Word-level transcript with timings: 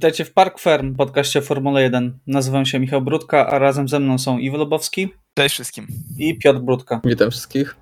Witajcie 0.00 0.24
w 0.24 0.32
Park 0.32 0.60
Firm, 0.60 0.96
podcaście 0.96 1.42
Formuły 1.42 1.82
1. 1.82 2.18
Nazywam 2.26 2.66
się 2.66 2.80
Michał 2.80 3.02
Brudka, 3.02 3.46
a 3.46 3.58
razem 3.58 3.88
ze 3.88 4.00
mną 4.00 4.18
są 4.18 4.38
Iwo 4.38 4.56
Lobowski. 4.56 5.08
Cześć 5.34 5.54
wszystkim. 5.54 5.86
I 6.18 6.38
Piotr 6.38 6.60
Brudka. 6.60 7.00
Witam 7.04 7.30
wszystkich. 7.30 7.76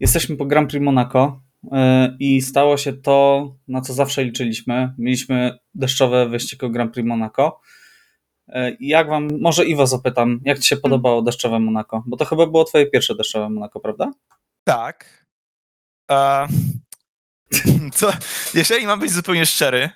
Jesteśmy 0.00 0.36
po 0.36 0.46
Grand 0.46 0.70
Prix 0.70 0.84
Monaco 0.84 1.40
e, 1.72 2.16
i 2.20 2.42
stało 2.42 2.76
się 2.76 2.92
to, 2.92 3.48
na 3.68 3.80
co 3.80 3.92
zawsze 3.92 4.24
liczyliśmy. 4.24 4.94
Mieliśmy 4.98 5.58
deszczowe 5.74 6.28
wyścig 6.28 6.64
o 6.64 6.70
Grand 6.70 6.92
Prix 6.92 7.08
Monaco. 7.08 7.60
E, 8.48 8.76
jak 8.80 9.08
wam, 9.08 9.28
może 9.40 9.64
Iwo 9.64 9.86
zapytam, 9.86 10.40
jak 10.44 10.58
ci 10.58 10.68
się 10.68 10.76
podobało 10.76 11.22
deszczowe 11.22 11.58
Monaco? 11.58 12.02
Bo 12.06 12.16
to 12.16 12.24
chyba 12.24 12.46
było 12.46 12.64
twoje 12.64 12.86
pierwsze 12.86 13.14
deszczowe 13.14 13.50
Monaco, 13.50 13.80
prawda? 13.80 14.10
Tak. 14.64 15.26
Uh, 16.10 16.48
co, 17.98 18.12
jeżeli 18.54 18.86
mam 18.86 19.00
być 19.00 19.10
zupełnie 19.10 19.46
szczery, 19.46 19.90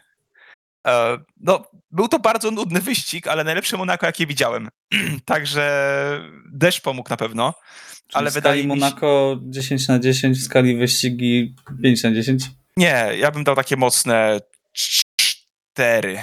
no, 1.41 1.65
był 1.91 2.09
to 2.09 2.19
bardzo 2.19 2.51
nudny 2.51 2.81
wyścig, 2.81 3.27
ale 3.27 3.45
najlepsze 3.45 3.77
Monaco, 3.77 4.07
jakie 4.07 4.27
widziałem. 4.27 4.69
Także 5.25 5.71
deszcz 6.53 6.81
pomógł 6.81 7.11
na 7.11 7.17
pewno. 7.17 7.55
Czyli 8.07 8.19
ale 8.19 8.31
w 8.31 8.35
wydaje 8.35 8.63
skali 8.63 8.69
mi 8.69 8.75
się... 8.75 8.81
Monaco 8.81 9.41
10 9.43 9.89
na 9.89 9.99
10, 9.99 10.39
w 10.39 10.45
skali 10.45 10.77
wyścigi 10.77 11.55
5 11.83 12.03
na 12.03 12.13
10? 12.13 12.45
Nie, 12.77 13.09
ja 13.19 13.31
bym 13.31 13.45
dał 13.45 13.55
takie 13.55 13.77
mocne 13.77 14.41
4. 14.73 16.19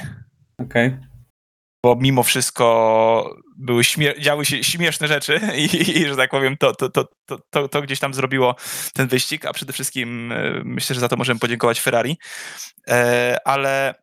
Okej. 0.58 0.88
Okay 0.88 1.16
bo 1.86 1.96
mimo 1.96 2.24
wszystko 2.24 3.36
były 3.58 3.84
śmier- 3.84 4.20
działy 4.20 4.46
się 4.46 4.64
śmieszne 4.64 5.08
rzeczy 5.08 5.40
i, 5.58 6.00
i, 6.00 6.08
że 6.08 6.16
tak 6.16 6.32
powiem, 6.32 6.58
to, 6.58 6.76
to, 6.76 6.90
to, 6.90 7.08
to, 7.50 7.68
to 7.68 7.82
gdzieś 7.82 8.00
tam 8.00 8.14
zrobiło 8.14 8.56
ten 8.94 9.08
wyścig, 9.08 9.46
a 9.46 9.54
przede 9.54 9.74
wszystkim 9.74 10.32
e, 10.32 10.62
myślę, 10.64 10.94
że 10.94 11.00
za 11.00 11.08
to 11.08 11.18
możemy 11.18 11.40
podziękować 11.40 11.82
Ferrari. 11.82 12.18
E, 12.88 13.38
ale 13.46 13.96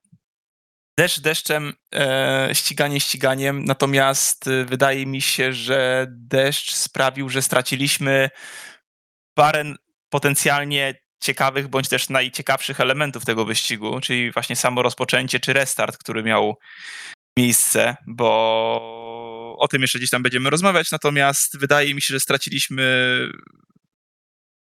deszcz 0.99 1.21
deszczem, 1.21 1.73
e, 1.95 2.51
ściganie 2.53 3.01
ściganiem, 3.01 3.65
natomiast 3.65 4.45
wydaje 4.65 5.07
mi 5.07 5.21
się, 5.21 5.53
że 5.53 6.07
deszcz 6.11 6.75
sprawił, 6.75 7.29
że 7.29 7.43
straciliśmy 7.43 8.31
parę 9.35 9.65
potencjalnie 10.11 10.95
ciekawych 11.23 11.69
bądź 11.69 11.89
też 11.89 12.09
najciekawszych 12.09 12.81
elementów 12.81 13.25
tego 13.25 13.45
wyścigu, 13.45 14.01
czyli 14.01 14.33
właśnie 14.33 14.57
samo 14.57 14.83
rozpoczęcie 14.83 15.41
czy 15.41 15.53
restart, 15.53 15.99
który 15.99 16.23
miał 16.23 16.59
miejsce, 17.39 17.97
bo 18.07 19.57
o 19.59 19.69
tym 19.69 19.83
jeszcze 19.83 19.99
gdzieś 19.99 20.11
tam 20.11 20.23
będziemy 20.23 20.51
rozmawiać, 20.51 20.91
natomiast 20.91 21.59
wydaje 21.59 21.95
mi 21.95 22.03
się, 22.03 22.15
że 22.15 22.21
straciliśmy 22.21 23.19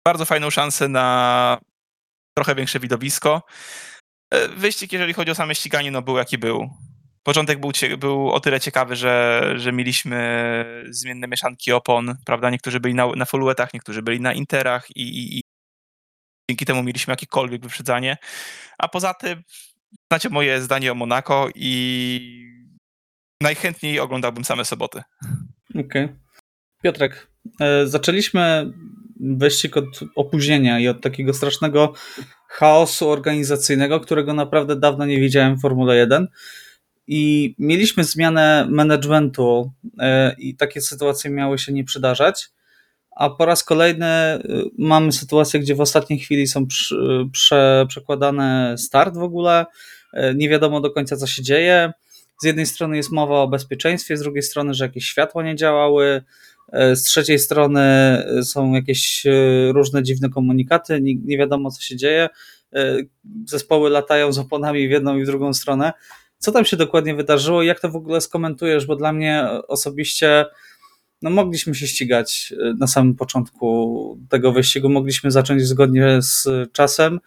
bardzo 0.06 0.24
fajną 0.24 0.50
szansę 0.50 0.88
na 0.88 1.58
trochę 2.36 2.54
większe 2.54 2.80
widowisko. 2.80 3.42
E, 4.30 4.48
wyścig, 4.48 4.92
jeżeli 4.92 5.12
chodzi 5.12 5.30
o 5.30 5.34
same 5.34 5.54
ściganie, 5.54 5.90
no 5.90 6.02
był 6.02 6.16
jaki 6.16 6.38
był. 6.38 6.70
Początek 7.22 7.60
był, 7.60 7.72
był 7.98 8.30
o 8.30 8.40
tyle 8.40 8.60
ciekawy, 8.60 8.96
że, 8.96 9.42
że 9.56 9.72
mieliśmy 9.72 10.84
zmienne 10.90 11.28
mieszanki 11.28 11.72
opon, 11.72 12.16
prawda? 12.26 12.50
Niektórzy 12.50 12.80
byli 12.80 12.94
na, 12.94 13.06
na 13.06 13.24
Folluetach, 13.24 13.74
niektórzy 13.74 14.02
byli 14.02 14.20
na 14.20 14.32
Interach 14.32 14.96
i, 14.96 15.02
i, 15.02 15.38
i 15.38 15.42
dzięki 16.50 16.64
temu 16.64 16.82
mieliśmy 16.82 17.12
jakiekolwiek 17.12 17.62
wyprzedzanie. 17.62 18.16
A 18.78 18.88
poza 18.88 19.14
tym, 19.14 19.42
znacie 20.12 20.28
moje 20.28 20.62
zdanie 20.62 20.92
o 20.92 20.94
Monako 20.94 21.48
i 21.54 22.48
najchętniej 23.42 24.00
oglądałbym 24.00 24.44
same 24.44 24.64
soboty. 24.64 25.02
Okej. 25.70 25.84
Okay. 25.84 26.18
Piotrek, 26.82 27.30
e, 27.60 27.86
zaczęliśmy 27.86 28.72
wyścig 29.20 29.76
od 29.76 30.00
opóźnienia 30.16 30.80
i 30.80 30.88
od 30.88 31.02
takiego 31.02 31.34
strasznego 31.34 31.94
chaosu 32.48 33.10
organizacyjnego, 33.10 34.00
którego 34.00 34.34
naprawdę 34.34 34.76
dawno 34.76 35.06
nie 35.06 35.20
widziałem 35.20 35.56
w 35.56 35.60
Formule 35.60 35.96
1. 35.96 36.28
I 37.06 37.54
mieliśmy 37.58 38.04
zmianę 38.04 38.66
managementu 38.70 39.72
e, 39.98 40.34
i 40.38 40.56
takie 40.56 40.80
sytuacje 40.80 41.30
miały 41.30 41.58
się 41.58 41.72
nie 41.72 41.84
przydarzać. 41.84 42.48
A 43.16 43.30
po 43.30 43.46
raz 43.46 43.64
kolejny 43.64 44.06
e, 44.06 44.40
mamy 44.78 45.12
sytuację, 45.12 45.60
gdzie 45.60 45.74
w 45.74 45.80
ostatniej 45.80 46.18
chwili 46.18 46.46
są 46.46 46.66
prze, 47.32 47.86
przekładane 47.88 48.74
start 48.78 49.14
w 49.14 49.22
ogóle. 49.22 49.66
Nie 50.34 50.48
wiadomo 50.48 50.80
do 50.80 50.90
końca, 50.90 51.16
co 51.16 51.26
się 51.26 51.42
dzieje 51.42 51.92
z 52.42 52.44
jednej 52.44 52.66
strony 52.66 52.96
jest 52.96 53.12
mowa 53.12 53.40
o 53.40 53.48
bezpieczeństwie, 53.48 54.16
z 54.16 54.20
drugiej 54.20 54.42
strony, 54.42 54.74
że 54.74 54.84
jakieś 54.84 55.04
światła 55.04 55.42
nie 55.42 55.56
działały, 55.56 56.06
e, 56.06 56.22
z 56.72 57.02
trzeciej 57.02 57.38
strony 57.38 57.80
e, 57.80 58.42
są 58.42 58.72
jakieś 58.72 59.26
e, 59.26 59.32
różne 59.72 60.02
dziwne 60.02 60.28
komunikaty, 60.28 61.00
nie, 61.00 61.14
nie 61.14 61.38
wiadomo 61.38 61.70
co 61.70 61.82
się 61.82 61.96
dzieje, 61.96 62.28
zespoły 63.46 63.90
latają 63.90 64.32
z 64.32 64.38
oponami 64.38 64.88
w 64.88 64.90
jedną 64.90 65.16
i 65.16 65.22
w 65.22 65.26
drugą 65.26 65.54
stronę. 65.54 65.92
Co 66.38 66.52
tam 66.52 66.64
się 66.64 66.76
dokładnie 66.76 67.14
wydarzyło 67.14 67.62
i 67.62 67.66
jak 67.66 67.80
to 67.80 67.88
w 67.88 67.96
ogóle 67.96 68.20
skomentujesz, 68.20 68.86
bo 68.86 68.96
dla 68.96 69.12
mnie 69.12 69.48
osobiście 69.68 70.46
no 71.22 71.30
mogliśmy 71.30 71.74
się 71.74 71.86
ścigać 71.86 72.54
na 72.78 72.86
samym 72.86 73.14
początku 73.14 74.18
tego 74.28 74.52
wyścigu, 74.52 74.88
mogliśmy 74.88 75.30
zacząć 75.30 75.62
zgodnie 75.62 76.22
z 76.22 76.48
czasem 76.72 77.20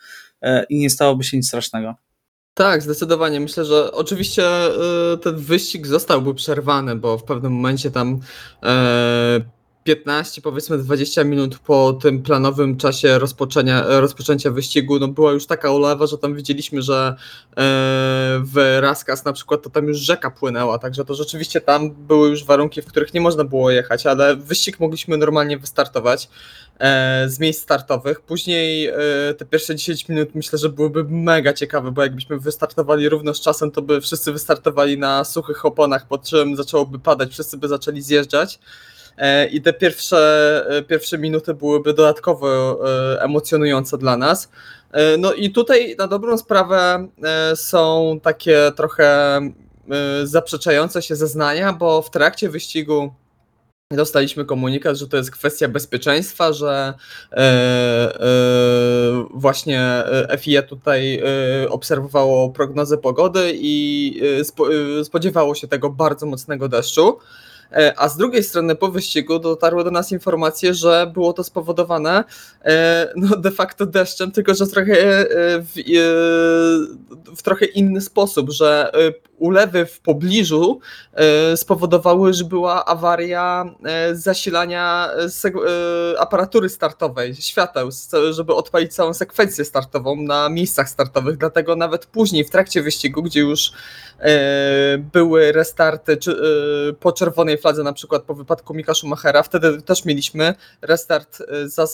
i 0.69 0.79
nie 0.79 0.89
stałoby 0.89 1.23
się 1.23 1.37
nic 1.37 1.47
strasznego. 1.47 1.95
Tak, 2.53 2.81
zdecydowanie. 2.81 3.39
Myślę, 3.39 3.65
że 3.65 3.91
oczywiście 3.91 4.43
y, 5.13 5.17
ten 5.17 5.35
wyścig 5.35 5.87
zostałby 5.87 6.33
przerwany, 6.33 6.95
bo 6.95 7.17
w 7.17 7.23
pewnym 7.23 7.53
momencie 7.53 7.91
tam 7.91 8.19
e, 8.63 9.41
15, 9.83 10.41
powiedzmy 10.41 10.77
20 10.77 11.23
minut 11.23 11.59
po 11.59 11.93
tym 11.93 12.23
planowym 12.23 12.77
czasie 12.77 13.19
rozpoczęcia, 13.19 13.99
rozpoczęcia 13.99 14.51
wyścigu, 14.51 14.99
no 14.99 15.07
była 15.07 15.31
już 15.31 15.45
taka 15.45 15.71
ulewa, 15.71 16.07
że 16.07 16.17
tam 16.17 16.35
widzieliśmy, 16.35 16.81
że 16.81 17.15
e, 17.17 17.53
w 18.43 18.77
Raskas 18.81 19.25
na 19.25 19.33
przykład 19.33 19.61
to 19.61 19.69
tam 19.69 19.87
już 19.87 19.97
rzeka 19.97 20.31
płynęła, 20.31 20.79
także 20.79 21.05
to 21.05 21.15
rzeczywiście 21.15 21.61
tam 21.61 21.91
były 21.91 22.29
już 22.29 22.45
warunki, 22.45 22.81
w 22.81 22.85
których 22.85 23.13
nie 23.13 23.21
można 23.21 23.43
było 23.43 23.71
jechać, 23.71 24.05
ale 24.05 24.35
wyścig 24.35 24.79
mogliśmy 24.79 25.17
normalnie 25.17 25.57
wystartować 25.57 26.29
e, 26.79 27.29
z 27.29 27.39
miejsc 27.39 27.61
startowych. 27.63 28.21
Później 28.21 28.87
e, 28.87 28.93
te 29.37 29.45
pierwsze 29.45 29.75
10 29.75 30.09
minut 30.09 30.35
myślę, 30.35 30.59
że 30.59 30.69
byłyby 30.69 31.03
mega 31.03 31.53
ciekawe, 31.53 31.91
bo 31.91 32.01
jakbyśmy 32.01 32.39
wystartowali 32.39 33.09
równo 33.09 33.33
z 33.33 33.41
czasem, 33.41 33.71
to 33.71 33.81
by 33.81 34.01
wszyscy 34.01 34.31
wystartowali 34.31 34.97
na 34.97 35.23
suchych 35.23 35.65
oponach, 35.65 36.07
po 36.07 36.17
czym 36.17 36.55
zaczęłoby 36.55 36.99
padać, 36.99 37.31
wszyscy 37.31 37.57
by 37.57 37.67
zaczęli 37.67 38.01
zjeżdżać. 38.01 38.59
E, 39.17 39.45
i 39.47 39.61
te 39.61 39.73
pierwsze, 39.73 40.65
e, 40.69 40.81
pierwsze 40.81 41.17
minuty 41.17 41.53
byłyby 41.53 41.93
dodatkowo 41.93 42.79
e, 43.15 43.21
emocjonujące 43.21 43.97
dla 43.97 44.17
nas. 44.17 44.49
No 45.17 45.33
i 45.33 45.51
tutaj 45.51 45.95
na 45.99 46.07
dobrą 46.07 46.37
sprawę 46.37 47.07
są 47.55 48.19
takie 48.23 48.71
trochę 48.75 49.39
zaprzeczające 50.23 51.01
się 51.01 51.15
zeznania, 51.15 51.73
bo 51.73 52.01
w 52.01 52.09
trakcie 52.09 52.49
wyścigu 52.49 53.13
dostaliśmy 53.91 54.45
komunikat, 54.45 54.97
że 54.97 55.07
to 55.07 55.17
jest 55.17 55.31
kwestia 55.31 55.67
bezpieczeństwa, 55.67 56.53
że 56.53 56.93
właśnie 59.33 60.03
FIA 60.39 60.61
tutaj 60.61 61.23
obserwowało 61.69 62.49
prognozę 62.49 62.97
pogody 62.97 63.51
i 63.55 64.21
spodziewało 65.03 65.55
się 65.55 65.67
tego 65.67 65.89
bardzo 65.89 66.25
mocnego 66.25 66.67
deszczu. 66.67 67.17
E, 67.71 67.93
a 67.99 68.09
z 68.09 68.17
drugiej 68.17 68.43
strony 68.43 68.75
po 68.75 68.87
wyścigu 68.87 69.39
dotarły 69.39 69.83
do 69.83 69.91
nas 69.91 70.11
informacje, 70.11 70.73
że 70.73 71.11
było 71.13 71.33
to 71.33 71.43
spowodowane 71.43 72.23
e, 72.65 73.13
no 73.15 73.37
de 73.37 73.51
facto 73.51 73.85
deszczem, 73.85 74.31
tylko 74.31 74.53
że 74.53 74.67
trochę 74.67 74.93
e, 74.93 75.27
w, 75.61 75.73
w 77.37 77.41
trochę 77.41 77.65
inny 77.65 78.01
sposób, 78.01 78.49
że 78.49 78.91
ulewy 79.41 79.85
w 79.85 79.99
pobliżu 79.99 80.79
spowodowały, 81.55 82.33
że 82.33 82.43
była 82.43 82.85
awaria 82.85 83.65
zasilania 84.13 85.09
aparatury 86.19 86.69
startowej, 86.69 87.35
świateł, 87.35 87.89
żeby 88.31 88.55
odpalić 88.55 88.93
całą 88.93 89.13
sekwencję 89.13 89.65
startową 89.65 90.15
na 90.15 90.49
miejscach 90.49 90.89
startowych. 90.89 91.37
Dlatego 91.37 91.75
nawet 91.75 92.05
później, 92.05 92.43
w 92.43 92.49
trakcie 92.49 92.81
wyścigu, 92.81 93.23
gdzie 93.23 93.39
już 93.39 93.71
były 95.13 95.51
restarty 95.51 96.17
po 96.99 97.11
czerwonej 97.11 97.57
fladze, 97.57 97.83
na 97.83 97.93
przykład 97.93 98.23
po 98.23 98.33
wypadku 98.33 98.73
Mika 98.73 98.93
Schumachera, 98.93 99.43
wtedy 99.43 99.81
też 99.81 100.05
mieliśmy 100.05 100.55
restart 100.81 101.37
za, 101.65 101.85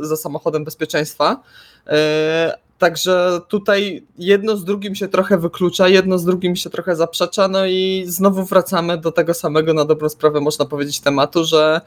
za 0.00 0.16
samochodem 0.16 0.64
bezpieczeństwa. 0.64 1.42
Y, 2.82 2.92
także 2.92 3.40
tutaj 3.48 4.06
jedno 4.18 4.56
z 4.56 4.64
drugim 4.64 4.94
się 4.94 5.08
trochę 5.08 5.38
wyklucza, 5.38 5.88
jedno 5.88 6.18
z 6.18 6.24
drugim 6.24 6.56
się 6.56 6.70
trochę 6.70 6.96
zaprzecza, 6.96 7.48
no 7.48 7.66
i 7.66 8.04
znowu 8.06 8.44
wracamy 8.44 8.98
do 8.98 9.12
tego 9.12 9.34
samego, 9.34 9.74
na 9.74 9.84
dobrą 9.84 10.08
sprawę 10.08 10.40
można 10.40 10.64
powiedzieć, 10.64 11.00
tematu, 11.00 11.44
że 11.44 11.80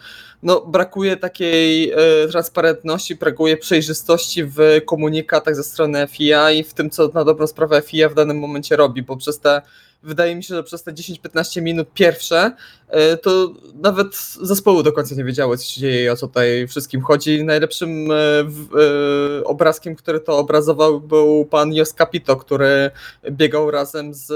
no, 0.43 0.61
brakuje 0.61 1.17
takiej 1.17 1.93
transparentności, 2.31 3.15
brakuje 3.15 3.57
przejrzystości 3.57 4.43
w 4.43 4.57
komunikatach 4.85 5.55
ze 5.55 5.63
strony 5.63 6.07
FIA 6.07 6.51
i 6.51 6.63
w 6.63 6.73
tym, 6.73 6.89
co 6.89 7.07
na 7.13 7.23
dobrą 7.23 7.47
sprawę 7.47 7.81
FIA 7.81 8.09
w 8.09 8.13
danym 8.13 8.39
momencie 8.39 8.75
robi, 8.75 9.01
bo 9.01 9.17
przez 9.17 9.39
te 9.39 9.61
wydaje 10.03 10.35
mi 10.35 10.43
się, 10.43 10.55
że 10.55 10.63
przez 10.63 10.83
te 10.83 10.93
10-15 10.93 11.61
minut 11.61 11.87
pierwsze 11.93 12.51
e, 12.87 13.17
to 13.17 13.53
nawet 13.73 14.15
zespoły 14.41 14.83
do 14.83 14.93
końca 14.93 15.15
nie 15.15 15.23
wiedziały, 15.23 15.57
co 15.57 15.65
się 15.65 15.81
dzieje 15.81 16.03
i 16.03 16.09
o 16.09 16.15
co 16.15 16.27
tutaj 16.27 16.67
wszystkim 16.67 17.01
chodzi. 17.01 17.43
Najlepszym 17.43 18.11
e, 18.11 18.15
e, 18.15 19.43
obrazkiem, 19.43 19.95
który 19.95 20.19
to 20.19 20.37
obrazował 20.37 21.01
był 21.01 21.45
pan 21.45 21.73
Jos 21.73 21.93
Capito, 21.93 22.35
który 22.35 22.91
biegał 23.31 23.71
razem 23.71 24.13
z 24.13 24.31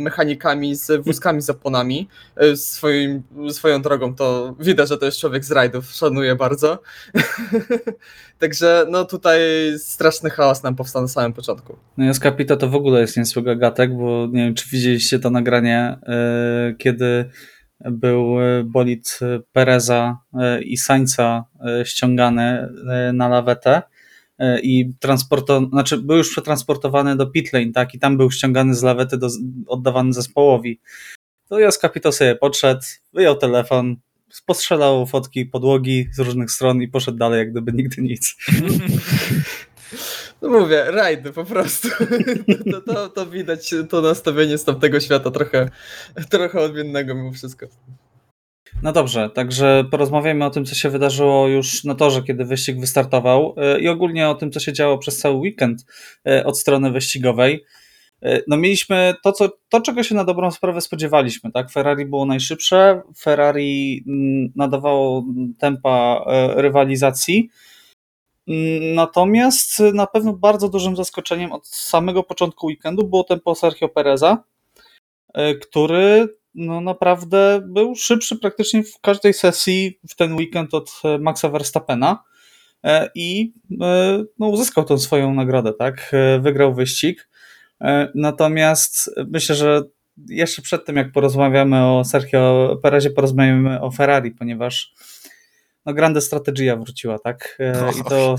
mechanikami, 0.00 0.74
z 0.74 1.04
wózkami 1.04 1.42
z 1.42 1.50
oponami. 1.50 2.08
Swoim, 2.54 3.22
swoją 3.50 3.82
drogą 3.82 4.14
to 4.14 4.54
widać, 4.60 4.88
że 4.88 4.98
to 4.98 5.06
jest 5.06 5.18
człowiek 5.18 5.44
z 5.44 5.50
rajdów, 5.50 5.92
szanuję 5.92 6.34
bardzo. 6.34 6.78
Także 8.38 8.86
no 8.90 9.04
tutaj 9.04 9.40
straszny 9.78 10.30
chaos 10.30 10.62
nam 10.62 10.76
powstał 10.76 11.02
na 11.02 11.08
samym 11.08 11.32
początku. 11.32 11.76
No 11.96 12.10
i 12.10 12.14
Capita 12.14 12.56
to 12.56 12.68
w 12.68 12.74
ogóle 12.74 13.00
jest 13.00 13.16
niezły 13.16 13.42
gagatek, 13.42 13.96
bo 13.96 14.28
nie 14.32 14.44
wiem, 14.44 14.54
czy 14.54 14.68
widzieliście 14.68 15.03
to 15.22 15.30
nagranie, 15.30 15.78
e, 15.78 16.74
kiedy 16.78 17.30
był 17.80 18.40
e, 18.40 18.64
bolid 18.64 19.18
Pereza 19.52 20.18
e, 20.34 20.62
i 20.62 20.76
Sańca 20.76 21.44
ściągany 21.84 22.68
na 23.12 23.28
lawetę 23.28 23.82
i 24.62 24.92
transporto, 25.00 25.68
znaczy 25.72 25.98
był 25.98 26.16
już 26.16 26.30
przetransportowany 26.30 27.16
do 27.16 27.26
pitlane, 27.26 27.72
tak, 27.72 27.94
i 27.94 27.98
tam 27.98 28.16
był 28.16 28.30
ściągany 28.30 28.74
z 28.74 28.82
lawety, 28.82 29.18
do, 29.18 29.28
oddawany 29.66 30.12
zespołowi. 30.12 30.80
To 31.48 31.58
Jos 31.58 31.78
Capito 31.78 32.12
sobie 32.12 32.36
podszedł, 32.36 32.82
wyjął 33.12 33.36
telefon, 33.36 33.96
postrzelał 34.46 35.06
fotki 35.06 35.46
podłogi 35.46 36.08
z 36.12 36.18
różnych 36.18 36.50
stron 36.50 36.82
i 36.82 36.88
poszedł 36.88 37.18
dalej, 37.18 37.38
jak 37.38 37.50
gdyby 37.50 37.72
nigdy 37.72 38.02
nic. 38.02 38.36
No 40.42 40.48
mówię, 40.48 40.84
rajdy 40.88 41.32
po 41.32 41.44
prostu. 41.44 41.88
To, 42.72 42.80
to, 42.80 43.08
to 43.08 43.26
widać 43.26 43.74
to 43.88 44.00
nastawienie 44.00 44.58
z 44.58 44.64
tamtego 44.64 45.00
świata 45.00 45.30
trochę, 45.30 45.70
trochę 46.30 46.60
odmiennego 46.60 47.14
mimo 47.14 47.32
wszystko. 47.32 47.66
No 48.82 48.92
dobrze, 48.92 49.30
także 49.30 49.84
porozmawiajmy 49.90 50.44
o 50.44 50.50
tym, 50.50 50.64
co 50.64 50.74
się 50.74 50.90
wydarzyło 50.90 51.48
już 51.48 51.84
na 51.84 51.94
torze, 51.94 52.22
kiedy 52.22 52.44
wyścig 52.44 52.80
wystartował 52.80 53.54
y, 53.76 53.80
i 53.80 53.88
ogólnie 53.88 54.28
o 54.28 54.34
tym, 54.34 54.50
co 54.50 54.60
się 54.60 54.72
działo 54.72 54.98
przez 54.98 55.18
cały 55.18 55.36
weekend 55.36 55.86
y, 56.28 56.44
od 56.44 56.58
strony 56.58 56.90
wyścigowej. 56.90 57.64
Y, 58.26 58.44
No 58.48 58.56
mieliśmy 58.56 59.14
to, 59.22 59.32
co, 59.32 59.48
to, 59.68 59.80
czego 59.80 60.02
się 60.02 60.14
na 60.14 60.24
dobrą 60.24 60.50
sprawę 60.50 60.80
spodziewaliśmy, 60.80 61.52
tak? 61.52 61.70
Ferrari 61.70 62.06
było 62.06 62.26
najszybsze, 62.26 63.02
Ferrari 63.18 64.04
mm, 64.06 64.52
nadawało 64.56 65.24
tempa 65.58 66.24
rywalizacji, 66.56 67.50
Natomiast 68.94 69.82
na 69.94 70.06
pewno 70.06 70.32
bardzo 70.32 70.68
dużym 70.68 70.96
zaskoczeniem 70.96 71.52
od 71.52 71.68
samego 71.68 72.22
początku 72.22 72.66
weekendu 72.66 73.08
było 73.08 73.24
tempo 73.24 73.54
Sergio 73.54 73.88
Pereza, 73.88 74.44
y, 75.38 75.54
który 75.54 76.28
no 76.54 76.80
naprawdę 76.80 77.62
był 77.66 77.94
szybszy 77.96 78.36
praktycznie 78.36 78.82
w 78.82 79.00
każdej 79.00 79.34
sesji 79.34 79.98
w 80.08 80.14
ten 80.14 80.34
weekend 80.34 80.74
od 80.74 81.00
e, 81.04 81.18
Maxa 81.18 81.48
Verstappena 81.48 82.24
e, 82.84 83.10
i 83.14 83.52
e, 83.80 84.24
no, 84.38 84.48
uzyskał 84.48 84.84
tą 84.84 84.98
swoją 84.98 85.34
nagrodę, 85.34 85.72
tak? 85.72 86.12
Wygrał 86.40 86.74
wyścig. 86.74 87.28
Natomiast 88.14 89.10
myślę, 89.26 89.54
że 89.54 89.82
jeszcze 90.28 90.62
przed 90.62 90.84
tym, 90.84 90.96
jak 90.96 91.12
porozmawiamy 91.12 91.86
o 91.86 92.04
Sergio 92.04 92.76
Perezie, 92.82 93.10
porozmawiamy 93.10 93.80
o 93.80 93.90
Ferrari, 93.90 94.30
ponieważ 94.30 94.94
no 95.86 95.94
Grande 95.94 96.20
Strategia 96.20 96.76
wróciła, 96.76 97.18
tak? 97.18 97.56
E, 97.60 97.90
I 98.00 98.04
to 98.04 98.36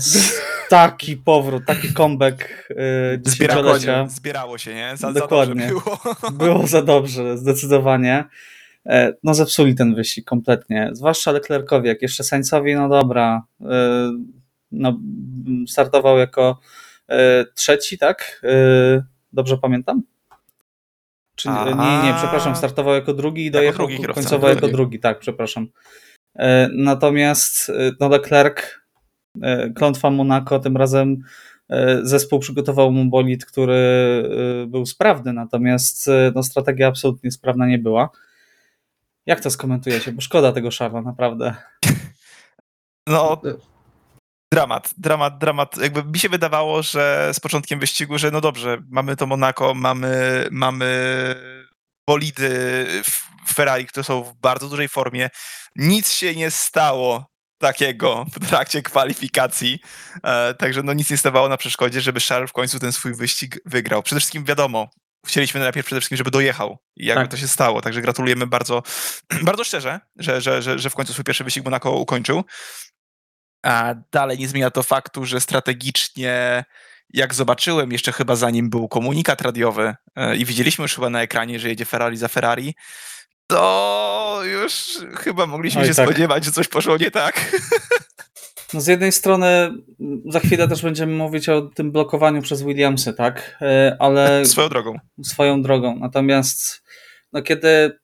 taki 0.68 1.16
powrót, 1.16 1.64
taki 1.66 1.92
comeback 1.92 2.42
e, 2.70 2.74
Zbierało 3.24 3.62
dziesięciolecia. 3.62 4.04
się, 4.04 4.10
zbierało 4.10 4.58
się, 4.58 4.74
nie? 4.74 4.96
Za, 4.96 5.12
Dokładnie. 5.12 5.68
Za 5.68 5.74
dobrze 5.74 5.84
było. 5.84 6.32
Było 6.52 6.66
za 6.66 6.82
dobrze, 6.82 7.38
zdecydowanie. 7.38 8.24
E, 8.86 9.12
No 9.22 9.34
zepsuli 9.34 9.74
ten 9.74 9.94
wyścig 9.94 10.24
kompletnie, 10.24 10.90
zwłaszcza 10.92 11.32
Leclercowi, 11.32 11.88
jak 11.88 12.02
jeszcze 12.02 12.24
Sainzowi, 12.24 12.74
no 12.74 12.88
dobra, 12.88 13.42
no, 14.72 14.98
startował 15.68 16.18
jako 16.18 16.60
trzeci, 17.54 17.98
tak? 17.98 18.42
Dobrze 19.32 19.58
pamiętam? 19.58 20.02
Czy, 21.34 21.48
nie, 21.48 22.02
nie, 22.04 22.14
przepraszam, 22.18 22.56
startował 22.56 22.94
jako 22.94 23.14
drugi 23.14 23.46
i 23.46 23.50
dojechał 23.50 23.88
końcowo 24.14 24.48
jako 24.48 24.68
drugi, 24.68 25.00
tak, 25.00 25.18
przepraszam. 25.18 25.68
E, 26.38 26.68
Natomiast 26.72 27.70
e, 27.70 27.72
no 28.00 28.08
Leclerc, 28.08 28.80
e, 29.42 29.70
klątwa 29.70 30.10
Monaco, 30.10 30.58
tym 30.58 30.76
razem 30.76 31.16
zespół 32.02 32.38
przygotował 32.38 32.92
mu 32.92 33.04
bolid, 33.04 33.46
który 33.46 33.76
był 34.68 34.86
sprawny, 34.86 35.32
natomiast 35.32 36.10
no, 36.34 36.42
strategia 36.42 36.88
absolutnie 36.88 37.30
sprawna 37.30 37.66
nie 37.66 37.78
była. 37.78 38.10
Jak 39.26 39.40
to 39.40 39.50
skomentujecie? 39.50 40.12
Bo 40.12 40.20
szkoda 40.20 40.52
tego 40.52 40.70
Szarla, 40.70 41.02
naprawdę. 41.02 41.54
No, 43.08 43.40
dramat, 44.52 44.94
dramat, 44.98 45.38
dramat. 45.38 45.78
Jakby 45.78 46.04
mi 46.04 46.18
się 46.18 46.28
wydawało, 46.28 46.82
że 46.82 47.30
z 47.32 47.40
początkiem 47.40 47.80
wyścigu, 47.80 48.18
że 48.18 48.30
no 48.30 48.40
dobrze, 48.40 48.78
mamy 48.88 49.16
to 49.16 49.26
Monaco, 49.26 49.74
mamy, 49.74 50.44
mamy 50.50 50.86
bolidy 52.06 52.48
w 53.46 53.54
Ferrari, 53.54 53.86
które 53.86 54.04
są 54.04 54.22
w 54.22 54.34
bardzo 54.34 54.68
dużej 54.68 54.88
formie. 54.88 55.30
Nic 55.76 56.12
się 56.12 56.34
nie 56.34 56.50
stało 56.50 57.36
takiego 57.58 58.26
w 58.32 58.48
trakcie 58.48 58.82
kwalifikacji, 58.82 59.80
e, 60.24 60.54
także 60.54 60.82
no 60.82 60.92
nic 60.92 61.10
nie 61.10 61.16
stawało 61.16 61.48
na 61.48 61.56
przeszkodzie, 61.56 62.00
żeby 62.00 62.20
Charles 62.20 62.50
w 62.50 62.52
końcu 62.52 62.78
ten 62.78 62.92
swój 62.92 63.14
wyścig 63.14 63.58
wygrał. 63.64 64.02
Przede 64.02 64.20
wszystkim 64.20 64.44
wiadomo, 64.44 64.88
chcieliśmy 65.26 65.60
najpierw 65.60 65.86
przede 65.86 66.00
wszystkim, 66.00 66.16
żeby 66.16 66.30
dojechał 66.30 66.78
i 66.96 67.06
jakby 67.06 67.22
Tak. 67.22 67.30
to 67.30 67.36
się 67.36 67.48
stało, 67.48 67.82
także 67.82 68.02
gratulujemy 68.02 68.46
bardzo, 68.46 68.82
bardzo 69.42 69.64
szczerze, 69.64 70.00
że, 70.16 70.40
że, 70.40 70.62
że, 70.62 70.78
że 70.78 70.90
w 70.90 70.94
końcu 70.94 71.12
swój 71.12 71.24
pierwszy 71.24 71.44
wyścig 71.44 71.64
Monaco 71.64 71.90
ukończył. 71.90 72.44
A 73.64 73.94
dalej 74.12 74.38
nie 74.38 74.48
zmienia 74.48 74.70
to 74.70 74.82
faktu, 74.82 75.24
że 75.24 75.40
strategicznie, 75.40 76.64
jak 77.12 77.34
zobaczyłem 77.34 77.92
jeszcze 77.92 78.12
chyba 78.12 78.36
zanim 78.36 78.70
był 78.70 78.88
komunikat 78.88 79.42
radiowy 79.42 79.94
e, 80.16 80.36
i 80.36 80.44
widzieliśmy 80.44 80.82
już 80.82 80.94
chyba 80.94 81.10
na 81.10 81.22
ekranie, 81.22 81.58
że 81.58 81.68
jedzie 81.68 81.84
Ferrari 81.84 82.16
za 82.16 82.28
Ferrari, 82.28 82.74
to 83.46 84.40
już 84.44 84.98
chyba 85.16 85.46
mogliśmy 85.46 85.80
Oj, 85.82 85.88
się 85.88 85.94
tak. 85.94 86.08
spodziewać, 86.08 86.44
że 86.44 86.52
coś 86.52 86.68
poszło 86.68 86.96
nie 86.96 87.10
tak. 87.10 87.34
No 88.74 88.80
z 88.80 88.86
jednej 88.86 89.12
strony 89.12 89.46
m, 89.46 90.22
za 90.28 90.40
chwilę 90.40 90.68
też 90.68 90.82
będziemy 90.82 91.12
mówić 91.12 91.48
o 91.48 91.62
tym 91.62 91.92
blokowaniu 91.92 92.42
przez 92.42 92.62
Williamsy, 92.62 93.12
tak? 93.14 93.58
E, 93.62 93.96
Ale 93.98 94.44
Swoją 94.44 94.68
drogą. 94.68 94.98
swoją 95.24 95.62
drogą. 95.62 95.98
Natomiast 95.98 96.82
no, 97.32 97.42
kiedy 97.42 97.98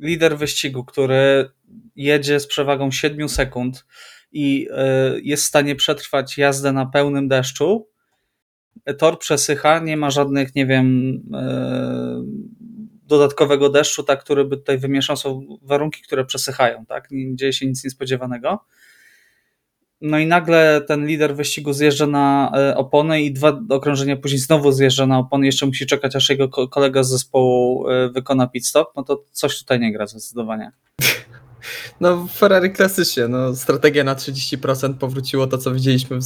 lider 0.00 0.38
wyścigu, 0.38 0.84
który 0.84 1.50
jedzie 1.96 2.40
z 2.40 2.46
przewagą 2.46 2.90
7 2.90 3.28
sekund 3.28 3.84
i 4.32 4.68
y, 5.16 5.20
jest 5.22 5.44
w 5.44 5.46
stanie 5.46 5.76
przetrwać 5.76 6.38
jazdę 6.38 6.72
na 6.72 6.86
pełnym 6.86 7.28
deszczu, 7.28 7.88
tor 8.98 9.18
przesycha, 9.18 9.78
nie 9.78 9.96
ma 9.96 10.10
żadnych, 10.10 10.54
nie 10.54 10.66
wiem, 10.66 11.14
y, 11.14 12.52
dodatkowego 13.06 13.68
deszczu, 13.68 14.02
tak, 14.02 14.24
który 14.24 14.44
by 14.44 14.56
tutaj 14.56 14.78
wymieszał, 14.78 15.16
są 15.16 15.46
warunki, 15.62 16.02
które 16.02 16.24
przesychają, 16.24 16.86
tak, 16.86 17.10
nie 17.10 17.36
dzieje 17.36 17.52
się 17.52 17.66
nic 17.66 17.84
niespodziewanego. 17.84 18.64
No 20.00 20.18
i 20.18 20.26
nagle 20.26 20.80
ten 20.88 21.06
lider 21.06 21.36
wyścigu 21.36 21.72
zjeżdża 21.72 22.06
na 22.06 22.52
e, 22.56 22.76
opony 22.76 23.22
i 23.22 23.32
dwa 23.32 23.60
okrążenia 23.68 24.16
później 24.16 24.40
znowu 24.40 24.72
zjeżdża 24.72 25.06
na 25.06 25.18
opony, 25.18 25.46
jeszcze 25.46 25.66
musi 25.66 25.86
czekać, 25.86 26.16
aż 26.16 26.30
jego 26.30 26.48
ko- 26.48 26.68
kolega 26.68 27.02
z 27.02 27.10
zespołu 27.10 27.88
e, 27.88 28.08
wykona 28.08 28.46
pit 28.46 28.66
stop, 28.66 28.92
no 28.96 29.02
to 29.02 29.24
coś 29.32 29.58
tutaj 29.58 29.80
nie 29.80 29.92
gra 29.92 30.06
zdecydowanie. 30.06 30.72
No 32.00 32.26
Ferrari 32.26 32.72
klasycznie, 32.72 33.28
no 33.28 33.56
strategia 33.56 34.04
na 34.04 34.14
30% 34.14 34.94
powróciło 34.94 35.46
to, 35.46 35.58
co 35.58 35.72
widzieliśmy 35.72 36.18
w, 36.18 36.24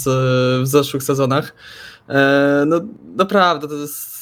w 0.63 0.67
zeszłych 0.67 1.03
sezonach. 1.03 1.55
E, 2.09 2.65
no 2.67 2.81
naprawdę, 3.17 3.69
to 3.69 3.75
jest 3.75 4.17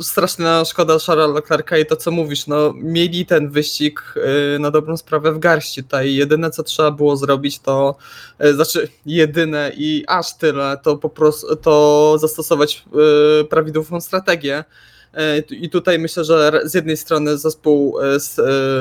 straszna 0.00 0.64
szkoda 0.64 0.98
Charlesa 0.98 1.32
Leclerca 1.32 1.78
i 1.78 1.86
to, 1.86 1.96
co 1.96 2.10
mówisz, 2.10 2.46
no 2.46 2.72
mieli 2.76 3.26
ten 3.26 3.50
wyścig 3.50 4.14
e, 4.16 4.58
na 4.58 4.70
dobrą 4.70 4.96
sprawę 4.96 5.32
w 5.32 5.38
garści 5.38 5.82
tutaj. 5.82 6.14
Jedyne, 6.14 6.50
co 6.50 6.62
trzeba 6.62 6.90
było 6.90 7.16
zrobić, 7.16 7.58
to 7.58 7.96
e, 8.38 8.54
znaczy 8.54 8.88
jedyne 9.06 9.72
i 9.76 10.04
aż 10.06 10.36
tyle, 10.36 10.78
to 10.82 10.96
po 10.96 11.08
prostu 11.08 11.56
to 11.56 12.16
zastosować 12.18 12.84
prawidłową 13.50 14.00
strategię. 14.00 14.64
I 15.50 15.70
tutaj 15.70 15.98
myślę, 15.98 16.24
że 16.24 16.60
z 16.64 16.74
jednej 16.74 16.96
strony 16.96 17.38
zespół, 17.38 17.96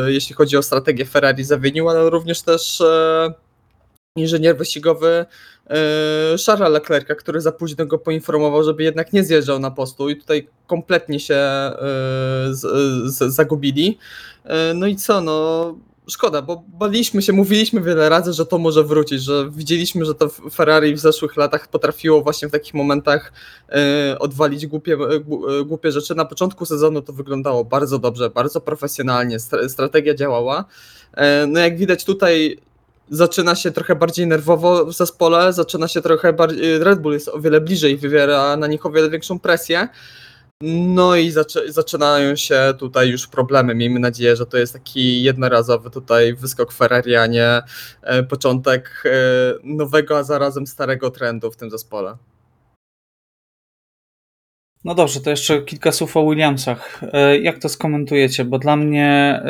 jeśli 0.07 0.35
chodzi 0.35 0.57
o 0.57 0.63
strategię 0.63 1.05
Ferrari, 1.05 1.43
zawinił, 1.43 1.89
ale 1.89 2.09
również 2.09 2.41
też 2.41 2.81
inżynier 4.17 4.57
wyścigowy 4.57 5.25
e, 5.69 5.75
Charlesa 6.45 6.69
Leclerca, 6.69 7.15
który 7.15 7.41
za 7.41 7.51
późno 7.51 7.85
go 7.85 7.97
poinformował, 7.97 8.63
żeby 8.63 8.83
jednak 8.83 9.13
nie 9.13 9.23
zjeżdżał 9.23 9.59
na 9.59 9.71
postu 9.71 10.09
i 10.09 10.17
tutaj 10.17 10.47
kompletnie 10.67 11.19
się 11.19 11.35
e, 11.35 11.75
z, 12.51 12.61
z, 13.13 13.33
zagubili. 13.33 13.97
E, 14.45 14.73
No 14.73 14.87
i 14.87 14.95
co, 14.95 15.21
no 15.21 15.75
szkoda, 16.07 16.41
bo 16.41 16.63
baliśmy 16.67 17.21
się, 17.21 17.33
mówiliśmy 17.33 17.81
wiele 17.81 18.09
razy, 18.09 18.33
że 18.33 18.45
to 18.45 18.57
może 18.57 18.83
wrócić, 18.83 19.21
że 19.21 19.49
widzieliśmy, 19.51 20.05
że 20.05 20.15
to 20.15 20.29
Ferrari 20.29 20.95
w 20.95 20.99
zeszłych 20.99 21.37
latach 21.37 21.67
potrafiło 21.67 22.21
właśnie 22.21 22.47
w 22.47 22.51
takich 22.51 22.73
momentach 22.73 23.33
odwalić 24.19 24.67
głupie, 24.67 24.97
gł- 24.97 25.65
głupie 25.65 25.91
rzeczy. 25.91 26.15
Na 26.15 26.25
początku 26.25 26.65
sezonu 26.65 27.01
to 27.01 27.13
wyglądało 27.13 27.65
bardzo 27.65 27.99
dobrze, 27.99 28.29
bardzo 28.29 28.61
profesjonalnie, 28.61 29.37
stra- 29.39 29.69
strategia 29.69 30.13
działała. 30.13 30.65
No 31.47 31.59
jak 31.59 31.77
widać 31.77 32.05
tutaj 32.05 32.57
zaczyna 33.09 33.55
się 33.55 33.71
trochę 33.71 33.95
bardziej 33.95 34.27
nerwowo 34.27 34.85
w 34.85 34.93
zespole, 34.93 35.53
zaczyna 35.53 35.87
się 35.87 36.01
trochę 36.01 36.33
bardziej, 36.33 36.79
Red 36.79 36.99
Bull 36.99 37.13
jest 37.13 37.27
o 37.27 37.39
wiele 37.39 37.61
bliżej, 37.61 37.97
wywiera 37.97 38.57
na 38.57 38.67
nich 38.67 38.85
o 38.85 38.91
wiele 38.91 39.09
większą 39.09 39.39
presję. 39.39 39.87
No 40.61 41.15
i 41.15 41.31
zaczy, 41.31 41.71
zaczynają 41.71 42.35
się 42.35 42.73
tutaj 42.79 43.09
już 43.09 43.27
problemy. 43.27 43.75
Miejmy 43.75 43.99
nadzieję, 43.99 44.35
że 44.35 44.45
to 44.45 44.57
jest 44.57 44.73
taki 44.73 45.23
jednorazowy 45.23 45.89
tutaj 45.89 46.33
wyskok 46.33 46.73
Ferrari, 46.73 47.15
a 47.15 47.27
nie 47.27 47.61
e, 48.01 48.23
początek 48.23 49.03
e, 49.05 49.09
nowego, 49.63 50.17
a 50.17 50.23
zarazem 50.23 50.67
starego 50.67 51.11
trendu 51.11 51.51
w 51.51 51.55
tym 51.55 51.71
zespole. 51.71 52.17
No 54.83 54.95
dobrze, 54.95 55.21
to 55.21 55.29
jeszcze 55.29 55.61
kilka 55.61 55.91
słów 55.91 56.17
o 56.17 56.29
Williamsach. 56.29 57.01
E, 57.13 57.37
Jak 57.37 57.59
to 57.59 57.69
skomentujecie? 57.69 58.45
Bo 58.45 58.59
dla 58.59 58.75
mnie 58.75 59.41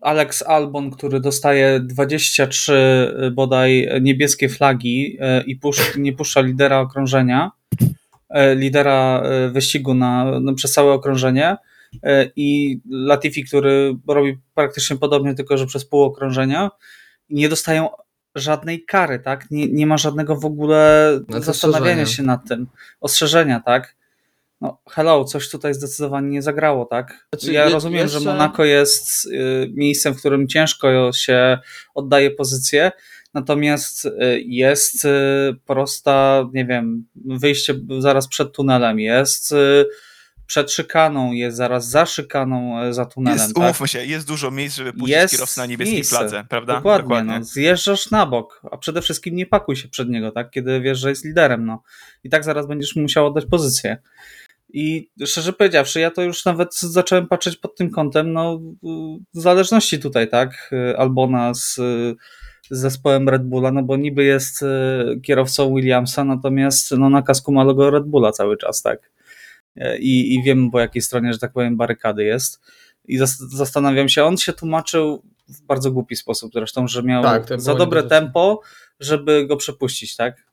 Alex 0.00 0.42
Albon, 0.42 0.90
który 0.90 1.20
dostaje 1.20 1.80
23 1.80 3.32
bodaj 3.32 3.88
niebieskie 4.00 4.48
flagi 4.48 5.16
e, 5.20 5.42
i 5.42 5.56
pusz, 5.56 5.96
nie 5.96 6.12
puszcza 6.12 6.40
lidera 6.40 6.80
okrążenia, 6.80 7.50
e, 8.30 8.54
lidera 8.54 9.22
wyścigu 9.52 9.94
na, 9.94 10.40
no, 10.40 10.54
przez 10.54 10.72
całe 10.72 10.92
okrążenie 10.92 11.56
i 12.36 12.80
Latifi, 12.90 13.44
który 13.44 13.96
robi 14.08 14.38
praktycznie 14.54 14.96
podobnie, 14.96 15.34
tylko 15.34 15.58
że 15.58 15.66
przez 15.66 15.84
pół 15.84 16.02
okrążenia 16.02 16.70
nie 17.30 17.48
dostają 17.48 17.88
żadnej 18.34 18.84
kary, 18.84 19.18
tak? 19.18 19.50
Nie, 19.50 19.68
nie 19.68 19.86
ma 19.86 19.98
żadnego 19.98 20.36
w 20.36 20.44
ogóle 20.44 21.10
No 21.28 21.40
zastanawiania 21.40 22.06
się 22.06 22.22
nad 22.22 22.48
tym, 22.48 22.66
ostrzeżenia, 23.00 23.60
tak? 23.60 23.96
No, 24.60 24.80
hello, 24.90 25.24
coś 25.24 25.50
tutaj 25.50 25.74
zdecydowanie 25.74 26.28
nie 26.28 26.42
zagrało, 26.42 26.84
tak? 26.84 27.26
Znaczy, 27.34 27.52
ja 27.52 27.64
je- 27.66 27.72
rozumiem, 27.72 28.08
że 28.08 28.14
jeszcze- 28.14 28.30
Monako 28.32 28.64
jest 28.64 29.26
y, 29.26 29.70
miejscem, 29.74 30.14
w 30.14 30.18
którym 30.18 30.48
ciężko 30.48 31.12
się 31.12 31.58
oddaje 31.94 32.30
pozycję, 32.30 32.92
natomiast 33.34 34.04
y, 34.06 34.10
jest 34.46 35.04
y, 35.04 35.08
prosta, 35.66 36.44
nie 36.52 36.66
wiem, 36.66 37.04
wyjście 37.14 37.74
zaraz 37.98 38.28
przed 38.28 38.52
tunelem, 38.52 38.98
jest 39.00 39.54
przed 40.46 40.72
szykaną, 40.72 41.32
jest 41.32 41.56
zaraz 41.56 41.88
za 41.88 42.06
szykaną, 42.06 42.76
za 42.92 43.06
tunelem, 43.06 43.38
Jest, 43.38 43.54
tak? 43.54 43.64
umówmy 43.64 43.88
się, 43.88 44.04
jest 44.04 44.26
dużo 44.26 44.50
miejsc, 44.50 44.76
żeby 44.76 44.92
puścić 44.92 45.08
Jest 45.08 45.34
kierowcę 45.34 45.60
na 45.60 45.66
niebieskiej 45.66 45.94
miejsce. 45.96 46.16
fladze, 46.16 46.44
prawda? 46.48 46.74
Dokładnie, 46.74 47.22
No, 47.38 47.44
zjeżdżasz 47.44 48.10
na 48.10 48.26
bok, 48.26 48.62
a 48.70 48.76
przede 48.76 49.02
wszystkim 49.02 49.36
nie 49.36 49.46
pakuj 49.46 49.76
się 49.76 49.88
przed 49.88 50.08
niego, 50.08 50.30
tak, 50.30 50.50
kiedy 50.50 50.80
wiesz, 50.80 50.98
że 50.98 51.08
jest 51.08 51.24
liderem, 51.24 51.66
no. 51.66 51.82
I 52.24 52.30
tak 52.30 52.44
zaraz 52.44 52.66
będziesz 52.66 52.96
musiał 52.96 53.26
oddać 53.26 53.44
pozycję. 53.46 53.96
I 54.72 55.10
szczerze 55.24 55.52
powiedziawszy, 55.52 56.00
ja 56.00 56.10
to 56.10 56.22
już 56.22 56.44
nawet 56.44 56.74
zacząłem 56.74 57.26
patrzeć 57.26 57.56
pod 57.56 57.76
tym 57.76 57.90
kątem, 57.90 58.32
no, 58.32 58.60
w 59.34 59.40
zależności 59.40 59.98
tutaj, 59.98 60.28
tak, 60.28 60.70
Albona 60.96 61.54
z, 61.54 61.74
z 62.70 62.78
zespołem 62.78 63.28
Red 63.28 63.42
Bulla, 63.42 63.72
no 63.72 63.82
bo 63.82 63.96
niby 63.96 64.24
jest 64.24 64.62
e, 64.62 64.66
kierowcą 65.22 65.74
Williamsa, 65.74 66.24
natomiast 66.24 66.90
no, 66.90 67.10
na 67.10 67.22
kasku 67.22 67.52
ma 67.52 67.64
logo 67.64 67.90
Red 67.90 68.04
Bulla 68.04 68.32
cały 68.32 68.56
czas, 68.56 68.82
tak. 68.82 69.10
E, 69.76 69.98
I, 69.98 70.34
I 70.34 70.42
wiemy 70.42 70.70
po 70.70 70.80
jakiej 70.80 71.02
stronie, 71.02 71.32
że 71.32 71.38
tak 71.38 71.52
powiem, 71.52 71.76
barykady 71.76 72.24
jest. 72.24 72.60
I 73.04 73.18
zas- 73.18 73.48
zastanawiam 73.56 74.08
się, 74.08 74.24
on 74.24 74.36
się 74.36 74.52
tłumaczył 74.52 75.22
w 75.48 75.62
bardzo 75.62 75.90
głupi 75.90 76.16
sposób 76.16 76.52
zresztą, 76.54 76.88
że 76.88 77.02
miał 77.02 77.22
Tak, 77.22 77.60
za 77.60 77.74
dobre 77.74 78.02
tempo, 78.02 78.60
żeby 79.00 79.46
go 79.46 79.56
przepuścić, 79.56 80.16
tak? 80.16 80.46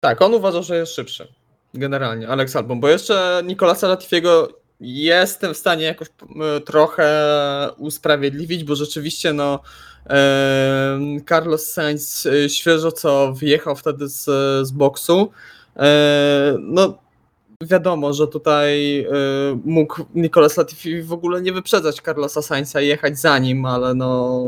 Tak, 0.00 0.22
on 0.22 0.34
uważa, 0.34 0.62
że 0.62 0.76
jest 0.76 0.94
szybszy. 0.94 1.41
Generalnie, 1.74 2.28
Alex 2.28 2.56
Albon, 2.56 2.80
bo 2.80 2.88
jeszcze 2.88 3.42
Nicolasa 3.44 3.88
Latifiego 3.88 4.62
jestem 4.82 5.54
w 5.54 5.56
stanie 5.56 5.84
jakoś 5.84 6.08
e, 6.08 6.60
trochę 6.60 7.08
usprawiedliwić, 7.78 8.64
bo 8.64 8.74
rzeczywiście 8.74 9.32
no 9.32 9.60
e, 10.06 10.98
Carlos 11.28 11.66
Sainz 11.66 12.26
e, 12.26 12.48
świeżo 12.48 12.92
co 12.92 13.32
wyjechał 13.32 13.76
wtedy 13.76 14.08
z, 14.08 14.24
z 14.66 14.70
boksu. 14.70 15.30
No 16.60 16.98
wiadomo, 17.60 18.12
że 18.12 18.28
tutaj 18.28 19.06
mógł 19.64 20.04
Nicolas 20.14 20.56
Latifi 20.56 21.02
w 21.02 21.12
ogóle 21.12 21.42
nie 21.42 21.52
wyprzedzać 21.52 22.00
Carlosa 22.00 22.42
Sainza 22.42 22.80
i 22.80 22.86
jechać 22.86 23.18
za 23.18 23.38
nim, 23.38 23.66
ale 23.66 23.94
no 23.94 24.42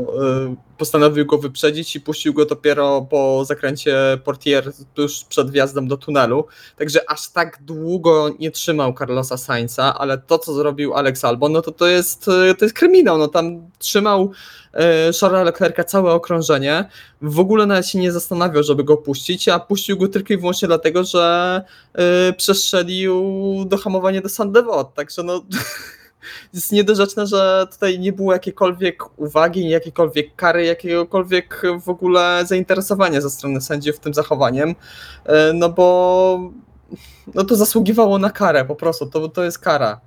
postanowił 0.77 1.25
go 1.25 1.37
wyprzedzić 1.37 1.95
i 1.95 2.01
puścił 2.01 2.33
go 2.33 2.45
dopiero 2.45 3.07
po 3.09 3.45
zakręcie 3.45 3.97
portier 4.23 4.71
tuż 4.93 5.23
przed 5.23 5.51
wjazdem 5.51 5.87
do 5.87 5.97
tunelu. 5.97 6.45
Także 6.77 7.09
aż 7.09 7.29
tak 7.29 7.59
długo 7.61 8.29
nie 8.39 8.51
trzymał 8.51 8.93
Carlosa 8.93 9.37
Sainza, 9.37 9.97
ale 9.97 10.17
to 10.17 10.39
co 10.39 10.53
zrobił 10.53 10.93
Alex 10.93 11.25
Albon, 11.25 11.51
no 11.51 11.61
to 11.61 11.71
to 11.71 11.87
jest, 11.87 12.25
to 12.25 12.65
jest 12.65 12.75
kryminał. 12.75 13.17
No 13.17 13.27
tam 13.27 13.69
trzymał 13.79 14.31
e, 14.73 15.11
Charlesa 15.21 15.43
Leclerca 15.43 15.83
całe 15.83 16.11
okrążenie. 16.11 16.89
W 17.21 17.39
ogóle 17.39 17.65
nawet 17.65 17.87
się 17.87 17.99
nie 17.99 18.11
zastanawiał, 18.11 18.63
żeby 18.63 18.83
go 18.83 18.97
puścić, 18.97 19.49
a 19.49 19.59
puścił 19.59 19.97
go 19.97 20.07
tylko 20.07 20.33
i 20.33 20.37
wyłącznie 20.37 20.67
dlatego, 20.67 21.03
że 21.03 21.61
e, 21.93 22.33
przestrzelił 22.33 23.23
dohamowanie 23.67 24.21
do 24.21 24.29
Sandevot. 24.29 24.93
Także 24.93 25.23
no 25.23 25.41
jest 26.53 26.71
niedorzeczne, 26.71 27.27
że 27.27 27.67
tutaj 27.71 27.99
nie 27.99 28.13
było 28.13 28.33
jakiejkolwiek 28.33 29.19
uwagi, 29.19 29.69
jakiejkolwiek 29.69 30.35
kary, 30.35 30.65
jakiegokolwiek 30.65 31.61
w 31.81 31.89
ogóle 31.89 32.43
zainteresowania 32.45 33.21
ze 33.21 33.29
strony 33.29 33.61
sędziów 33.61 33.99
tym 33.99 34.13
zachowaniem, 34.13 34.75
e, 35.25 35.53
no 35.53 35.69
bo 35.69 36.51
no 37.33 37.43
to 37.43 37.55
zasługiwało 37.55 38.17
na 38.17 38.29
karę 38.29 38.65
po 38.65 38.75
prostu, 38.75 39.05
to, 39.05 39.29
to 39.29 39.43
jest 39.43 39.59
kara. 39.59 40.01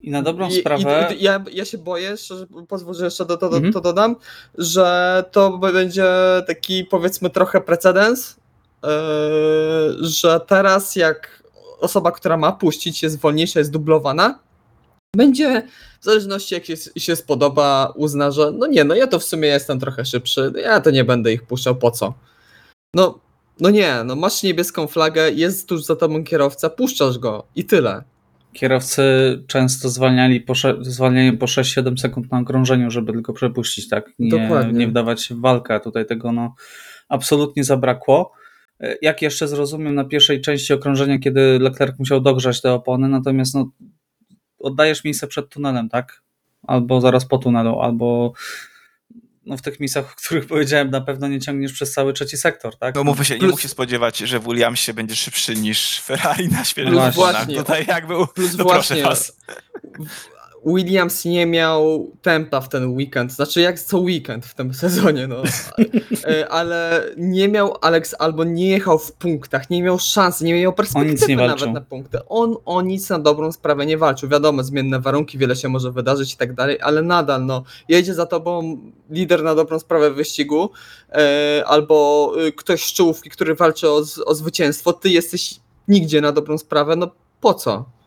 I 0.00 0.10
na 0.10 0.22
dobrą 0.22 0.48
I- 0.48 0.60
sprawę. 0.60 1.08
I, 1.14 1.22
ja, 1.24 1.44
ja 1.52 1.64
się 1.64 1.78
boję, 1.78 2.16
szczerze, 2.16 2.46
pozwól, 2.68 2.94
że 2.94 3.04
jeszcze 3.04 3.24
Mhm. 3.56 3.72
to 3.72 3.80
dodam, 3.80 4.16
że 4.58 5.24
to 5.32 5.58
będzie 5.58 6.06
taki 6.46 6.84
powiedzmy 6.84 7.30
trochę 7.30 7.60
precedens, 7.60 8.36
yy, 8.82 8.88
że 10.00 10.40
teraz 10.46 10.96
jak 10.96 11.42
osoba, 11.80 12.12
która 12.12 12.36
ma 12.36 12.52
puścić 12.52 13.02
jest 13.02 13.20
wolniejsza, 13.20 13.58
jest 13.58 13.70
dublowana, 13.70 14.38
będzie 15.16 15.62
w 16.00 16.04
zależności 16.04 16.54
jak 16.54 16.64
się, 16.64 16.74
się 16.96 17.16
spodoba, 17.16 17.92
uzna, 17.96 18.30
że 18.30 18.52
no 18.52 18.66
nie, 18.66 18.84
no 18.84 18.94
ja 18.94 19.06
to 19.06 19.18
w 19.18 19.24
sumie 19.24 19.48
jestem 19.48 19.80
trochę 19.80 20.04
szybszy, 20.04 20.52
ja 20.62 20.80
to 20.80 20.90
nie 20.90 21.04
będę 21.04 21.32
ich 21.32 21.42
puszczał, 21.42 21.76
po 21.76 21.90
co? 21.90 22.14
No, 22.94 23.18
no 23.60 23.70
nie, 23.70 24.04
no 24.04 24.16
masz 24.16 24.42
niebieską 24.42 24.86
flagę, 24.86 25.30
jest 25.30 25.68
tuż 25.68 25.84
za 25.84 25.96
tobą 25.96 26.24
kierowca, 26.24 26.70
puszczasz 26.70 27.18
go 27.18 27.46
i 27.56 27.64
tyle. 27.64 28.02
Kierowcy 28.52 29.02
często 29.46 29.88
zwalniali 29.88 30.40
po, 30.40 30.54
zwalniają 30.80 31.38
po 31.38 31.46
6-7 31.46 31.98
sekund 31.98 32.32
na 32.32 32.38
okrążeniu, 32.38 32.90
żeby 32.90 33.12
tylko 33.12 33.32
przepuścić, 33.32 33.88
tak? 33.88 34.10
Nie, 34.18 34.30
Dokładnie. 34.30 34.78
nie 34.78 34.88
wdawać 34.88 35.22
się 35.22 35.34
w 35.34 35.40
walkę, 35.40 35.74
a 35.74 35.80
tutaj 35.80 36.06
tego 36.06 36.32
no, 36.32 36.54
absolutnie 37.08 37.64
zabrakło. 37.64 38.32
E, 38.80 38.96
Jak 39.02 39.22
jeszcze 39.22 39.48
zrozumiem 39.48 39.94
na 39.94 40.04
pierwszej 40.04 40.40
części 40.40 40.72
okrążenia, 40.72 41.18
kiedy 41.18 41.58
Leclerc 41.58 41.98
musiał 41.98 42.20
dogrzać 42.20 42.60
te 42.60 42.72
opony, 42.72 43.08
natomiast 43.08 43.54
no, 43.54 43.70
oddajesz 44.60 45.04
miejsce 45.04 45.26
przed 45.26 45.48
tunelem, 45.48 45.88
tak? 45.88 46.22
Albo 46.66 47.00
zaraz 47.00 47.26
po 47.26 47.38
tunelu, 47.38 47.80
albo 47.80 48.32
no, 49.46 49.56
w 49.56 49.62
tych 49.62 49.80
miejscach, 49.80 50.12
o 50.12 50.16
których 50.16 50.46
powiedziałem, 50.54 50.90
na 50.90 51.00
pewno 51.00 51.28
nie 51.28 51.40
ciągniesz 51.40 51.72
przez 51.72 51.92
cały 51.92 52.12
trzeci 52.12 52.36
sektor, 52.36 52.78
tak? 52.78 52.94
No 52.94 53.04
mówmy 53.04 53.24
się, 53.24 53.34
nie 53.34 53.40
Plus- 53.40 53.50
mógł 53.50 53.62
się 53.62 53.68
spodziewać, 53.68 54.18
że 54.18 54.38
w 54.40 54.44
Williamsie 54.44 54.94
będzie 54.94 55.16
szybszy 55.16 55.56
niż 55.56 56.00
Ferrari 56.00 56.48
na 56.48 57.10
właśnie. 57.10 57.56
Tutaj 57.56 57.86
jak 57.88 58.06
był, 58.06 58.26
Plus 58.26 58.54
no 58.58 58.64
właśnie, 58.64 59.02
proszę 59.02 59.08
was. 59.08 59.36
Williams 60.66 61.24
nie 61.24 61.46
miał 61.46 62.10
tempa 62.22 62.60
w 62.60 62.68
ten 62.68 62.96
weekend, 62.96 63.32
znaczy 63.32 63.60
jak 63.60 63.80
co 63.80 63.98
weekend 63.98 64.46
w 64.46 64.54
tym 64.54 64.74
sezonie, 64.84 65.26
no. 65.26 65.42
E, 66.24 66.48
Ale 66.48 67.04
nie 67.16 67.48
miał 67.48 67.76
Alex 67.80 68.14
albo 68.18 68.44
nie 68.44 68.68
jechał 68.68 68.98
w 68.98 69.12
punktach, 69.12 69.70
nie 69.70 69.82
miał 69.82 69.98
szans, 69.98 70.40
nie 70.40 70.60
miał 70.62 70.72
perspektywy 70.72 71.26
nie 71.26 71.36
nawet 71.36 71.72
na 71.72 71.80
punkty. 71.80 72.18
On 72.28 72.56
o 72.64 72.82
nic 72.82 73.08
na 73.10 73.18
dobrą 73.18 73.52
sprawę 73.52 73.86
nie 73.86 73.98
walczył. 73.98 74.28
Wiadomo, 74.28 74.62
zmienne 74.62 75.00
warunki, 75.00 75.38
wiele 75.38 75.56
się 75.56 75.68
może 75.68 75.92
wydarzyć 75.92 76.34
i 76.34 76.36
tak 76.36 76.54
dalej, 76.54 76.78
ale 76.82 77.02
nadal, 77.02 77.46
no, 77.46 77.62
jedzie 77.88 78.14
za 78.14 78.26
tobą 78.26 78.78
lider 79.10 79.42
na 79.42 79.54
dobrą 79.54 79.78
sprawę 79.78 80.10
w 80.10 80.14
wyścigu 80.14 80.70
e, 81.12 81.64
albo 81.66 82.32
e, 82.46 82.52
ktoś 82.52 82.84
z 82.84 82.92
czołówki, 82.92 83.30
który 83.30 83.54
walczy 83.54 83.88
o, 83.88 84.02
o 84.26 84.34
zwycięstwo, 84.34 84.92
ty 84.92 85.10
jesteś 85.10 85.60
nigdzie 85.88 86.20
na 86.20 86.32
dobrą 86.32 86.58
sprawę, 86.58 86.96
no 86.96 87.10
po 87.40 87.54
co? 87.54 87.99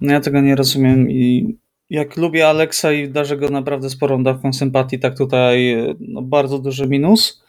No 0.00 0.12
ja 0.12 0.20
tego 0.20 0.40
nie 0.40 0.56
rozumiem 0.56 1.10
i 1.10 1.56
jak 1.90 2.16
lubię 2.16 2.48
Alexa 2.48 2.92
i 2.92 3.08
darzę 3.08 3.36
go 3.36 3.48
naprawdę 3.48 3.90
sporą 3.90 4.22
dawką 4.22 4.52
sympatii, 4.52 4.98
tak 4.98 5.18
tutaj 5.18 5.72
e, 5.72 5.94
no, 6.00 6.22
bardzo 6.22 6.58
duży 6.58 6.88
minus. 6.88 7.44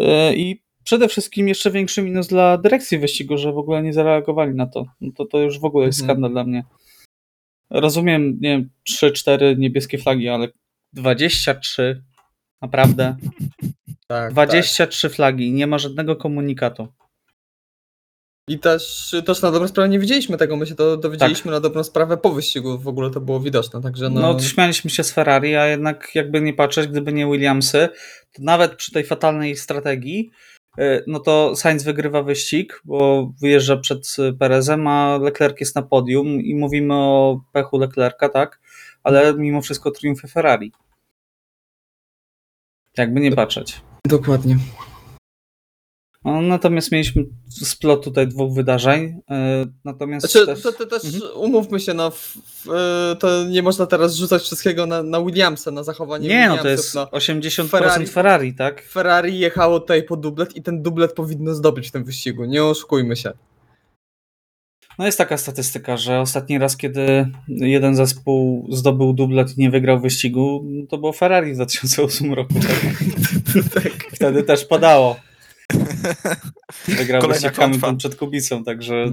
E, 0.00 0.34
I 0.36 0.62
przede 0.84 1.08
wszystkim 1.08 1.48
jeszcze 1.48 1.70
większy 1.70 2.02
minus 2.02 2.26
dla 2.26 2.58
dyrekcji 2.58 2.98
wyścigu, 2.98 3.38
że 3.38 3.52
w 3.52 3.58
ogóle 3.58 3.82
nie 3.82 3.92
zareagowali 3.92 4.54
na 4.54 4.66
to. 4.66 4.86
No 5.00 5.12
to, 5.16 5.24
to 5.24 5.38
już 5.38 5.60
w 5.60 5.64
ogóle 5.64 5.86
jest 5.86 6.00
Mhm. 6.00 6.16
skandal 6.16 6.32
dla 6.32 6.44
mnie. 6.44 6.64
Rozumiem, 7.70 8.38
nie 8.40 8.48
wiem, 8.48 8.70
3-4 8.90 9.58
niebieskie 9.58 9.98
flagi, 9.98 10.28
ale 10.28 10.48
23. 10.92 12.02
Naprawdę. 12.62 13.16
Tak, 14.06 14.32
23 14.32 15.08
flagi 15.08 15.48
i 15.48 15.52
nie 15.52 15.66
ma 15.66 15.78
żadnego 15.78 16.16
komunikatu. 16.16 16.88
I 18.48 18.58
też, 18.58 19.14
też 19.26 19.42
na 19.42 19.50
dobrą 19.50 19.68
sprawę 19.68 19.88
nie 19.88 19.98
widzieliśmy 19.98 20.36
tego, 20.36 20.56
my 20.56 20.66
się 20.66 20.74
to 20.74 20.96
dowiedzieliśmy 20.96 21.50
na 21.50 21.60
dobrą 21.60 21.84
sprawę 21.84 22.16
po 22.16 22.32
wyścigu, 22.32 22.78
w 22.78 22.88
ogóle 22.88 23.10
to 23.10 23.20
było 23.20 23.40
widoczne, 23.40 23.82
także 23.82 24.10
no... 24.10 24.20
No, 24.20 24.40
śmialiśmy 24.40 24.90
się 24.90 25.04
z 25.04 25.12
Ferrari, 25.12 25.56
a 25.56 25.66
jednak 25.66 26.14
jakby 26.14 26.40
nie 26.40 26.54
patrzeć, 26.54 26.88
gdyby 26.88 27.12
nie 27.12 27.26
Williamsy, 27.26 27.88
to 28.32 28.42
nawet 28.42 28.74
przy 28.74 28.92
tej 28.92 29.04
fatalnej 29.04 29.56
strategii, 29.56 30.30
y, 30.78 31.04
no 31.06 31.20
to 31.20 31.56
Sainz 31.56 31.84
wygrywa 31.84 32.22
wyścig, 32.22 32.82
bo 32.84 33.30
wyjeżdża 33.40 33.76
przed 33.76 34.16
Perezem, 34.38 34.86
a 34.86 35.18
Leclerc 35.18 35.60
jest 35.60 35.76
na 35.76 35.82
podium 35.82 36.28
i 36.28 36.54
mówimy 36.54 36.94
o 36.94 37.40
pechu 37.52 37.78
Leclerca, 37.78 38.28
tak? 38.28 38.60
Ale 39.02 39.34
mimo 39.34 39.62
wszystko 39.62 39.90
triumfy 39.90 40.28
Ferrari. 40.28 40.72
Jakby 42.96 43.20
nie 43.20 43.32
patrzeć. 43.32 43.80
Dokładnie. 44.08 44.56
No, 46.26 46.40
natomiast 46.42 46.92
mieliśmy 46.92 47.24
splot 47.50 48.04
tutaj 48.04 48.28
dwóch 48.28 48.54
wydarzeń. 48.54 49.04
y, 49.04 49.72
Natomiast 49.84 50.30
Znaczy, 50.30 50.46
też... 50.46 50.62
to, 50.62 50.72
to 50.72 50.86
też 50.86 51.04
Mhm. 51.04 51.22
umówmy 51.36 51.80
się, 51.80 51.94
no, 51.94 52.10
w, 52.10 52.36
to 53.18 53.44
nie 53.44 53.62
można 53.62 53.86
teraz 53.86 54.14
rzucać 54.16 54.42
wszystkiego 54.42 54.86
na, 54.86 55.02
na 55.02 55.20
Williamsa, 55.22 55.70
na 55.70 55.82
zachowanie 55.82 56.28
Nie, 56.28 56.48
no 56.48 56.58
to 56.58 56.68
jest 56.68 56.94
no. 56.94 57.04
80% 57.06 57.68
Ferrari- 57.68 58.08
Ferrari, 58.08 58.54
tak? 58.54 58.82
Ferrari 58.82 59.38
jechało 59.38 59.80
tutaj 59.80 60.02
po 60.02 60.16
dublet 60.16 60.56
i 60.56 60.62
ten 60.62 60.82
dublet 60.82 61.12
powinno 61.12 61.54
zdobyć 61.54 61.88
w 61.88 61.92
tym 61.92 62.04
wyścigu, 62.04 62.44
nie 62.44 62.64
oszukujmy 62.64 63.16
się. 63.16 63.32
No 64.98 65.06
jest 65.06 65.18
taka 65.18 65.36
statystyka, 65.36 65.96
że 65.96 66.20
ostatni 66.20 66.58
raz, 66.58 66.76
kiedy 66.76 67.26
jeden 67.48 67.96
zespół 67.96 68.66
zdobył 68.72 69.12
dublet 69.12 69.58
i 69.58 69.60
nie 69.60 69.70
wygrał 69.70 70.00
wyścigu, 70.00 70.64
to 70.88 70.98
było 70.98 71.12
Ferrari 71.12 71.52
w 71.52 71.54
2008 71.54 72.34
roku. 72.34 72.54
Tak? 73.74 73.92
Wtedy 74.14 74.42
też 74.42 74.64
padało. 74.64 75.16
Wygrał 76.98 77.22
Kolejna 77.22 77.50
wyścig 77.50 77.96
przed 77.98 78.16
Kubicą, 78.16 78.64
także 78.64 79.12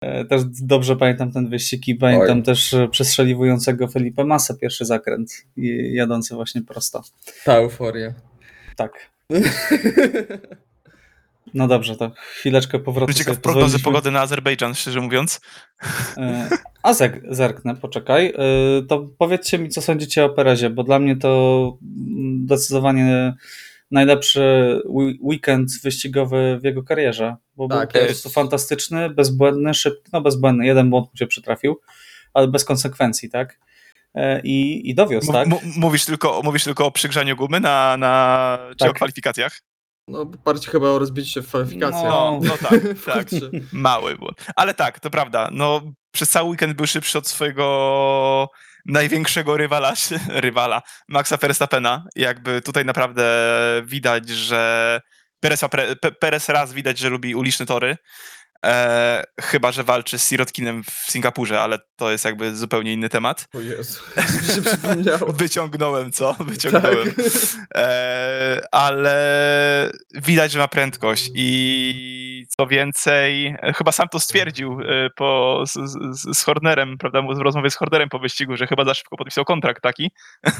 e, 0.00 0.24
też 0.24 0.42
dobrze 0.44 0.96
pamiętam 0.96 1.32
ten 1.32 1.48
wyścig 1.48 1.88
i 1.88 1.94
pamiętam 1.94 2.38
Oj. 2.38 2.42
też 2.44 2.74
e, 2.74 2.88
przestrzeliwującego 2.88 3.88
Felipe 3.88 4.24
Massa 4.24 4.54
pierwszy 4.54 4.84
zakręt 4.84 5.46
i 5.56 5.92
jadący 5.94 6.34
właśnie 6.34 6.62
prosto. 6.62 7.02
Ta 7.44 7.54
euforia. 7.54 8.14
Tak. 8.76 9.10
No 11.54 11.68
dobrze, 11.68 11.96
to 11.96 12.12
chwileczkę 12.16 12.78
powrotu 12.78 13.12
Ciekaw 13.12 13.40
prognozy 13.40 13.78
pogody 13.78 14.10
na 14.10 14.20
Azerbejdżan, 14.20 14.74
szczerze 14.74 15.00
mówiąc. 15.00 15.40
E, 16.16 16.48
A 16.82 16.94
zerk, 16.94 17.22
zerknę, 17.30 17.76
poczekaj. 17.76 18.34
To 18.88 19.08
powiedzcie 19.18 19.58
mi, 19.58 19.68
co 19.68 19.82
sądzicie 19.82 20.24
o 20.24 20.28
Perezie, 20.28 20.70
bo 20.70 20.84
dla 20.84 20.98
mnie 20.98 21.16
to 21.16 21.78
mm, 21.82 22.44
zdecydowanie 22.44 23.34
najlepszy 23.92 24.80
weekend 25.22 25.70
wyścigowy 25.82 26.58
w 26.60 26.64
jego 26.64 26.82
karierze, 26.82 27.36
bo 27.56 27.68
Tak, 27.68 27.92
był 27.92 28.00
po 28.02 28.06
prostu 28.06 28.30
fantastyczny, 28.30 29.10
bezbłędny, 29.10 29.74
szybki, 29.74 30.10
no 30.12 30.20
bezbłędny, 30.20 30.66
jeden 30.66 30.90
błąd 30.90 31.06
mu 31.06 31.16
się 31.16 31.26
przytrafił, 31.26 31.80
ale 32.34 32.48
bez 32.48 32.64
konsekwencji, 32.64 33.30
tak? 33.30 33.58
E, 34.14 34.40
I, 34.40 34.90
i 34.90 34.94
dowiózł, 34.94 35.32
tak? 35.32 35.46
m- 35.46 35.54
mówisz, 35.76 36.04
tylko, 36.04 36.40
mówisz 36.44 36.64
tylko 36.64 36.86
o 36.86 36.90
przygrzaniu 36.90 37.36
gumy 37.36 37.60
na, 37.60 37.96
na 37.96 38.58
czy 38.70 38.76
Tak. 38.76 38.90
o 38.90 38.94
kwalifikacjach? 38.94 39.58
No, 40.08 40.24
bardziej 40.24 40.70
chyba 40.72 40.88
o 40.88 40.98
rozbicie 40.98 41.28
się 41.30 41.42
w 41.42 41.48
kwalifikacjach. 41.48 42.02
No. 42.04 42.40
No, 42.42 42.56
tak, 42.70 42.80
tak. 43.14 43.28
Mały 43.72 44.16
błąd. 44.16 44.46
Ale 44.56 44.74
tak, 44.74 45.00
to 45.00 45.10
prawda. 45.10 45.48
No, 45.52 45.80
przez 46.12 46.30
cały 46.30 46.48
weekend 46.50 46.72
był 46.76 46.86
szybszy 46.86 47.18
od 47.18 47.28
swojego 47.28 48.48
największego 48.86 49.56
rywala, 49.56 49.94
rywala 50.28 50.82
Maxa 51.08 51.36
Verstappena. 51.36 52.04
Jakby 52.16 52.62
tutaj 52.62 52.84
naprawdę 52.84 53.24
widać, 53.84 54.28
że 54.28 55.00
Perez, 55.40 55.60
Perez 56.20 56.48
raz 56.48 56.72
widać, 56.72 56.98
że 56.98 57.08
lubi 57.08 57.34
uliczne 57.34 57.66
tory. 57.66 57.96
E, 58.66 59.24
chyba, 59.40 59.72
że 59.72 59.84
walczy 59.84 60.18
z 60.18 60.24
Sirotkinem 60.28 60.84
w 60.84 61.10
Singapurze, 61.10 61.60
ale 61.60 61.78
to 61.96 62.10
jest 62.10 62.24
jakby 62.24 62.56
zupełnie 62.56 62.92
inny 62.92 63.08
temat. 63.08 63.48
O 63.54 63.60
Jezu, 63.60 64.00
się 64.54 64.62
przypomniało. 64.62 65.32
Wyciągnąłem, 65.42 66.12
co? 66.12 66.36
Wyciągnąłem. 66.40 67.14
Tak. 67.14 67.26
E, 67.74 68.60
ale 68.72 69.90
widać, 70.14 70.52
że 70.52 70.58
ma 70.58 70.68
prędkość 70.68 71.30
i 71.34 72.31
co 72.56 72.66
więcej, 72.66 73.46
e, 73.46 73.72
chyba 73.72 73.92
sam 73.92 74.08
to 74.08 74.20
stwierdził 74.20 74.80
e, 74.80 75.10
po, 75.16 75.62
z, 75.66 75.72
z, 75.72 76.38
z 76.38 76.42
Hornerem, 76.42 76.98
prawda, 76.98 77.22
w 77.22 77.38
rozmowie 77.38 77.70
z 77.70 77.76
Hornerem 77.76 78.08
po 78.08 78.18
wyścigu, 78.18 78.56
że 78.56 78.66
chyba 78.66 78.84
za 78.84 78.94
szybko 78.94 79.16
podpisał 79.16 79.44
kontrakt 79.44 79.82
taki, 79.82 80.10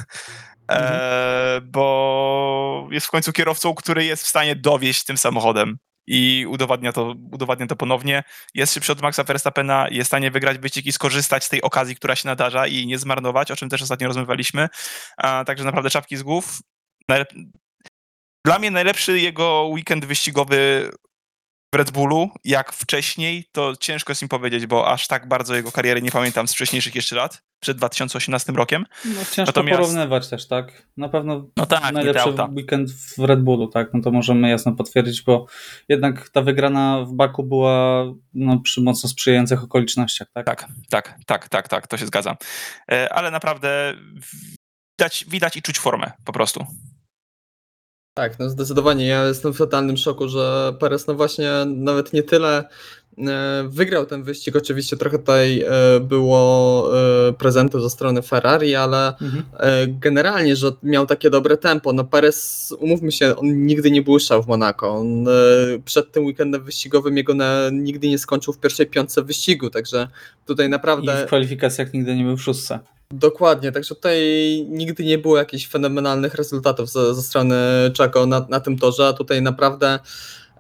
e, 0.71 1.61
bo 1.65 2.89
jest 2.91 3.07
w 3.07 3.11
końcu 3.11 3.33
kierowcą, 3.33 3.75
który 3.75 4.05
jest 4.05 4.25
w 4.25 4.29
stanie 4.29 4.57
dowieść 4.57 5.05
tym 5.05 5.19
samochodem 5.19 5.79
i 6.07 6.47
udowadnia 6.49 6.93
to, 6.93 7.15
udowadnia 7.33 7.67
to 7.67 7.77
ponownie. 7.77 8.23
Jest 8.55 8.75
szybszy 8.75 8.93
od 8.93 9.03
Maxa 9.03 9.25
Verstappena, 9.25 9.89
jest 9.91 10.09
w 10.09 10.11
stanie 10.11 10.31
wygrać 10.31 10.59
wyścig 10.59 10.87
i 10.87 10.93
skorzystać 10.93 11.45
z 11.45 11.49
tej 11.49 11.63
okazji, 11.63 11.97
która 11.97 12.17
się 12.17 12.29
nadarza 12.29 12.67
i 12.67 12.87
nie 12.87 12.99
zmarnować, 12.99 13.51
o 13.51 13.57
czym 13.57 13.69
też 13.69 13.83
ostatnio 13.83 14.09
rozmawialiśmy. 14.09 14.69
A, 15.17 15.45
także 15.45 15.65
naprawdę 15.65 15.91
czapki 15.91 16.17
z 16.17 16.23
głów. 16.23 16.59
Dla 18.45 18.59
mnie 18.59 18.71
najlepszy 18.71 19.21
jego 19.21 19.65
weekend 19.65 20.05
wyścigowy 20.05 20.91
w 21.73 21.77
Red 21.77 21.91
Bullu, 21.91 22.31
jak 22.45 22.73
wcześniej, 22.73 23.45
to 23.53 23.77
ciężko 23.77 24.11
jest 24.11 24.23
mi 24.23 24.29
powiedzieć, 24.29 24.67
bo 24.67 24.89
aż 24.93 25.07
tak 25.07 25.29
bardzo 25.29 25.55
jego 25.55 25.73
kariery 25.73 26.03
nie 26.03 26.11
pamiętam 26.11 26.49
z 26.49 26.55
wcześniejszych 26.55 26.95
jeszcze 26.95 27.17
lat, 27.17 27.43
przed 27.61 27.77
2018 27.77 28.53
rokiem. 28.53 28.87
No, 29.05 29.15
ciężko 29.15 29.43
Natomiast- 29.47 29.79
porównywać 29.79 30.29
też, 30.29 30.49
tak? 30.49 30.87
Na 30.97 31.09
pewno 31.09 31.47
No 31.57 31.67
tak, 31.67 31.93
najlepszy 31.93 32.29
weekend 32.53 32.91
w 32.91 33.19
Red 33.19 33.43
Bullu, 33.43 33.69
tak? 33.69 33.95
No 33.95 34.01
to 34.01 34.11
możemy 34.11 34.51
jasno 34.51 34.73
potwierdzić, 34.73 35.23
bo 35.23 35.47
jednak 35.89 36.29
ta 36.29 36.43
wygrana 36.43 37.05
w 37.05 37.13
Baku 37.13 37.43
była 37.43 38.05
no, 38.35 38.61
przy 38.61 38.81
mocno 38.81 39.09
sprzyjających 39.09 39.65
okolicznościach, 39.65 40.29
tak? 40.35 40.47
Tak, 40.47 40.69
tak, 40.91 41.19
tak, 41.27 41.49
tak, 41.49 41.69
tak, 41.69 41.87
to 41.87 41.97
się 41.97 42.07
zgadza. 42.07 42.37
E, 42.93 43.13
Ale 43.13 43.31
naprawdę 43.31 43.95
widać, 44.99 45.25
widać 45.29 45.57
i 45.57 45.63
czuć 45.63 45.79
formę 45.79 46.13
po 46.25 46.33
prostu. 46.33 46.67
Tak, 48.15 48.39
no 48.39 48.51
zdecydowanie. 48.51 49.07
Ja 49.07 49.27
jestem 49.27 49.53
w 49.53 49.59
totalnym 49.59 49.97
szoku, 49.97 50.29
że 50.29 50.75
Perez 50.81 51.07
no 51.07 51.15
właśnie 51.15 51.51
nawet 51.67 52.13
nie 52.13 52.23
tyle 52.23 52.65
e, 53.19 53.65
wygrał 53.69 54.07
ten 54.07 54.23
wyścig. 54.23 54.57
Oczywiście 54.57 54.97
trochę 54.97 55.19
tutaj 55.19 55.63
e, 55.63 56.01
było 56.01 56.91
e, 57.29 57.33
prezentu 57.33 57.81
ze 57.81 57.91
strony 57.91 58.23
Ferrari, 58.23 58.75
ale 58.75 59.15
Mhm. 59.21 59.45
generalnie, 60.01 60.57
że 60.57 60.73
miał 60.83 61.07
takie 61.07 61.31
dobre 61.31 61.57
tempo. 61.57 61.93
No 61.93 62.05
Perez, 62.05 62.75
umówmy 62.79 63.13
się, 63.13 63.37
on 63.37 63.67
nigdy 63.67 63.91
nie 63.91 64.03
błyszczał 64.03 64.43
w 64.43 64.47
Monako. 64.47 64.91
On 64.91 65.27
przed 65.85 66.13
tym 66.13 66.25
weekendem 66.25 66.65
wyścigowym 66.65 67.17
jego 67.17 67.35
na, 67.35 67.71
nigdy 67.73 68.09
nie 68.09 68.19
skończył 68.19 68.53
w 68.53 68.59
pierwszej 68.59 68.87
piątce 68.87 69.23
wyścigu, 69.23 69.71
także 69.71 70.09
tutaj 70.47 70.67
I 70.67 70.71
naprawdę 70.71 71.25
w 71.25 71.27
kwalifikacjach 71.27 71.95
nigdy 71.95 72.17
nie 72.17 72.25
był 72.25 72.37
w 72.37 72.43
szóstce. 72.43 72.79
Dokładnie, 73.13 73.73
także 73.73 73.95
tutaj 73.95 74.21
nigdy 74.69 75.05
nie 75.05 75.19
było 75.19 75.37
jakichś 75.37 75.69
fenomenalnych 75.69 76.35
rezultatów 76.35 76.91
ze, 76.91 77.15
ze 77.15 77.23
strony 77.23 77.57
Czeko 77.95 78.27
na, 78.27 78.47
na 78.49 78.61
tym 78.61 78.79
torze, 78.79 79.07
a 79.07 79.13
tutaj 79.13 79.43
naprawdę 79.43 79.99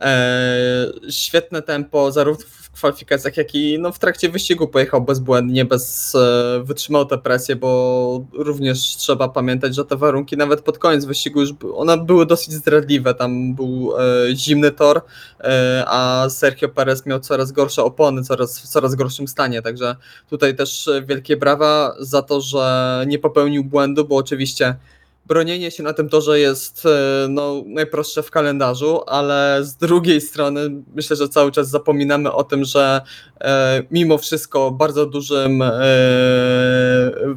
e, 0.00 0.92
świetne 1.10 1.62
tempo, 1.62 2.12
zarówno 2.12 2.44
kwalifikacjach, 2.72 3.36
jak 3.36 3.54
i 3.54 3.78
no, 3.78 3.92
w 3.92 3.98
trakcie 3.98 4.28
wyścigu 4.28 4.68
pojechał 4.68 5.02
bezbłędnie, 5.02 5.64
bez, 5.64 6.14
e, 6.14 6.62
wytrzymał 6.64 7.06
tę 7.06 7.18
presję, 7.18 7.56
bo 7.56 8.24
również 8.32 8.78
trzeba 8.78 9.28
pamiętać, 9.28 9.74
że 9.74 9.84
te 9.84 9.96
warunki 9.96 10.36
nawet 10.36 10.60
pod 10.60 10.78
koniec 10.78 11.04
wyścigu 11.04 11.40
już 11.40 11.50
one 11.74 11.98
były 11.98 12.26
dosyć 12.26 12.52
zdradliwe, 12.52 13.14
tam 13.14 13.54
był 13.54 13.92
e, 13.98 14.36
zimny 14.36 14.70
tor, 14.70 15.00
e, 15.40 15.84
a 15.86 16.26
Sergio 16.30 16.68
Perez 16.68 17.06
miał 17.06 17.20
coraz 17.20 17.52
gorsze 17.52 17.84
opony, 17.84 18.22
coraz, 18.22 18.60
w 18.60 18.68
coraz 18.68 18.94
gorszym 18.94 19.28
stanie, 19.28 19.62
także 19.62 19.96
Tutaj 20.32 20.56
też 20.56 20.88
e, 20.88 21.02
wielkie 21.02 21.36
brawa 21.36 21.94
za 21.98 22.22
to, 22.22 22.40
że 22.40 23.04
nie 23.06 23.18
popełnił 23.18 23.64
błędu, 23.64 24.04
bo 24.04 24.16
oczywiście 24.16 24.76
bronienie 25.26 25.70
się 25.70 25.82
na 25.82 25.92
tym 25.92 26.08
torze 26.08 26.40
jest 26.40 26.86
e, 26.86 27.28
no, 27.28 27.62
najprostsze 27.66 28.22
w 28.22 28.30
kalendarzu, 28.30 29.00
ale 29.06 29.58
z 29.62 29.76
drugiej 29.76 30.20
strony 30.20 30.60
myślę, 30.94 31.16
że 31.16 31.28
cały 31.28 31.52
czas 31.52 31.70
zapominamy 31.70 32.32
o 32.32 32.44
tym, 32.44 32.64
że 32.64 33.00
e, 33.40 33.82
mimo 33.90 34.18
wszystko 34.18 34.70
bardzo 34.70 35.06
dużym 35.06 35.62
e, 35.62 35.70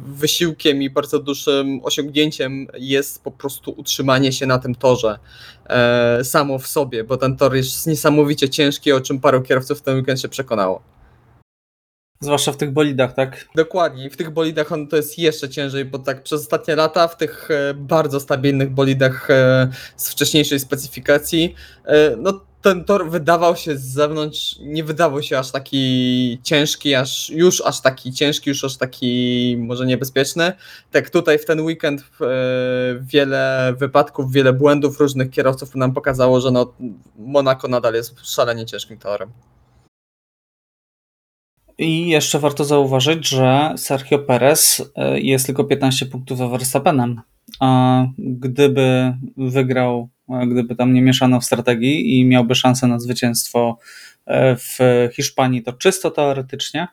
wysiłkiem 0.06 0.82
i 0.82 0.90
bardzo 0.90 1.18
dużym 1.18 1.80
osiągnięciem 1.82 2.66
jest 2.74 3.24
po 3.24 3.30
prostu 3.30 3.74
utrzymanie 3.76 4.32
się 4.32 4.46
na 4.46 4.58
tym 4.58 4.74
torze 4.74 5.18
samo 6.22 6.58
w 6.58 6.66
sobie, 6.66 7.04
bo 7.04 7.16
ten 7.16 7.36
tor 7.36 7.56
jest 7.56 7.86
niesamowicie 7.86 8.48
ciężki, 8.48 8.92
o 8.92 9.00
czym 9.00 9.20
paru 9.20 9.42
kierowców 9.42 9.78
w 9.78 9.82
ten 9.82 9.96
weekend 9.96 10.20
się 10.20 10.28
przekonało. 10.28 10.95
Zwłaszcza 12.20 12.52
w 12.52 12.56
tych 12.56 12.72
bolidach, 12.72 13.14
tak? 13.14 13.48
Dokładnie, 13.54 14.10
w 14.10 14.16
tych 14.16 14.30
bolidach 14.30 14.72
on 14.72 14.88
to 14.88 14.96
jest 14.96 15.18
jeszcze 15.18 15.48
ciężej, 15.48 15.84
bo 15.84 15.98
tak 15.98 16.22
przez 16.22 16.40
ostatnie 16.40 16.76
lata 16.76 17.08
w 17.08 17.16
tych 17.16 17.50
e, 17.50 17.74
bardzo 17.74 18.20
stabilnych 18.20 18.70
bolidach 18.70 19.30
e, 19.30 19.68
z 19.96 20.10
wcześniejszej 20.10 20.60
specyfikacji, 20.60 21.54
e, 21.84 22.16
no 22.16 22.40
ten 22.62 22.84
tor 22.84 23.10
wydawał 23.10 23.56
się 23.56 23.76
z 23.76 23.84
zewnątrz, 23.84 24.56
nie 24.60 24.84
wydawał 24.84 25.22
się 25.22 25.38
aż 25.38 25.50
taki 25.50 26.40
ciężki, 26.42 26.94
aż 26.94 27.30
już 27.30 27.60
aż 27.60 27.80
taki 27.80 28.12
ciężki, 28.12 28.50
już 28.50 28.64
aż 28.64 28.76
taki 28.76 29.56
może 29.58 29.86
niebezpieczny. 29.86 30.52
Tak 30.90 31.10
tutaj 31.10 31.38
w 31.38 31.44
ten 31.44 31.60
weekend 31.60 32.04
wiele 33.00 33.74
wypadków, 33.78 34.32
wiele 34.32 34.52
błędów 34.52 35.00
różnych 35.00 35.30
kierowców 35.30 35.74
nam 35.74 35.94
pokazało, 35.94 36.40
że 36.40 36.50
no, 36.50 36.74
Monaco 37.18 37.68
nadal 37.68 37.94
jest 37.94 38.26
szalenie 38.26 38.66
ciężkim 38.66 38.98
torem. 38.98 39.30
I 41.78 42.08
jeszcze 42.08 42.38
warto 42.38 42.64
zauważyć, 42.64 43.28
że 43.28 43.74
Sergio 43.76 44.18
Perez 44.18 44.92
e, 44.96 45.20
jest 45.20 45.46
tylko 45.46 45.64
15 45.64 46.06
punktów 46.06 46.38
za 46.38 46.48
Verstappenem. 46.48 47.20
A 47.60 48.04
gdyby 48.18 49.14
wygrał, 49.36 50.08
e, 50.28 50.46
gdyby 50.46 50.76
tam 50.76 50.94
nie 50.94 51.02
mieszano 51.02 51.40
w 51.40 51.44
strategii 51.44 52.20
i 52.20 52.24
miałby 52.24 52.54
szansę 52.54 52.86
na 52.86 52.98
zwycięstwo 52.98 53.78
e, 54.26 54.56
w 54.56 54.78
Hiszpanii, 55.12 55.62
to 55.62 55.72
czysto 55.72 56.10
teoretycznie, 56.10 56.88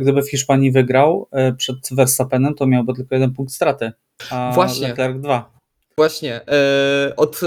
gdyby 0.00 0.22
w 0.22 0.30
Hiszpanii 0.30 0.72
wygrał 0.72 1.28
przed 1.56 1.76
Verstappenem, 1.90 2.54
to 2.54 2.66
miałby 2.66 2.94
tylko 2.94 3.14
jeden 3.14 3.32
punkt 3.32 3.52
straty, 3.52 3.92
a 4.30 4.52
Właśnie. 4.54 4.88
Leclerc 4.88 5.20
dwa. 5.20 5.54
Właśnie, 5.96 6.40
e, 6.48 7.12
od, 7.16 7.40
e, 7.42 7.46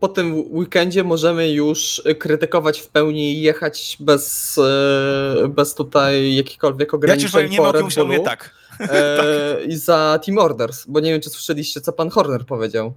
po 0.00 0.08
tym 0.08 0.44
weekendzie 0.50 1.04
możemy 1.04 1.50
już 1.50 2.02
krytykować 2.18 2.80
w 2.80 2.88
pełni 2.88 3.32
i 3.32 3.42
jechać 3.42 3.96
bez, 4.00 4.58
e, 4.58 5.48
bez 5.48 5.74
tutaj 5.74 6.34
jakichkolwiek 6.34 6.88
Ja 6.88 6.90
ci 6.90 6.96
ograniczeń 6.96 7.24
już 7.24 7.56
powiem, 7.56 7.88
nie 7.88 8.04
mnie 8.04 8.16
Bullu. 8.16 8.24
tak. 8.24 8.50
E, 8.80 9.18
I 9.68 9.76
za 9.76 10.20
Team 10.26 10.38
Orders, 10.38 10.84
bo 10.88 11.00
nie 11.00 11.12
wiem, 11.12 11.20
czy 11.20 11.30
słyszeliście, 11.30 11.80
co 11.80 11.92
pan 11.92 12.10
Horner 12.10 12.46
powiedział. 12.46 12.92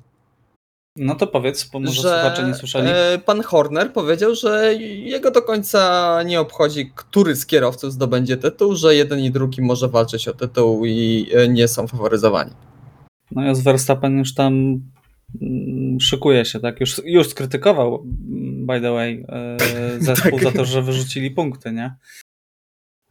No 0.95 1.15
to 1.15 1.27
powiedz, 1.27 1.63
bo 1.63 1.79
może 1.79 2.01
słuchacze 2.01 2.47
nie 2.47 2.55
słyszeli. 2.55 2.89
pan 3.25 3.43
Horner 3.43 3.93
powiedział, 3.93 4.35
że 4.35 4.73
jego 4.75 5.31
do 5.31 5.41
końca 5.41 6.23
nie 6.23 6.39
obchodzi, 6.39 6.91
który 6.95 7.35
z 7.35 7.45
kierowców 7.45 7.93
zdobędzie 7.93 8.37
tytuł, 8.37 8.75
że 8.75 8.95
jeden 8.95 9.19
i 9.19 9.31
drugi 9.31 9.61
może 9.61 9.87
walczyć 9.87 10.27
o 10.27 10.33
tytuł 10.33 10.85
i 10.85 11.27
nie 11.49 11.67
są 11.67 11.87
faworyzowani. 11.87 12.51
No 13.31 13.55
z 13.55 13.61
Verstappen 13.61 14.17
już 14.17 14.33
tam 14.33 14.81
mm, 15.41 15.99
szykuje 15.99 16.45
się, 16.45 16.59
tak? 16.59 16.79
Już, 16.79 17.01
już 17.05 17.29
skrytykował, 17.29 17.95
mm, 17.95 18.65
by 18.65 18.81
the 18.81 18.91
way, 18.91 19.25
e, 19.29 19.57
zespół 19.99 20.39
Tak. 20.39 20.43
za 20.43 20.51
to, 20.51 20.65
że 20.65 20.81
wyrzucili 20.81 21.31
punkty, 21.31 21.71
nie? 21.71 21.95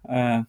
E, 0.09 0.45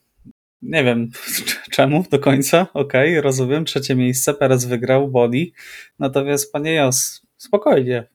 nie 0.62 0.84
wiem 0.84 1.10
czemu 1.75 2.06
do 2.12 2.19
końca, 2.19 2.67
okej, 2.73 3.21
rozumiem, 3.21 3.65
trzecie 3.65 3.95
miejsce, 3.95 4.34
Perez 4.34 4.65
wygrał, 4.65 5.08
body, 5.08 5.51
natomiast 5.99 6.51
panie 6.51 6.73
Jos, 6.73 7.21
spokojnie, 7.38 8.08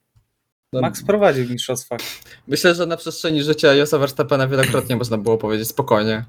No, 0.72 0.80
Max 0.80 1.02
prowadził 1.04 1.46
w 1.46 1.50
mistrzostwach. 1.50 2.00
Myślę, 2.48 2.74
że 2.74 2.86
na 2.86 2.96
przestrzeni 2.96 3.42
życia 3.42 3.74
Josa 3.74 3.98
Verstappena 3.98 4.48
wielokrotnie 4.48 4.96
można 4.96 5.18
było 5.18 5.38
powiedzieć 5.38 5.68
spokojnie. 5.68 6.24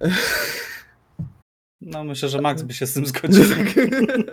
No 1.88 2.04
myślę, 2.04 2.28
że 2.28 2.40
Max 2.40 2.62
by 2.62 2.74
się 2.74 2.86
z 2.86 2.92
tym 2.94 3.06
zgodził. 3.06 3.44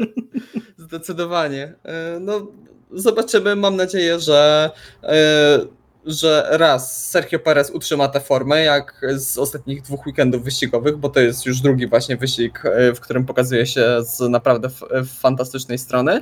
Zdecydowanie. 0.77 1.73
E, 1.85 2.19
No, 2.19 2.47
zobaczymy. 2.91 3.55
Mam 3.55 3.75
nadzieję, 3.75 4.19
że, 4.19 4.69
e, 5.03 5.59
że 6.05 6.47
raz 6.51 7.09
Sergio 7.09 7.39
Perez 7.39 7.69
utrzyma 7.71 8.07
tę 8.07 8.19
formę, 8.19 8.61
jak 8.63 9.01
z 9.15 9.37
ostatnich 9.37 9.81
dwóch 9.81 10.05
weekendów 10.07 10.43
wyścigowych, 10.43 10.97
bo 10.97 11.09
to 11.09 11.19
jest 11.19 11.45
już 11.45 11.61
drugi 11.61 11.87
właśnie 11.87 12.17
wyścig, 12.17 12.65
e, 12.65 12.93
w 12.93 12.99
którym 12.99 13.25
pokazuje 13.25 13.65
się 13.65 13.85
z 14.03 14.19
naprawdę 14.19 14.69
fantastycznej 15.05 15.77
strony. 15.77 16.21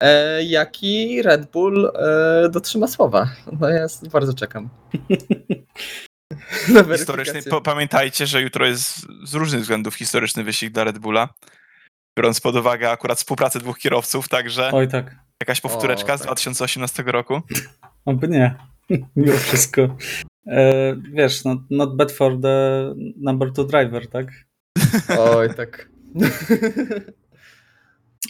e, 0.00 0.42
Jak 0.44 0.82
i 0.82 1.22
Red 1.22 1.50
Bull 1.50 1.92
dotrzyma 2.50 2.88
słowa. 2.88 3.28
No 3.60 3.68
ja 3.68 3.86
bardzo 4.12 4.34
czekam. 4.34 4.68
Historyczny. 6.96 7.42
Po, 7.42 7.60
pamiętajcie, 7.60 8.26
że 8.26 8.42
jutro 8.42 8.66
jest 8.66 9.06
z 9.24 9.34
różnych 9.34 9.60
względów 9.60 9.94
historyczny 9.94 10.44
wyścig 10.44 10.72
dla 10.72 10.84
Red 10.84 10.98
Bulla. 10.98 11.28
Biorąc 12.18 12.40
pod 12.40 12.56
uwagę 12.56 12.90
akurat 12.90 13.18
współpracę 13.18 13.58
dwóch 13.58 13.78
kierowców, 13.78 14.28
także 14.28 14.70
Oj 14.72 14.88
tak, 14.88 15.16
jakaś 15.40 15.60
powtóreczka 15.60 16.12
O, 16.14 16.16
z 16.16 16.20
tak. 16.20 16.26
2018 16.26 17.02
roku. 17.06 17.42
oby 18.04 18.28
nie, 18.28 18.54
mimo 19.16 19.38
wszystko. 19.38 19.96
E, 20.46 20.96
wiesz, 21.12 21.44
no, 21.44 21.64
not 21.70 21.96
bad 21.96 22.12
for 22.12 22.40
the 22.40 22.94
number 23.16 23.52
two 23.52 23.64
driver, 23.64 24.08
tak? 24.08 24.26
Oj, 25.18 25.54
tak. 25.54 25.88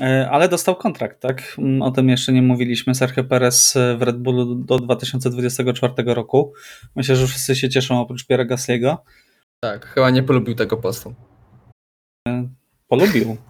E, 0.01 0.31
Ale 0.31 0.49
dostał 0.49 0.77
kontrakt, 0.77 1.21
tak? 1.21 1.55
Mm, 1.59 1.83
O 1.83 1.91
tym 1.91 2.09
jeszcze 2.09 2.33
nie 2.33 2.43
mówiliśmy. 2.43 2.95
Sergio 2.95 3.25
Perez 3.25 3.77
e, 3.77 3.97
w 3.97 4.03
Red 4.03 4.17
Bullu 4.17 4.55
do 4.55 4.79
2024 4.79 5.93
roku. 6.15 6.53
Myślę, 6.97 7.17
że 7.17 7.27
wszyscy 7.27 7.57
się 7.57 7.69
cieszą 7.69 8.01
oprócz 8.01 8.27
Pierre 8.27 8.47
Gasly'ego. 8.47 8.97
tak, 9.61 9.87
chyba 9.87 10.11
nie 10.11 10.23
polubił 10.23 10.55
tego 10.55 10.77
postu. 10.77 11.15
Polubił. 12.89 13.37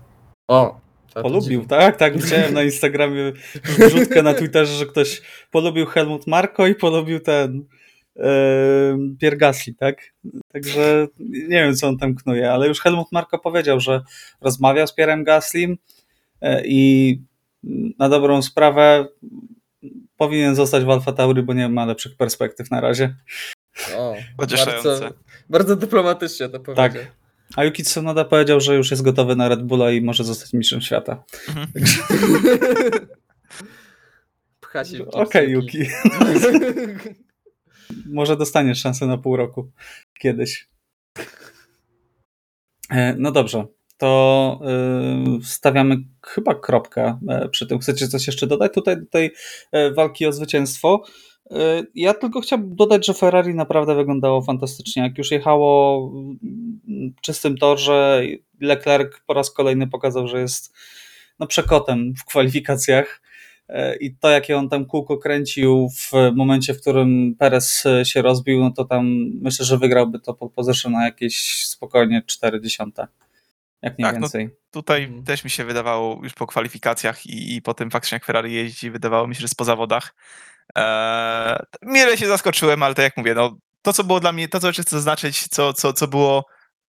O, 0.50 0.80
Polubił, 1.14 1.66
tak? 1.66 1.96
Tak, 1.96 2.18
widziałem 2.18 2.54
na 2.54 2.62
Instagramie 2.70 3.32
wrzutkę 3.64 4.22
na 4.22 4.34
Twitterze, 4.34 4.72
że 4.72 4.86
ktoś 4.86 5.22
polubił 5.50 5.86
Helmut 5.86 6.26
Marko 6.26 6.66
i 6.66 6.74
polubił 6.74 7.20
ten 7.20 7.64
e, 8.16 8.28
Pierre 9.20 9.36
Gasly, 9.36 9.74
tak? 9.74 10.12
Także 10.52 11.06
nie 11.20 11.48
wiem, 11.62 11.74
co 11.74 11.88
on 11.88 11.98
tam 11.98 12.14
knuje, 12.14 12.52
ale 12.52 12.68
już 12.68 12.80
Helmut 12.80 13.12
Marko 13.12 13.38
powiedział, 13.38 13.80
że 13.80 14.02
rozmawiał 14.40 14.86
z 14.86 14.94
Pierrem 14.94 15.24
Gaslym 15.24 15.72
e, 15.72 15.76
i 16.64 17.20
na 17.98 18.08
dobrą 18.08 18.42
sprawę 18.42 19.06
powinien 20.16 20.54
zostać 20.54 20.84
w 20.84 20.90
Alfa 20.90 21.12
Tauri, 21.12 21.42
bo 21.42 21.54
nie 21.54 21.68
ma 21.68 21.84
lepszych 21.84 22.16
perspektyw 22.16 22.70
na 22.70 22.80
razie. 22.80 23.16
O, 23.96 24.14
Pocieszające. 24.36 24.88
Bardzo, 24.88 25.14
bardzo 25.50 25.76
dyplomatycznie 25.76 26.48
to 26.48 26.60
powiedział. 26.60 26.88
Tak. 26.88 27.16
A 27.56 27.64
Yuki 27.64 27.82
Tsunoda 27.82 28.24
powiedział, 28.24 28.60
że 28.60 28.74
już 28.76 28.90
jest 28.90 29.02
gotowy 29.02 29.36
na 29.36 29.48
Red 29.48 29.62
Bulla 29.62 29.90
i 29.90 30.00
może 30.00 30.24
zostać 30.24 30.52
mistrzem 30.52 30.80
świata. 30.80 31.24
Pcha 34.60 34.84
się 34.84 35.06
Okej, 35.06 35.50
Yuki. 35.50 35.78
Yuki. 35.78 35.90
Może 38.06 38.36
dostaniesz 38.36 38.80
szansę 38.80 39.06
na 39.06 39.18
pół 39.18 39.36
roku. 39.36 39.70
Kiedyś. 40.18 40.68
E, 42.90 43.14
No 43.18 43.32
dobrze. 43.32 43.66
To 43.98 44.60
y, 45.40 45.44
stawiamy 45.44 45.96
chyba 46.26 46.54
kropkę 46.54 47.18
e, 47.28 47.48
przy 47.48 47.66
tym. 47.66 47.78
Chcecie 47.78 48.08
coś 48.08 48.26
jeszcze 48.26 48.46
dodać 48.46 48.72
tutaj 48.74 48.96
do 48.96 49.06
tej 49.06 49.30
e, 49.72 49.90
walki 49.90 50.26
o 50.26 50.32
zwycięstwo? 50.32 51.02
E, 51.50 51.82
Ja 51.94 52.14
tylko 52.14 52.40
chciałbym 52.40 52.76
dodać, 52.76 53.06
że 53.06 53.14
Ferrari 53.14 53.54
naprawdę 53.54 53.94
wyglądało 53.94 54.42
fantastycznie. 54.42 55.02
Jak 55.02 55.18
już 55.18 55.30
jechało 55.30 56.12
czystym 57.22 57.56
torze, 57.58 58.22
Leclerc 58.60 59.16
po 59.26 59.34
raz 59.34 59.50
kolejny 59.50 59.86
pokazał, 59.86 60.28
że 60.28 60.40
jest 60.40 60.74
no, 61.38 61.46
przekotem 61.46 62.14
w 62.18 62.24
kwalifikacjach. 62.24 63.22
I 64.00 64.16
to, 64.16 64.30
jakie 64.30 64.56
on 64.56 64.68
tam 64.68 64.86
kółko 64.86 65.18
kręcił 65.18 65.88
w 65.88 66.12
momencie, 66.34 66.74
w 66.74 66.80
którym 66.80 67.34
Perez 67.38 67.84
się 68.04 68.22
rozbił, 68.22 68.60
no 68.60 68.70
to 68.70 68.84
tam 68.84 69.06
myślę, 69.42 69.66
że 69.66 69.78
wygrałby 69.78 70.20
to 70.20 70.34
po 70.34 70.50
na 70.90 71.04
jakieś 71.04 71.66
spokojnie 71.66 72.22
40. 72.26 72.82
Jak 73.86 73.98
nie 73.98 74.04
Tak, 74.04 74.14
no 74.14 74.20
więcej. 74.20 74.50
Tutaj 74.70 75.04
Mhm. 75.04 75.24
też 75.24 75.44
mi 75.44 75.50
się 75.50 75.64
wydawało 75.64 76.20
już 76.22 76.32
po 76.32 76.46
kwalifikacjach 76.46 77.26
i, 77.26 77.56
i 77.56 77.62
po 77.62 77.74
tym 77.74 77.90
faktycznie 77.90 78.16
jak 78.16 78.24
Ferrari 78.24 78.54
jeździ, 78.54 78.90
wydawało 78.90 79.26
mi 79.26 79.34
się, 79.34 79.40
że 79.40 79.48
po 79.56 79.64
zawodach. 79.64 80.14
Eee, 80.74 81.58
mile 81.82 82.16
się 82.16 82.26
zaskoczyłem, 82.26 82.82
ale 82.82 82.94
tak 82.94 83.02
jak 83.02 83.16
mówię, 83.16 83.34
no, 83.34 83.56
to 83.82 83.92
co 83.92 84.04
było 84.04 84.20
dla 84.20 84.32
mnie, 84.32 84.48
to 84.48 84.60
co 84.60 84.66
jeszcze 84.66 84.82
chcę 84.82 84.96
zaznaczyć, 84.96 85.48
co, 85.48 85.72
co, 85.72 85.92
co 85.92 86.08
było, 86.08 86.44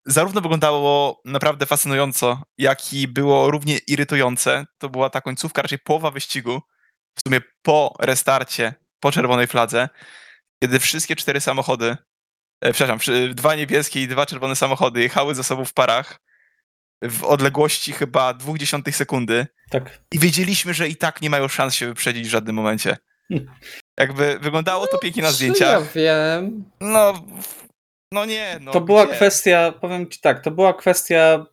zarówno 0.07 0.41
wyglądało 0.41 1.21
naprawdę 1.25 1.67
fascynująco, 1.67 2.43
jak 2.59 2.93
i 2.93 3.09
było 3.09 3.51
równie 3.51 3.79
irytujące, 3.79 4.67
to 4.79 4.89
była 4.89 5.11
ta 5.11 5.21
końcówka, 5.21 5.63
raczej 5.63 5.79
połowa 5.79 6.11
wyścigu, 6.11 6.61
w 7.19 7.21
sumie 7.23 7.41
po 7.63 7.95
restarcie, 8.01 8.75
po 9.01 9.13
czerwonej 9.13 9.47
fladze, 9.47 9.89
kiedy 10.63 10.79
wszystkie 10.81 11.17
cztery 11.17 11.41
samochody, 11.41 11.97
e, 12.61 12.73
przepraszam, 12.73 13.15
dwa 13.35 13.55
niebieskie 13.55 14.03
i 14.03 14.09
dwa 14.09 14.27
czerwone 14.27 14.57
samochody 14.57 15.03
jechały 15.03 15.35
ze 15.35 15.45
sobą 15.45 15.65
w 15.65 15.73
parach, 15.73 16.19
w 17.03 17.25
odległości 17.25 17.93
chyba 17.93 18.35
dwóch 18.35 18.59
dziesiątych 18.59 18.97
sekundy 18.97 19.47
Tak. 19.71 19.99
i 20.13 20.19
wiedzieliśmy, 20.19 20.75
że 20.75 20.89
i 20.89 20.97
tak 20.97 21.23
nie 21.23 21.31
mają 21.31 21.49
szans 21.49 21.75
się 21.75 21.87
wyprzedzić 21.87 22.27
w 22.27 22.31
żadnym 22.31 22.57
momencie. 22.57 22.97
Jakby 24.01 24.39
wyglądało 24.39 24.87
to 24.87 24.99
pięknie 24.99 25.23
na 25.23 25.31
zdjęciach. 25.33 25.95
Ja 25.95 26.03
wiem. 26.41 26.65
No, 26.81 27.15
no 28.13 28.25
nie, 28.25 28.59
no 28.61 28.73
to 28.73 28.81
była 28.81 29.07
gdzie? 29.07 29.15
kwestia, 29.15 29.73
powiem 29.81 30.11
ci 30.11 30.21
tak, 30.21 30.43
to 30.45 30.51
była 30.51 30.75
kwestia 30.75 31.47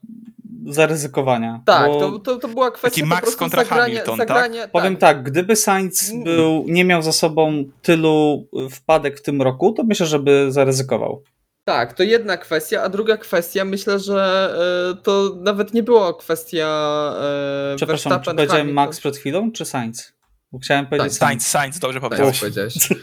zaryzykowania. 0.65 1.61
Tak, 1.65 1.87
bo 1.91 1.99
to, 1.99 2.19
to, 2.19 2.35
to 2.37 2.47
była 2.47 2.71
kwestia 2.71 3.01
po 3.01 3.07
Max 3.07 3.35
kontra 3.35 3.63
zagrania, 3.63 3.83
Hamilton, 3.83 4.17
tak? 4.17 4.27
zagrania 4.27 4.67
Powiem 4.67 4.97
tak, 4.97 5.23
gdyby 5.23 5.55
Sainz 5.55 6.11
Mm. 6.11 6.23
był, 6.23 6.65
nie 6.67 6.85
miał 6.85 7.01
za 7.01 7.11
sobą 7.11 7.63
tylu 7.81 8.47
wpadek 8.71 9.19
w 9.19 9.21
tym 9.21 9.41
roku, 9.41 9.71
to 9.71 9.83
myślę, 9.83 10.05
że 10.05 10.19
by 10.19 10.51
zaryzykował. 10.51 11.23
Tak, 11.65 11.93
to 11.93 12.03
jedna 12.03 12.37
kwestia, 12.37 12.81
a 12.81 12.89
druga 12.89 13.17
kwestia, 13.17 13.65
myślę, 13.65 13.99
że 13.99 14.49
e, 14.91 15.03
to 15.03 15.35
nawet 15.41 15.73
nie 15.73 15.83
była 15.83 16.13
kwestia 16.13 16.67
e, 17.19 17.75
Przepraszam, 17.75 18.21
czy 18.21 18.25
powiedziałem 18.25 18.49
Hamilton. 18.49 18.73
Max 18.73 18.99
przed 18.99 19.17
chwilą, 19.17 19.51
czy 19.51 19.65
Sainz? 19.65 20.13
Bo 20.51 20.59
chciałem 20.59 20.85
Tak, 20.85 20.89
powiedzieć 20.89 21.17
Sainz, 21.17 21.47
Sainz, 21.47 21.79
dobrze 21.79 21.99
Sainz 21.99 22.09
powiedziałeś. 22.09 22.39
powiedziałeś. 22.39 22.75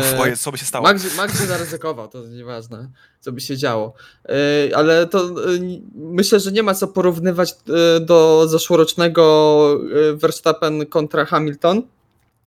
Uf, 0.00 0.20
oje, 0.20 0.36
co 0.36 0.52
by 0.52 0.58
się 0.58 0.64
stało? 0.64 0.82
Max, 0.84 1.16
Max 1.16 1.34
zaryzykował, 1.46 2.08
to 2.08 2.26
nieważne, 2.26 2.88
co 3.20 3.32
by 3.32 3.40
się 3.40 3.56
działo. 3.56 3.94
E, 4.28 4.76
Ale 4.76 5.06
to 5.06 5.20
e, 5.24 5.32
myślę, 5.94 6.40
że 6.40 6.52
nie 6.52 6.62
ma 6.62 6.74
co 6.74 6.88
porównywać 6.88 7.50
e, 7.96 8.00
do 8.00 8.48
zeszłorocznego 8.48 9.76
e, 10.10 10.16
Verstappen 10.16 10.86
kontra 10.86 11.24
Hamilton. 11.24 11.82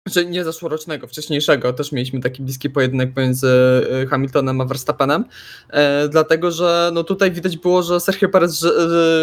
Że 0.06 0.24
nie 0.24 0.44
zeszłorocznego, 0.44 1.06
wcześniejszego. 1.06 1.72
Też 1.72 1.92
mieliśmy 1.92 2.20
taki 2.20 2.42
bliski 2.42 2.70
pojedynek 2.70 3.14
pomiędzy 3.14 3.48
e, 4.02 4.06
Hamiltonem 4.06 4.60
a 4.60 4.64
Verstappenem. 4.64 5.24
E, 5.70 6.08
dlatego, 6.08 6.50
że 6.50 6.90
no 6.94 7.04
tutaj 7.04 7.32
widać 7.32 7.56
było, 7.56 7.82
że 7.82 8.00
Sergio 8.00 8.28
Perez 8.28 8.64
e, 8.64 8.68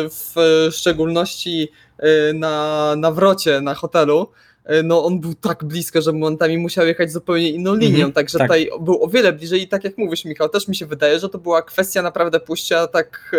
w 0.10 0.36
szczególności 0.72 1.72
e, 1.98 2.34
na 2.34 2.96
nawrocie 2.98 3.62
na 3.62 3.74
hotelu 3.74 4.28
no 4.84 5.06
on 5.06 5.20
był 5.20 5.34
tak 5.34 5.64
blisko, 5.64 6.02
że 6.02 6.14
momentami 6.14 6.58
musiał 6.58 6.88
jechać 6.88 7.12
zupełnie 7.12 7.50
inną 7.50 7.76
linią, 7.76 7.96
Mhm, 7.96 8.14
także 8.14 8.38
tak. 8.38 8.48
tutaj 8.48 8.70
był 8.82 9.04
o 9.04 9.08
wiele 9.08 9.34
bliżej 9.34 9.62
i 9.62 9.68
tak 9.68 9.84
jak 9.84 9.98
mówisz 9.98 10.26
Michał, 10.26 10.50
też 10.50 10.68
mi 10.68 10.76
się 10.76 10.86
wydaje, 10.86 11.20
że 11.20 11.30
to 11.30 11.38
była 11.38 11.62
kwestia 11.62 12.02
naprawdę 12.02 12.40
pójścia 12.40 12.88
tak 12.88 13.36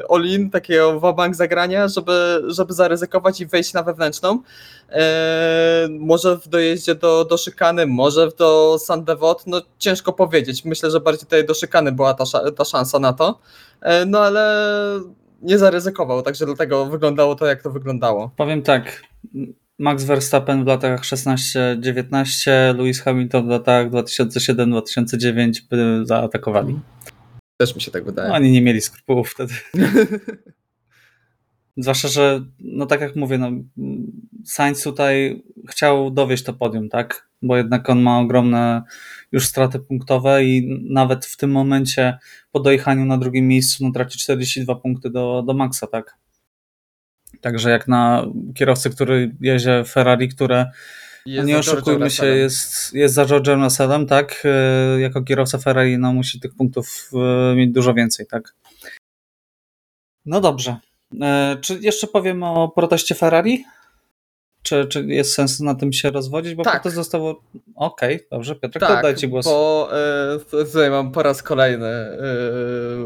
e, 0.00 0.12
all-in, 0.12 0.50
takiego 0.50 1.00
wabank 1.00 1.34
zagrania, 1.34 1.88
żeby, 1.88 2.42
żeby 2.46 2.72
zaryzykować 2.72 3.40
i 3.40 3.46
wejść 3.46 3.72
na 3.72 3.82
wewnętrzną. 3.82 4.42
E, 4.90 5.88
może 5.90 6.38
w 6.38 6.48
dojeździe 6.48 6.94
do, 6.94 7.24
do 7.24 7.36
szykany, 7.36 7.86
może 7.86 8.28
do 8.38 8.78
Sandevot, 8.78 9.46
no 9.46 9.62
ciężko 9.78 10.12
powiedzieć, 10.12 10.64
myślę, 10.64 10.90
że 10.90 11.00
bardziej 11.00 11.24
tutaj 11.24 11.46
do 11.46 11.54
szykany 11.54 11.92
była 11.92 12.14
ta, 12.14 12.24
ta 12.56 12.64
szansa 12.64 12.98
na 12.98 13.12
to, 13.12 13.38
e, 13.80 14.06
no 14.06 14.20
ale 14.20 14.66
nie 15.42 15.58
zaryzykował, 15.58 16.22
także 16.22 16.46
dlatego 16.46 16.86
wyglądało 16.86 17.34
to 17.34 17.46
jak 17.46 17.62
to 17.62 17.70
wyglądało. 17.70 18.30
Powiem 18.36 18.62
tak. 18.62 19.02
Max 19.78 20.04
Verstappen 20.04 20.64
w 20.64 20.66
latach 20.66 21.02
16-19, 21.02 22.50
Lewis 22.78 23.00
Hamilton 23.00 23.46
w 23.46 23.48
latach 23.48 23.90
2007-2009 23.90 25.52
by 25.70 26.02
zaatakowali. 26.04 26.80
Też 27.56 27.74
mi 27.74 27.80
się 27.80 27.90
tak 27.90 28.04
wydaje. 28.04 28.32
Oni 28.32 28.52
nie 28.52 28.62
mieli 28.62 28.80
skrupułów 28.80 29.30
wtedy. 29.30 29.54
Zwłaszcza, 31.76 32.08
że 32.08 32.44
no 32.60 32.86
tak 32.86 33.00
jak 33.00 33.16
mówię, 33.16 33.38
no, 33.38 33.50
Sainz 34.44 34.82
tutaj 34.82 35.42
chciał 35.70 36.10
dowieść 36.10 36.44
to 36.44 36.52
podium, 36.52 36.88
tak? 36.88 37.28
Bo 37.42 37.56
jednak 37.56 37.90
on 37.90 38.02
ma 38.02 38.20
ogromne 38.20 38.82
już 39.32 39.46
straty 39.46 39.78
punktowe 39.78 40.44
i 40.44 40.80
nawet 40.90 41.26
w 41.26 41.36
tym 41.36 41.50
momencie 41.50 42.18
po 42.52 42.60
dojechaniu 42.60 43.04
na 43.04 43.18
drugim 43.18 43.48
miejscu 43.48 43.84
no, 43.84 43.92
traci 43.92 44.18
42 44.18 44.74
punkty 44.74 45.10
do, 45.10 45.42
do 45.46 45.54
Maxa, 45.54 45.86
tak? 45.86 46.16
Także 47.46 47.70
jak 47.70 47.88
na 47.88 48.26
kierowcę, 48.54 48.90
który 48.90 49.36
jeździ 49.40 49.68
Ferrari, 49.86 50.28
które 50.28 50.64
no 51.26 51.32
Jest 51.32 51.48
nie 51.48 51.54
za 51.54 51.58
oszukujmy 51.60 52.10
się, 52.10 52.26
jest, 52.26 52.94
jest 52.94 53.14
za 53.14 53.24
George'em 53.24 53.64
Russellem, 53.64 54.06
tak? 54.06 54.42
E, 54.44 55.00
Jako 55.00 55.22
kierowca 55.22 55.58
Ferrari 55.58 55.98
no, 55.98 56.12
musi 56.12 56.40
tych 56.40 56.54
punktów 56.54 57.10
e, 57.52 57.54
mieć 57.56 57.72
dużo 57.72 57.94
więcej, 57.94 58.26
tak? 58.26 58.54
No 60.24 60.40
dobrze. 60.40 60.76
E, 61.20 61.56
Czy 61.60 61.78
jeszcze 61.80 62.06
powiem 62.06 62.42
o 62.42 62.68
proteście 62.68 63.14
Ferrari? 63.14 63.64
Czy, 64.66 64.86
czy 64.86 65.04
jest 65.06 65.32
sens 65.34 65.60
na 65.60 65.74
tym 65.74 65.92
się 65.92 66.10
rozwodzić? 66.10 66.54
Bo 66.54 66.62
Tak. 66.64 66.72
protest 66.74 66.96
został. 66.96 67.34
Okej, 67.76 68.26
dobrze, 68.30 68.54
Piotrek, 68.54 68.80
to 68.80 68.86
Tak, 68.86 69.02
daj 69.02 69.14
Ci 69.16 69.28
głos. 69.28 69.46
bo 69.46 69.88
e, 69.92 70.38
tutaj 70.50 70.90
mam 70.90 71.12
po 71.12 71.22
raz 71.22 71.42
kolejny 71.42 71.86
e, 71.86 72.18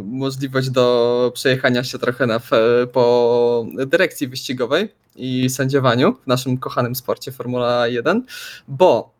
możliwość 0.05 0.71
do 0.71 1.31
przejechania 1.35 1.85
się 1.85 1.99
trochę 1.99 2.27
na, 2.27 2.41
po 2.93 3.67
dyrekcji 3.87 4.29
wyścigowej 4.29 4.89
i 5.17 5.51
sędziowaniu 5.51 6.17
w 6.25 6.27
naszym 6.27 6.59
kochanym 6.59 6.95
sporcie 6.95 7.33
Formula 7.33 7.89
1, 7.89 8.25
bo 8.69 9.20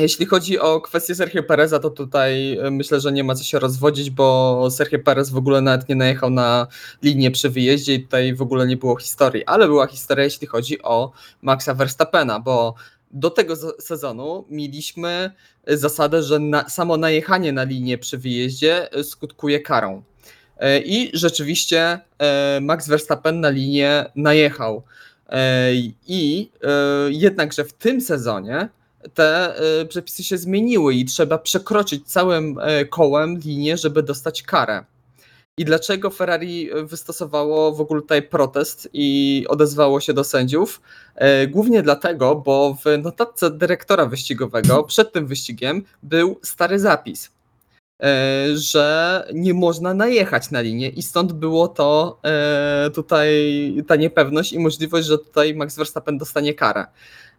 jeśli 0.00 0.26
chodzi 0.26 0.58
o 0.58 0.80
kwestię 0.80 1.14
Sergio 1.14 1.42
Pereza, 1.42 1.78
to 1.78 1.90
tutaj 1.90 2.58
e, 2.58 2.70
myślę, 2.70 3.00
że 3.00 3.12
nie 3.12 3.24
ma 3.24 3.34
co 3.34 3.44
się 3.44 3.58
rozwodzić, 3.58 4.10
bo 4.10 4.68
Sergio 4.70 4.98
Perez 4.98 5.30
w 5.30 5.36
ogóle 5.36 5.60
nawet 5.60 5.88
nie 5.88 5.94
najechał 5.94 6.30
na 6.30 6.66
linię 7.02 7.30
przy 7.30 7.50
wyjeździe 7.50 7.94
i 7.94 8.02
tutaj 8.02 8.34
w 8.34 8.42
ogóle 8.42 8.66
nie 8.66 8.76
było 8.76 8.96
historii, 8.96 9.44
ale 9.44 9.66
była 9.66 9.86
historia, 9.86 10.24
jeśli 10.24 10.46
chodzi 10.46 10.82
o 10.82 11.12
Maxa 11.42 11.74
Verstappena, 11.74 12.40
bo 12.40 12.74
do 13.10 13.30
tego 13.30 13.56
sezonu 13.78 14.44
mieliśmy 14.50 15.30
zasadę, 15.66 16.22
że 16.22 16.38
na, 16.38 16.68
samo 16.68 16.96
najechanie 16.96 17.52
na 17.52 17.64
linię 17.64 17.98
przy 17.98 18.18
wyjeździe 18.18 18.92
e, 18.92 19.04
skutkuje 19.04 19.60
karą. 19.60 20.02
E, 20.58 20.80
I 20.80 21.10
rzeczywiście 21.14 22.00
Max 22.60 22.88
Verstappen 22.88 23.40
na 23.40 23.50
linię 23.50 24.04
najechał. 24.16 24.82
I 26.08 26.50
jednakże 27.10 27.64
w 27.64 27.72
tym 27.72 28.00
sezonie 28.00 28.68
te 29.14 29.56
e, 29.56 29.84
przepisy 29.84 30.24
się 30.24 30.38
zmieniły 30.38 30.94
i 30.94 31.04
trzeba 31.04 31.38
przekroczyć 31.38 32.06
całym 32.06 32.58
e, 32.62 32.84
kołem 32.84 33.38
linię, 33.38 33.76
żeby 33.76 34.02
dostać 34.02 34.42
karę. 34.42 34.84
I 35.58 35.64
dlaczego 35.64 36.10
Ferrari 36.10 36.70
wystosowało 36.84 37.72
w 37.72 37.80
ogóle 37.80 38.02
tutaj 38.02 38.22
protest 38.22 38.88
i 38.92 39.44
odezwało 39.48 40.00
się 40.00 40.12
do 40.12 40.24
sędziów? 40.24 40.80
E, 41.14 41.46
Głównie 41.46 41.82
dlatego, 41.82 42.34
bo 42.34 42.76
w 42.84 43.02
notatce 43.02 43.50
dyrektora 43.50 44.06
wyścigowego 44.06 44.82
przed 44.84 45.12
tym 45.12 45.26
wyścigiem 45.26 45.84
był 46.02 46.38
stary 46.42 46.78
zapis, 46.78 47.30
że 48.54 49.26
nie 49.34 49.54
można 49.54 49.94
najechać 49.94 50.50
na 50.50 50.60
linię 50.60 50.88
i 50.88 51.02
stąd 51.02 51.32
było 51.32 51.68
to 51.68 52.20
tutaj 52.94 53.28
ta 53.86 53.96
niepewność 53.96 54.52
i 54.52 54.58
możliwość, 54.58 55.06
że 55.06 55.18
tutaj 55.18 55.54
Max 55.54 55.76
Verstappen 55.76 56.18
dostanie 56.18 56.54
karę. 56.54 56.86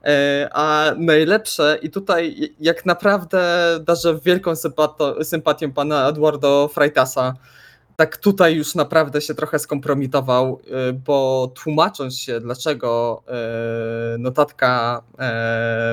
E, 0.04 0.50
A 0.54 0.92
najlepsze, 0.98 1.80
i 1.82 1.90
tutaj 1.90 2.54
jak 2.60 2.86
naprawdę 2.86 3.40
darzę 3.82 4.20
wielką 4.26 4.54
sympatią 5.24 5.72
pana 5.72 6.10
Eduardo 6.10 6.70
Freitasa, 6.74 7.34
tak 7.96 8.18
tutaj 8.18 8.56
już 8.56 8.76
naprawdę 8.76 9.22
się 9.22 9.36
trochę 9.36 9.60
skompromitował, 9.60 10.60
y, 10.90 10.94
bo 10.94 11.52
tłumacząc 11.56 12.18
się, 12.18 12.40
dlaczego 12.40 13.24
y, 14.16 14.18
notatka 14.18 15.02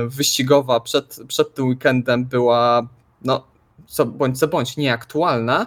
wyścigowa 0.06 0.80
przed, 0.80 1.18
przed 1.28 1.54
tym 1.54 1.68
weekendem 1.68 2.24
była, 2.24 2.88
no, 3.22 3.46
co 3.86 4.06
bądź 4.06 4.38
co 4.38 4.48
bądź, 4.48 4.76
nieaktualna, 4.76 5.66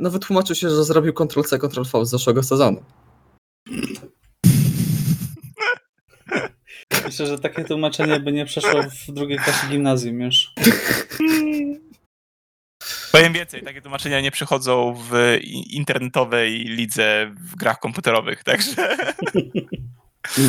no 0.00 0.10
wytłumaczył 0.10 0.56
się, 0.56 0.70
że 0.70 0.84
zrobił 0.84 1.12
Ctrl-C, 1.12 1.58
Ctrl-V 1.58 2.06
z 2.06 2.10
zeszłego 2.10 2.42
sezonu. 2.42 2.82
Myślę, 7.04 7.26
że 7.26 7.38
takie 7.38 7.64
tłumaczenie 7.64 8.20
by 8.20 8.32
nie 8.32 8.46
przeszło 8.46 8.82
w 8.82 9.12
drugiej 9.12 9.38
klasie 9.38 9.68
gimnazjum 9.68 10.20
już. 10.20 10.52
Powiem 13.12 13.32
więcej, 13.32 13.62
takie 13.62 13.82
tłumaczenia 13.82 14.20
nie 14.20 14.30
przychodzą 14.30 14.94
w 15.10 15.38
internetowej 15.70 16.52
lidze 16.58 17.34
w 17.40 17.56
grach 17.56 17.78
komputerowych, 17.78 18.44
także 18.44 18.96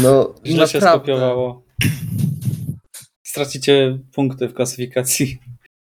No, 0.01 0.35
Źle 0.45 0.67
się 0.67 0.81
skopiowało. 0.81 1.63
Stracicie 3.23 3.99
punkty 4.13 4.47
w 4.47 4.53
klasyfikacji, 4.53 5.39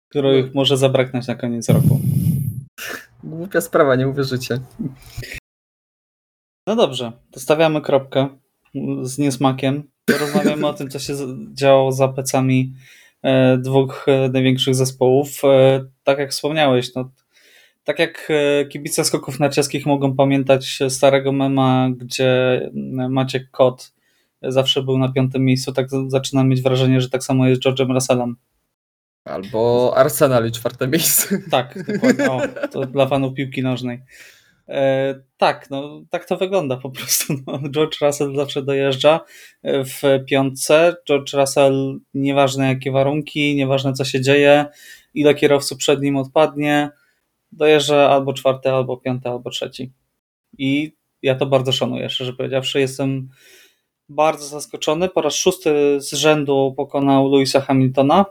których 0.09 0.53
może 0.53 0.77
zabraknąć 0.77 1.27
na 1.27 1.35
koniec 1.35 1.69
roku. 1.69 2.01
Głupia 3.23 3.61
sprawa, 3.61 3.95
nie 3.95 4.07
uwierzycie. 4.07 4.59
No 6.67 6.75
dobrze, 6.75 7.11
to 7.31 7.39
stawiamy 7.39 7.81
kropkę 7.81 8.27
z 9.01 9.17
niesmakiem. 9.17 9.83
Rozmawiamy 10.09 10.67
o 10.67 10.73
tym, 10.73 10.89
co 10.89 10.99
się 10.99 11.13
działo 11.53 11.91
za 11.91 12.07
plecami 12.07 12.73
e, 13.23 13.57
dwóch 13.57 14.05
e, 14.07 14.29
największych 14.29 14.75
zespołów. 14.75 15.41
E, 15.43 15.85
tak 16.03 16.19
jak 16.19 16.31
wspomniałeś, 16.31 16.95
no, 16.95 17.11
tak 17.83 17.99
jak 17.99 18.31
kibice 18.69 19.05
skoków 19.05 19.39
narciarskich 19.39 19.85
mogą 19.85 20.15
pamiętać 20.15 20.79
starego 20.89 21.31
mema, 21.31 21.89
gdzie 21.97 22.61
Maciek 23.09 23.51
Kot 23.51 23.93
zawsze 24.41 24.83
był 24.83 24.97
na 24.97 25.11
piątym 25.11 25.45
miejscu, 25.45 25.73
tak 25.73 25.87
zaczynam 26.07 26.49
mieć 26.49 26.61
wrażenie, 26.61 27.01
że 27.01 27.09
tak 27.09 27.23
samo 27.23 27.47
jest 27.47 27.61
z 27.61 27.65
George'em 27.65 27.93
Russellem. 27.93 28.35
Albo 29.25 29.93
Arsenal 29.97 30.47
i 30.47 30.51
czwarte 30.51 30.87
miejsce. 30.87 31.39
Tak, 31.51 31.93
dokładnie. 31.93 32.31
O, 32.31 32.41
to 32.71 32.85
dla 32.85 33.07
fanów 33.07 33.33
piłki 33.33 33.63
nożnej. 33.63 34.01
E, 34.69 35.15
tak, 35.37 35.69
no 35.69 36.01
tak 36.09 36.25
to 36.25 36.37
wygląda 36.37 36.77
po 36.77 36.89
prostu. 36.89 37.33
No, 37.47 37.59
George 37.69 38.01
Russell 38.01 38.35
zawsze 38.35 38.61
dojeżdża 38.61 39.19
e, 39.63 39.83
w 39.85 40.01
piątce. 40.27 40.95
George 41.07 41.33
Russell, 41.33 41.99
nieważne 42.13 42.67
jakie 42.67 42.91
warunki, 42.91 43.55
nieważne 43.55 43.93
co 43.93 44.05
się 44.05 44.21
dzieje, 44.21 44.65
ile 45.13 45.35
kierowców 45.35 45.77
przed 45.77 46.01
nim 46.01 46.17
odpadnie, 46.17 46.89
dojeżdża 47.51 48.09
albo 48.09 48.33
czwarty, 48.33 48.69
albo 48.69 48.97
piąty, 48.97 49.29
albo 49.29 49.49
trzeci. 49.49 49.91
I 50.57 50.91
ja 51.21 51.35
to 51.35 51.45
bardzo 51.45 51.71
szanuję, 51.71 52.09
szczerze 52.09 52.33
powiedziawszy. 52.33 52.79
Jestem 52.79 53.29
bardzo 54.09 54.45
zaskoczony. 54.45 55.09
Po 55.09 55.21
raz 55.21 55.35
szósty 55.35 56.01
z 56.01 56.13
rzędu 56.13 56.73
pokonał 56.77 57.27
Louisa 57.27 57.61
Hamiltona. 57.61 58.25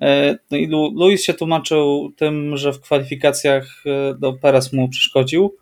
E, 0.00 0.36
No 0.50 0.56
i 0.56 0.66
Lu- 0.66 0.92
Luis 0.94 1.24
się 1.24 1.34
tłumaczył 1.34 2.12
tym, 2.16 2.56
że 2.56 2.72
w 2.72 2.80
kwalifikacjach 2.80 3.82
e, 3.86 4.14
do 4.14 4.32
Perez 4.32 4.72
mu 4.72 4.88
przeszkodził. 4.88 5.56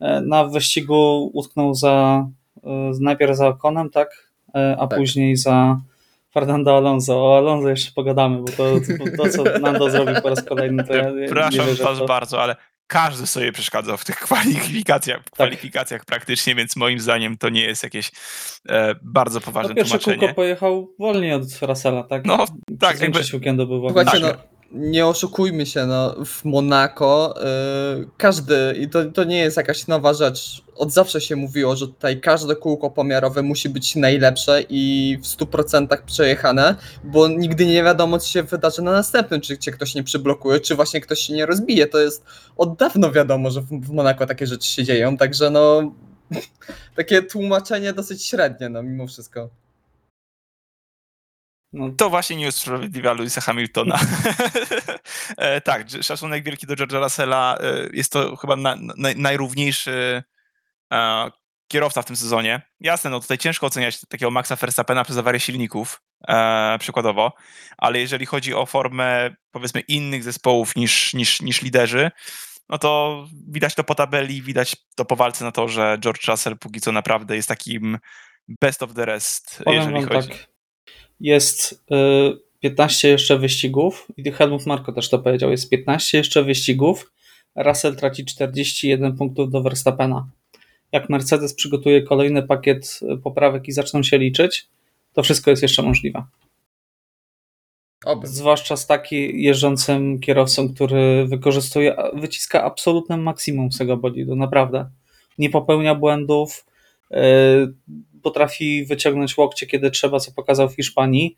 E, 0.00 0.20
Na 0.20 0.44
wyścigu 0.44 1.30
utknął 1.34 1.74
za 1.74 2.26
najpierw 3.00 3.36
za 3.36 3.48
Okonem, 3.48 3.90
tak, 3.90 4.30
a 4.78 4.86
Tak. 4.86 4.98
później 4.98 5.36
za 5.36 5.80
Fernando 6.32 6.76
Alonso. 6.76 7.24
O 7.26 7.36
Alonso 7.38 7.68
jeszcze 7.68 7.92
pogadamy, 7.94 8.38
bo 8.38 8.44
to, 8.52 8.74
to, 9.16 9.22
to 9.24 9.28
co 9.30 9.58
Nando 9.60 9.90
zrobił 9.90 10.14
po 10.22 10.28
raz 10.28 10.42
kolejny, 10.44 10.84
to 10.84 10.94
ja 10.94 11.04
Przepraszam 11.24 11.60
nie 11.60 11.66
wierzę 11.70 11.84
was 11.84 11.98
to. 11.98 12.06
bardzo, 12.06 12.42
ale 12.42 12.56
każdy 12.86 13.26
sobie 13.26 13.52
przeszkadzał 13.52 13.96
w 13.96 14.04
tych 14.04 14.16
kwalifikacjach, 14.26 15.24
Tak. 15.24 15.32
kwalifikacjach 15.32 16.04
praktycznie, 16.04 16.54
więc 16.54 16.76
moim 16.76 17.00
zdaniem 17.00 17.38
to 17.38 17.48
nie 17.48 17.62
jest 17.62 17.82
jakieś 17.82 18.10
e, 18.68 18.94
bardzo 19.02 19.38
No, 19.38 19.44
poważne 19.44 19.74
pierwsze 19.74 19.90
tłumaczenie. 19.98 20.18
kółko 20.18 20.34
pojechał 20.34 20.94
wolniej 20.98 21.32
od 21.32 21.42
Russella, 21.62 22.02
tak? 22.02 22.24
No, 22.24 22.44
tak, 22.80 23.00
jakby, 23.00 23.20
weekendu 23.34 23.66
był 23.66 23.80
wolny. 23.80 24.02
Słuchajcie, 24.02 24.26
Tak. 24.26 24.38
no, 24.38 24.53
nie 24.74 25.06
oszukujmy 25.06 25.66
się, 25.66 25.86
no, 25.86 26.24
w 26.24 26.44
Monako 26.44 27.34
y, 28.02 28.08
każdy, 28.16 28.74
i 28.80 28.88
to, 28.88 29.04
to 29.04 29.24
nie 29.24 29.38
jest 29.38 29.56
jakaś 29.56 29.86
nowa 29.86 30.14
rzecz, 30.14 30.64
od 30.76 30.92
zawsze 30.92 31.20
się 31.20 31.36
mówiło, 31.36 31.76
że 31.76 31.86
tutaj 31.86 32.20
każde 32.20 32.56
kółko 32.56 32.90
pomiarowe 32.90 33.42
musi 33.42 33.68
być 33.68 33.96
najlepsze 33.96 34.62
i 34.68 35.16
w 35.22 35.26
100% 35.26 36.02
przejechane, 36.06 36.76
bo 37.04 37.28
nigdy 37.28 37.66
nie 37.66 37.82
wiadomo, 37.82 38.18
co 38.18 38.28
się 38.28 38.42
wydarzy 38.42 38.82
na 38.82 38.92
następnym, 38.92 39.40
czy 39.40 39.58
cię 39.58 39.72
ktoś 39.72 39.94
nie 39.94 40.02
przyblokuje, 40.02 40.60
czy 40.60 40.74
właśnie 40.74 41.00
ktoś 41.00 41.18
się 41.18 41.34
nie 41.34 41.46
rozbije. 41.46 41.86
To 41.86 41.98
jest 41.98 42.24
od 42.56 42.76
dawno 42.76 43.12
wiadomo, 43.12 43.50
że 43.50 43.60
w, 43.60 43.66
w 43.66 43.90
Monako 43.90 44.26
takie 44.26 44.46
rzeczy 44.46 44.68
się 44.68 44.84
dzieją, 44.84 45.16
także 45.16 45.50
no, 45.50 45.94
takie 46.96 47.22
tłumaczenie 47.22 47.92
dosyć 47.92 48.26
średnie, 48.26 48.68
no, 48.68 48.82
mimo 48.82 49.06
wszystko. 49.06 49.63
No, 51.74 51.90
to 51.96 52.10
właśnie 52.10 52.36
nie 52.36 52.48
usprawiedliwia 52.48 53.12
Louisa 53.12 53.40
Hamiltona. 53.40 53.98
e, 55.36 55.60
tak, 55.60 55.86
szacunek 56.02 56.44
wielki 56.44 56.66
do 56.66 56.74
George'a 56.74 57.02
Russella. 57.02 57.58
E, 57.60 57.88
jest 57.92 58.12
to 58.12 58.36
chyba 58.36 58.56
na, 58.56 58.76
na, 58.76 59.08
najrówniejszy 59.16 60.22
e, 60.92 61.30
kierowca 61.68 62.02
w 62.02 62.04
tym 62.04 62.16
sezonie. 62.16 62.62
Jasne, 62.80 63.10
no 63.10 63.20
tutaj 63.20 63.38
ciężko 63.38 63.66
oceniać 63.66 64.00
takiego 64.00 64.30
Maxa 64.30 64.56
Verstappena 64.56 65.04
przez 65.04 65.18
awarię 65.18 65.40
silników, 65.40 66.02
e, 66.28 66.76
przykładowo, 66.80 67.32
ale 67.78 67.98
jeżeli 68.00 68.26
chodzi 68.26 68.54
o 68.54 68.66
formę, 68.66 69.34
powiedzmy, 69.50 69.80
innych 69.80 70.24
zespołów 70.24 70.76
niż, 70.76 71.14
niż, 71.14 71.40
niż 71.40 71.62
liderzy, 71.62 72.10
no 72.68 72.78
to 72.78 73.24
widać 73.48 73.74
to 73.74 73.84
po 73.84 73.94
tabeli, 73.94 74.42
widać 74.42 74.76
to 74.96 75.04
po 75.04 75.16
walce 75.16 75.44
na 75.44 75.52
to, 75.52 75.68
że 75.68 75.98
George 76.00 76.28
Russell 76.28 76.58
póki 76.58 76.80
co 76.80 76.92
naprawdę 76.92 77.36
jest 77.36 77.48
takim 77.48 77.98
best 78.60 78.82
of 78.82 78.94
the 78.94 79.04
rest, 79.04 79.62
Powiem 79.64 79.80
jeżeli 79.80 80.04
chodzi. 80.04 80.28
tak. 80.28 80.53
Jest 81.20 81.72
y, 81.72 82.38
15 82.60 83.08
jeszcze 83.08 83.38
wyścigów 83.38 84.08
i 84.16 84.32
Helmut 84.32 84.66
Marko 84.66 84.92
też 84.92 85.08
to 85.08 85.18
powiedział. 85.18 85.50
Jest 85.50 85.70
15 85.70 86.18
jeszcze 86.18 86.42
wyścigów. 86.42 87.12
Russell 87.56 87.96
traci 87.96 88.24
41 88.24 89.16
punktów 89.16 89.50
do 89.50 89.62
Verstappena. 89.62 90.26
Jak 90.92 91.10
Mercedes 91.10 91.54
przygotuje 91.54 92.02
kolejny 92.02 92.42
pakiet 92.42 93.00
y, 93.02 93.16
poprawek 93.16 93.68
i 93.68 93.72
zaczną 93.72 94.02
się 94.02 94.18
liczyć, 94.18 94.68
to 95.12 95.22
wszystko 95.22 95.50
jest 95.50 95.62
jeszcze 95.62 95.82
możliwe. 95.82 96.24
Oby. 98.04 98.26
Zwłaszcza 98.26 98.76
z 98.76 98.86
takim 98.86 99.38
jeżdżącym 99.38 100.20
kierowcą, 100.20 100.74
który 100.74 101.26
wykorzystuje, 101.26 101.96
wyciska 102.14 102.64
absolutne 102.64 103.16
maksimum 103.16 103.72
z 103.72 103.78
tego 103.78 103.96
bolidu, 103.96 104.36
naprawdę. 104.36 104.90
Nie 105.38 105.50
popełnia 105.50 105.94
błędów, 105.94 106.66
yy, 107.10 107.18
potrafi 108.24 108.84
wyciągnąć 108.84 109.36
łokcie, 109.36 109.66
kiedy 109.66 109.90
trzeba, 109.90 110.20
co 110.20 110.32
pokazał 110.32 110.68
w 110.68 110.74
Hiszpanii. 110.74 111.36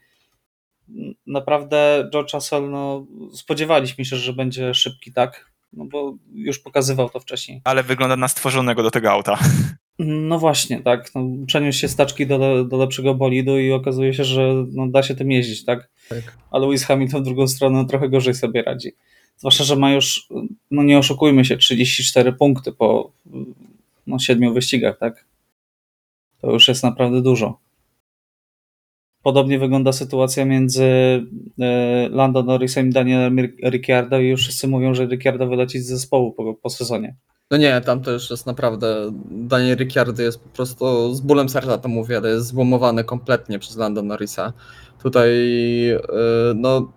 Naprawdę 1.27 2.09
George 2.12 2.35
Russell, 2.35 2.70
no, 2.70 3.07
spodziewaliśmy 3.33 4.05
się, 4.05 4.16
że 4.16 4.33
będzie 4.33 4.75
szybki, 4.75 5.12
tak? 5.12 5.51
No 5.72 5.85
bo 5.85 6.14
już 6.35 6.59
pokazywał 6.59 7.11
to 7.11 7.20
wcześniej. 7.20 7.61
Ale 7.64 7.83
wygląda 7.83 8.16
na 8.16 8.29
stworzonego 8.29 8.83
do 8.83 8.90
tego 8.90 9.11
auta. 9.11 9.38
No 9.99 10.38
właśnie, 10.38 10.81
tak. 10.81 11.14
No, 11.14 11.46
przeniósł 11.46 11.79
się 11.79 11.88
z 11.88 11.96
taczki 11.96 12.27
do, 12.27 12.64
do 12.64 12.77
lepszego 12.77 13.14
bolidu 13.14 13.59
i 13.59 13.72
okazuje 13.72 14.14
się, 14.14 14.25
że 14.25 14.64
no, 14.72 14.87
da 14.87 15.03
się 15.03 15.14
tym 15.14 15.31
jeździć, 15.31 15.64
tak? 15.64 15.88
Tak. 16.09 16.37
A 16.51 16.59
Lewis 16.59 16.85
Hamilton 16.85 17.22
w 17.22 17.25
drugą 17.25 17.49
stronę 17.49 17.87
trochę 17.87 18.09
gorzej 18.09 18.35
sobie 18.35 18.62
radzi. 18.62 18.92
Zwłaszcza, 19.37 19.64
że 19.64 19.77
ma 19.77 19.92
już, 19.92 20.29
no 20.70 20.83
nie 20.83 20.99
oszukujmy 20.99 21.44
się, 21.44 21.57
34 21.57 22.33
punkty 22.33 22.72
po 22.72 23.11
no, 24.07 24.18
7 24.18 24.55
wyścigach, 24.55 24.99
tak? 24.99 25.25
To 26.40 26.53
już 26.53 26.68
jest 26.68 26.83
naprawdę 26.83 27.22
dużo. 27.22 27.59
Podobnie 29.22 29.59
wygląda 29.59 29.92
sytuacja 29.92 30.44
między 30.44 30.85
e, 31.61 32.09
Lando 32.09 32.42
Norrisem 32.42 32.88
i 32.88 32.92
Danielem 32.92 33.38
Ricciardo 33.64 34.18
i 34.18 34.29
już 34.29 34.42
wszyscy 34.42 34.68
mówią, 34.68 34.94
że 34.94 35.07
Ricciardo 35.07 35.46
wyleci 35.46 35.81
z 35.81 35.87
zespołu 35.87 36.33
po, 36.33 36.55
po 36.55 36.70
sezonie. 36.70 37.16
No 37.51 37.57
nie, 37.57 37.81
tam 37.81 38.03
to 38.03 38.11
już 38.11 38.31
jest 38.31 38.46
naprawdę. 38.46 39.12
Daniel 39.31 39.77
Ricciardo 39.77 40.22
jest 40.22 40.40
po 40.40 40.49
prostu 40.49 41.14
z 41.14 41.20
bólem 41.20 41.49
serca 41.49 41.79
to 41.79 41.88
mówię, 41.88 42.16
ale 42.16 42.29
jest 42.29 42.46
złomowany 42.46 43.05
kompletnie 43.05 43.59
przez 43.59 43.77
Lando 43.77 44.03
Norrisa. 44.03 44.53
Tutaj, 45.03 45.31
yy, 45.87 46.01
no. 46.55 46.92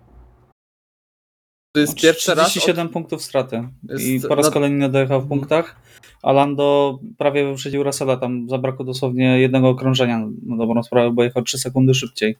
To 1.72 1.80
jest 1.80 1.94
pierwszy 2.00 2.34
raz. 2.34 2.46
Od, 2.46 2.50
37 2.50 2.88
punktów 2.88 3.22
straty. 3.22 3.68
I 3.98 4.12
Jest- 4.12 4.28
po 4.28 4.34
raz 4.34 4.46
no- 4.46 4.52
kolejny 4.52 4.88
dojechał 4.88 5.20
w 5.20 5.28
punktach. 5.28 5.76
A 6.22 6.32
Lando 6.32 6.98
prawie 7.18 7.46
wyprzedził 7.46 7.82
Russella. 7.82 8.16
Tam 8.16 8.48
zabrakło 8.48 8.84
dosłownie 8.84 9.40
jednego 9.40 9.68
okrążenia 9.68 10.26
na 10.46 10.56
dobrą 10.56 10.82
sprawę, 10.82 11.10
bo 11.10 11.22
jechał 11.22 11.42
3 11.42 11.58
sekundy 11.58 11.94
szybciej. 11.94 12.36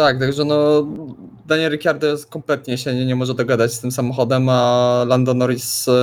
tak, 0.00 0.18
także 0.18 0.44
no. 0.44 0.86
Daniel 1.46 1.72
Ricciardo 1.72 2.06
kompletnie 2.30 2.78
się 2.78 2.94
nie, 2.94 3.06
nie 3.06 3.14
może 3.16 3.34
dogadać 3.34 3.72
z 3.72 3.80
tym 3.80 3.92
samochodem, 3.92 4.48
a 4.48 5.04
Lando 5.08 5.34
Norris. 5.34 5.86
Yy, 5.86 5.94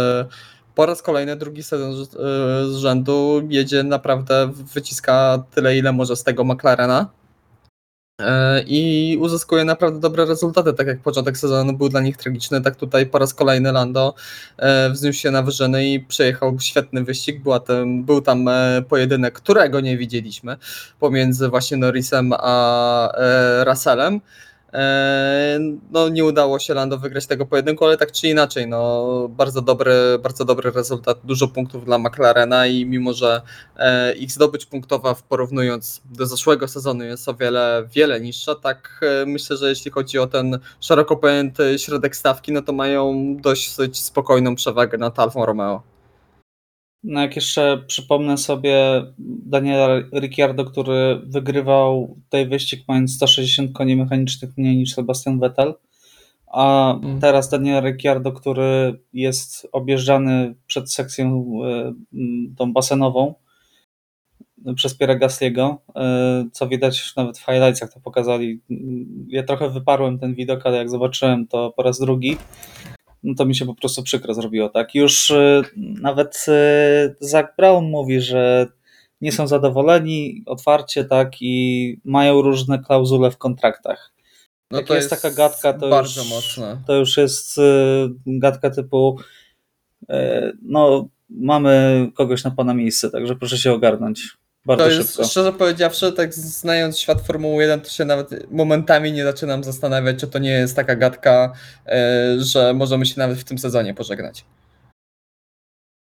po 0.75 0.85
raz 0.85 1.01
kolejny, 1.01 1.35
drugi 1.35 1.63
sezon 1.63 1.93
z, 1.93 1.99
yy, 1.99 2.73
z 2.73 2.75
rzędu 2.75 3.41
jedzie 3.49 3.83
naprawdę, 3.83 4.51
wyciska 4.73 5.43
tyle, 5.51 5.77
ile 5.77 5.91
może 5.91 6.15
z 6.15 6.23
tego 6.23 6.43
McLarena. 6.43 7.09
E, 8.19 8.63
i 8.67 9.17
uzyskuje 9.21 9.65
naprawdę 9.65 9.99
dobre 9.99 10.25
rezultaty. 10.25 10.73
Tak 10.73 10.87
jak 10.87 10.99
początek 10.99 11.37
sezonu 11.37 11.73
był 11.73 11.89
dla 11.89 12.01
nich 12.01 12.17
tragiczny, 12.17 12.61
tak 12.61 12.75
tutaj 12.75 13.05
po 13.05 13.19
raz 13.19 13.33
kolejny 13.33 13.71
Lando 13.71 14.13
e, 14.57 14.89
wzniósł 14.89 15.19
się 15.19 15.31
na 15.31 15.41
wyżyny 15.41 15.89
i 15.89 15.99
przejechał 15.99 16.59
świetny 16.59 17.03
wyścig. 17.03 17.43
Była 17.43 17.59
tam, 17.59 18.03
był 18.03 18.21
tam 18.21 18.47
e, 18.47 18.81
pojedynek, 18.89 19.33
którego 19.33 19.79
nie 19.79 19.97
widzieliśmy 19.97 20.57
pomiędzy 20.99 21.49
właśnie 21.49 21.77
Norrisem 21.77 22.33
a 22.37 23.11
Russellem. 23.65 24.21
E, 24.73 25.59
No, 25.91 26.09
nie 26.09 26.25
udało 26.25 26.59
się 26.59 26.73
Lando 26.73 26.97
wygrać 26.97 27.27
tego 27.27 27.45
pojedynku, 27.45 27.85
ale 27.85 27.97
tak 27.97 28.11
czy 28.11 28.27
inaczej, 28.27 28.67
no, 28.67 29.27
bardzo 29.29 29.61
dobry, 29.61 29.93
bardzo 30.23 30.45
dobry 30.45 30.71
rezultat, 30.71 31.19
dużo 31.23 31.47
punktów 31.47 31.85
dla 31.85 31.97
McLarena 31.97 32.67
i 32.67 32.85
mimo, 32.85 33.13
że 33.13 33.41
e, 33.77 34.13
ich 34.13 34.31
zdobycz 34.31 34.65
punktowa 34.65 35.15
porównując 35.29 36.01
do 36.05 36.25
zeszłego 36.25 36.67
sezonu 36.67 37.03
jest 37.03 37.29
o 37.29 37.33
wiele, 37.33 37.87
wiele 37.93 38.21
niższa, 38.21 38.55
tak 38.55 39.01
e, 39.01 39.25
myślę, 39.25 39.57
że 39.57 39.69
jeśli 39.69 39.91
chodzi 39.91 40.19
o 40.19 40.27
ten 40.27 40.59
szeroko 40.79 41.15
pojęty 41.15 41.79
środek 41.79 42.15
stawki, 42.15 42.51
no 42.51 42.61
to 42.61 42.73
mają 42.73 43.35
dość 43.41 43.75
spokojną 43.93 44.55
przewagę 44.55 44.97
nad 44.97 45.19
Alfą 45.19 45.45
Romeo. 45.45 45.98
No 47.03 47.21
jak 47.21 47.35
jeszcze 47.35 47.83
przypomnę 47.87 48.37
sobie 48.37 48.75
Daniela 49.45 49.99
Ricciardo, 50.13 50.65
który 50.65 51.21
wygrywał 51.23 52.17
tej 52.29 52.47
wyścig 52.47 52.83
mając 52.87 53.15
160 53.15 53.71
koni 53.73 53.95
mechanicznych 53.95 54.57
mniej 54.57 54.77
niż 54.77 54.93
Sebastian 54.93 55.39
Vettel, 55.39 55.73
a 56.47 56.95
Mm. 57.03 57.19
teraz 57.19 57.49
Daniel 57.49 57.83
Ricciardo, 57.83 58.31
który 58.31 58.99
jest 59.13 59.67
objeżdżany 59.71 60.55
przed 60.67 60.93
sekcją 60.93 61.51
e, 61.65 61.93
tą 62.57 62.73
basenową 62.73 63.33
e, 64.65 64.73
przez 64.73 64.97
Pierre 64.97 65.19
Gasly'ego, 65.19 65.75
e, 65.95 66.45
co 66.51 66.67
widać 66.67 67.15
nawet 67.15 67.37
w 67.37 67.45
highlightsach 67.45 67.93
to 67.93 67.99
pokazali. 67.99 68.61
Ja 69.27 69.43
trochę 69.43 69.69
wyparłem 69.69 70.19
ten 70.19 70.35
widok, 70.35 70.65
ale 70.65 70.77
jak 70.77 70.89
zobaczyłem 70.89 71.47
to 71.47 71.73
po 71.75 71.83
raz 71.83 71.99
drugi, 71.99 72.37
no 73.23 73.35
to 73.35 73.45
mi 73.45 73.55
się 73.55 73.65
po 73.65 73.75
prostu 73.75 74.03
przykro 74.03 74.33
zrobiło, 74.33 74.69
tak? 74.69 74.95
Już 74.95 75.29
y, 75.29 75.61
nawet 75.77 76.45
y, 76.47 77.15
Zach 77.19 77.53
Brown 77.57 77.89
mówi, 77.89 78.21
że 78.21 78.67
nie 79.21 79.31
są 79.31 79.47
zadowoleni 79.47 80.43
otwarcie, 80.45 81.05
tak? 81.05 81.41
I 81.41 81.97
mają 82.05 82.41
różne 82.41 82.79
klauzule 82.79 83.31
w 83.31 83.37
kontraktach. 83.37 84.11
No 84.71 84.79
Jak 84.79 84.89
jest 84.89 85.09
taka 85.09 85.31
gadka, 85.31 85.73
to 85.73 85.89
bardzo 85.89 86.21
już- 86.21 86.29
mocne. 86.29 86.81
To 86.87 86.95
już 86.95 87.17
jest 87.17 87.57
y, 87.57 87.61
gadka 88.25 88.69
typu 88.69 89.17
no, 90.61 91.07
mamy 91.29 92.07
kogoś 92.15 92.43
na 92.43 92.51
pana 92.51 92.73
miejsce, 92.73 93.09
także 93.09 93.35
proszę 93.35 93.57
się 93.57 93.71
ogarnąć. 93.73 94.37
Bardzo 94.69 94.83
To 94.85 94.91
jest, 94.91 95.09
szybko. 95.09 95.27
szczerze 95.29 95.53
powiedziawszy, 95.53 96.11
tak 96.13 96.33
znając 96.33 96.99
świat 96.99 97.21
Formuły 97.21 97.63
1, 97.63 97.81
to 97.81 97.89
się 97.89 98.05
nawet 98.05 98.51
momentami 98.51 99.11
nie 99.11 99.23
zaczynam 99.23 99.63
zastanawiać, 99.63 100.19
czy 100.19 100.27
to 100.27 100.39
nie 100.39 100.49
jest 100.49 100.75
taka 100.75 100.95
gadka, 100.95 101.51
e, 101.85 102.35
że 102.39 102.73
możemy 102.73 103.05
się 103.05 103.13
nawet 103.17 103.39
w 103.39 103.43
tym 103.43 103.57
sezonie 103.57 103.93
pożegnać. 103.93 104.45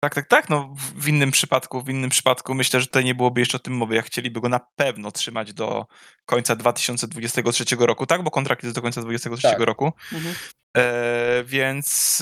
Tak, 0.05 0.15
tak, 0.15 0.29
tak. 0.29 0.49
No, 0.51 0.75
w- 0.97 1.09
innym 1.09 1.31
przypadku, 1.31 1.83
w 1.83 1.89
innym 1.89 2.11
przypadku 2.11 2.55
myślę, 2.55 2.81
że 2.81 2.87
tutaj 2.87 3.05
nie 3.05 3.15
byłoby 3.15 3.41
jeszcze 3.41 3.57
o 3.57 3.61
tym 3.61 3.77
mowy, 3.77 3.95
jak 3.95 4.07
chcieliby 4.07 4.41
go 4.41 4.49
na 4.49 4.61
pewno 4.77 5.11
trzymać 5.11 5.53
do 5.53 5.87
końca 6.27 6.57
2023 6.57 7.87
roku, 7.87 8.07
tak? 8.07 8.23
Bo 8.23 8.31
kontrakt 8.31 8.63
jest 8.63 8.75
do 8.77 8.83
końca 8.83 9.01
2023 9.01 9.57
Tak. 9.59 9.67
roku. 9.67 9.93
Mhm. 10.13 10.35
E, 10.77 11.45
więc 11.45 12.19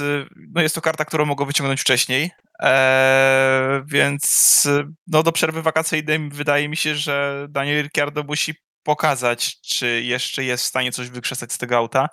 no 0.55 0.63
jest 0.63 0.75
to 0.75 0.81
karta, 0.81 1.05
którą 1.05 1.25
mogą 1.27 1.45
wyciągnąć 1.45 1.81
wcześniej. 1.81 2.31
E, 2.63 3.83
więc 3.87 4.69
no 5.07 5.23
do 5.23 5.33
przerwy 5.33 5.63
wakacyjnej 5.63 6.29
wydaje 6.29 6.69
mi 6.69 6.77
się, 6.77 6.95
że 6.95 7.47
Daniel 7.51 7.83
Ricciardo 7.83 8.23
musi 8.23 8.55
pokazać, 8.83 9.61
czy 9.61 10.03
jeszcze 10.03 10.45
jest 10.45 10.65
w 10.65 10.67
stanie 10.67 10.93
coś 10.93 11.09
wykrzesać 11.09 11.53
z 11.53 11.59
tego 11.59 11.77
auta, 11.77 12.09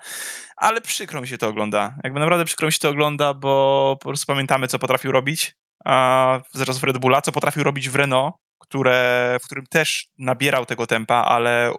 ale 0.58 0.82
przykro 0.82 1.22
mi 1.22 1.28
się 1.28 1.38
to 1.38 1.48
ogląda. 1.48 1.96
Jakby 2.04 2.20
naprawdę 2.20 2.46
przykro 2.46 2.66
mi 2.66 2.72
się 2.72 2.80
to 2.80 2.90
ogląda, 2.90 3.34
bo 3.34 3.98
po 4.02 4.10
prostu 4.10 4.26
pamiętamy, 4.26 4.68
co 4.68 4.80
potrafił 4.80 5.12
robić 5.12 5.56
a 5.86 6.40
zaraz 6.54 6.78
w 6.78 6.84
Red 6.84 6.98
Bulla, 6.98 7.22
co 7.22 7.32
potrafił 7.32 7.64
robić 7.64 7.90
w 7.90 7.96
Renault, 7.96 8.36
które, 8.60 9.38
w 9.42 9.46
którym 9.46 9.66
też 9.70 10.08
nabierał 10.18 10.66
tego 10.66 10.88
tempa, 10.88 11.16
ale 11.16 11.74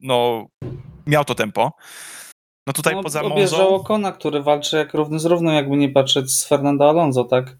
no, 0.00 0.46
miał 1.06 1.24
to 1.24 1.34
tempo. 1.34 1.72
No 2.66 2.72
tutaj 2.72 2.94
no, 2.94 3.02
poza 3.02 3.22
objeżdżał 3.22 3.70
Monzą... 3.70 3.74
Okona, 3.74 4.12
który 4.12 4.42
walczy 4.42 4.76
jak 4.76 4.94
równy 4.94 5.18
z 5.18 5.24
równym, 5.24 5.54
jakby 5.54 5.76
nie 5.76 5.88
patrzeć 5.88 6.30
z 6.30 6.48
Fernando 6.48 6.88
Alonso, 6.88 7.24
tak? 7.24 7.56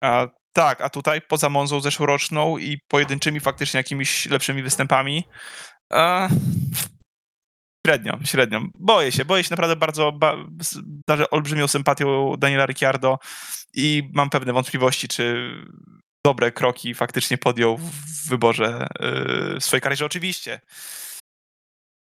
A, 0.00 0.26
tak, 0.52 0.80
a 0.80 0.90
tutaj 0.90 1.22
poza 1.22 1.48
Monzą 1.48 1.80
zeszłoroczną 1.80 2.58
i 2.58 2.78
pojedynczymi 2.88 3.40
faktycznie 3.40 3.78
jakimiś 3.78 4.26
lepszymi 4.26 4.62
występami 4.62 5.24
a, 5.92 6.28
średnio, 7.86 8.18
średnio. 8.24 8.60
Boję 8.74 9.12
się, 9.12 9.24
boję 9.24 9.44
się 9.44 9.50
naprawdę 9.50 9.76
bardzo, 9.76 10.12
ba, 10.12 10.36
darzę 11.08 11.30
olbrzymią 11.30 11.68
sympatią 11.68 12.34
Daniela 12.38 12.66
Ricciardo 12.66 13.18
i 13.74 14.10
mam 14.12 14.30
pewne 14.30 14.52
wątpliwości, 14.52 15.08
czy 15.08 15.52
dobre 16.26 16.52
kroki 16.52 16.94
faktycznie 16.94 17.38
podjął 17.38 17.76
w 17.76 18.28
wyborze 18.28 18.86
yy, 19.00 19.60
swojej 19.60 19.80
karierze. 19.80 20.06
Oczywiście 20.06 20.60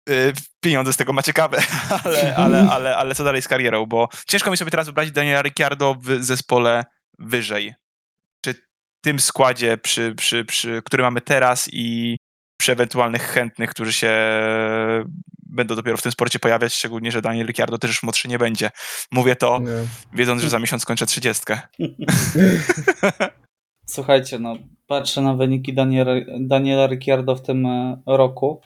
yy, 0.08 0.32
pieniądze 0.60 0.92
z 0.92 0.96
tego 0.96 1.12
ma 1.12 1.22
ciekawe, 1.22 1.62
ale, 2.04 2.36
ale, 2.36 2.68
ale, 2.70 2.96
ale 2.96 3.14
co 3.14 3.24
dalej 3.24 3.42
z 3.42 3.48
karierą, 3.48 3.86
bo 3.86 4.08
ciężko 4.26 4.50
mi 4.50 4.56
sobie 4.56 4.70
teraz 4.70 4.86
wybrać 4.86 5.10
Daniela 5.10 5.42
Ricciardo 5.42 5.94
w 5.94 6.24
zespole 6.24 6.84
wyżej. 7.18 7.74
Tym 9.06 9.20
składzie, 9.20 9.78
przy, 9.78 10.14
przy, 10.14 10.44
przy, 10.44 10.82
który 10.84 11.02
mamy 11.02 11.20
teraz 11.20 11.68
i 11.72 12.16
przy 12.60 12.72
ewentualnych 12.72 13.22
chętnych, 13.22 13.70
którzy 13.70 13.92
się 13.92 14.12
będą 15.46 15.74
dopiero 15.74 15.96
w 15.96 16.02
tym 16.02 16.12
sporcie 16.12 16.38
pojawiać, 16.38 16.74
szczególnie, 16.74 17.12
że 17.12 17.22
Daniel 17.22 17.46
Ricciardo 17.46 17.78
też 17.78 17.90
już 17.90 18.02
młodszy 18.02 18.28
nie 18.28 18.38
będzie. 18.38 18.70
Mówię 19.12 19.36
to, 19.36 19.58
nie. 19.58 20.18
wiedząc, 20.18 20.42
że 20.42 20.50
za 20.50 20.58
miesiąc 20.64 20.84
kończę 20.84 21.06
trzydziestkę. 21.06 21.60
Słuchajcie, 23.86 24.38
no 24.38 24.56
patrzę 24.86 25.22
na 25.22 25.34
wyniki 25.34 25.74
Daniela, 25.74 26.12
Daniela 26.40 26.86
Ricciardo 26.86 27.36
w 27.36 27.42
tym 27.42 27.66
e, 27.66 28.02
roku. 28.06 28.60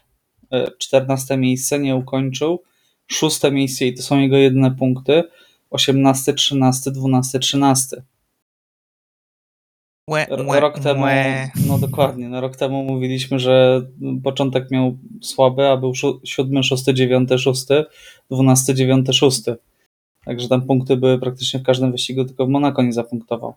14 0.79 1.37
miejsce 1.37 1.79
nie 1.79 1.97
ukończył, 1.97 2.63
szóste 3.07 3.51
miejsce 3.51 3.85
i 3.85 3.95
to 3.95 4.03
są 4.03 4.19
jego 4.19 4.37
jedyne 4.37 4.71
punkty. 4.71 5.23
18, 5.71 6.33
13, 6.33 6.91
12, 6.91 7.39
13. 7.39 8.03
Łe, 10.09 10.27
łe, 10.47 10.61
rok 10.61 10.79
temu, 10.79 11.07
no 11.67 11.79
dokładnie, 11.79 12.29
no 12.29 12.41
rok 12.41 12.57
temu 12.57 12.85
mówiliśmy, 12.85 13.39
że 13.39 13.83
początek 14.25 14.71
miał 14.71 14.99
słaby, 15.23 15.69
a 15.69 15.77
był 15.77 15.93
7, 16.25 16.63
6, 16.63 16.85
9, 16.85 17.31
6, 17.37 17.67
12, 18.31 18.75
9, 18.75 19.09
6. 19.13 19.43
Także 20.25 20.49
tam 20.49 20.67
punkty 20.67 20.97
były 20.97 21.19
praktycznie 21.19 21.61
w 21.61 21.63
każdym 21.63 21.93
wyścigu, 21.93 22.25
tylko 22.25 22.47
w 22.47 22.49
Monako 22.49 22.83
nie 22.83 22.93
zapunktował. 22.93 23.55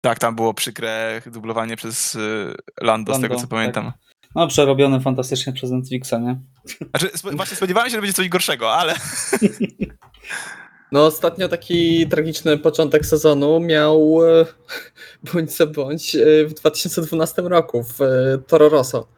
Tak, 0.00 0.18
tam 0.18 0.36
było 0.36 0.54
przykre 0.54 1.22
dublowanie 1.26 1.76
przez 1.76 2.14
Lando, 2.80 3.12
Lando 3.12 3.14
z 3.14 3.20
tego 3.20 3.34
co 3.34 3.40
tak. 3.40 3.50
pamiętam. 3.50 3.92
No, 4.34 4.48
przerobione 4.48 5.00
fantastycznie 5.00 5.52
przez 5.52 5.70
Netflixa, 5.70 6.12
nie? 6.20 6.36
Znaczy, 6.90 7.10
właśnie 7.36 7.56
spodziewałem 7.56 7.90
się, 7.90 7.96
że 7.96 8.00
będzie 8.00 8.14
coś 8.14 8.28
gorszego, 8.28 8.72
ale... 8.72 8.94
No 10.92 11.06
ostatnio 11.06 11.48
taki 11.48 12.08
tragiczny 12.08 12.58
początek 12.58 13.06
sezonu 13.06 13.60
miał 13.60 14.18
e, 14.24 14.46
bądź 15.32 15.56
co 15.56 15.66
bądź 15.66 16.16
e, 16.16 16.46
w 16.46 16.54
2012 16.54 17.42
roku 17.42 17.82
w 17.82 18.00
e, 18.00 18.38
Toro 18.46 18.68
Rosso, 18.68 19.08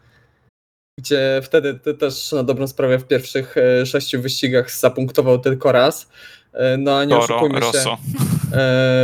gdzie 0.98 1.40
wtedy 1.42 1.74
też 1.74 2.32
na 2.32 2.42
dobrą 2.42 2.66
sprawę 2.66 2.98
w 2.98 3.04
pierwszych 3.04 3.54
sześciu 3.84 4.22
wyścigach 4.22 4.70
zapunktował 4.70 5.38
tylko 5.38 5.72
raz. 5.72 6.08
No 6.78 6.98
a 6.98 7.04
nie 7.04 7.10
Toro 7.10 7.24
oszukujmy 7.24 7.60
Rosso. 7.60 7.78
się, 7.78 7.96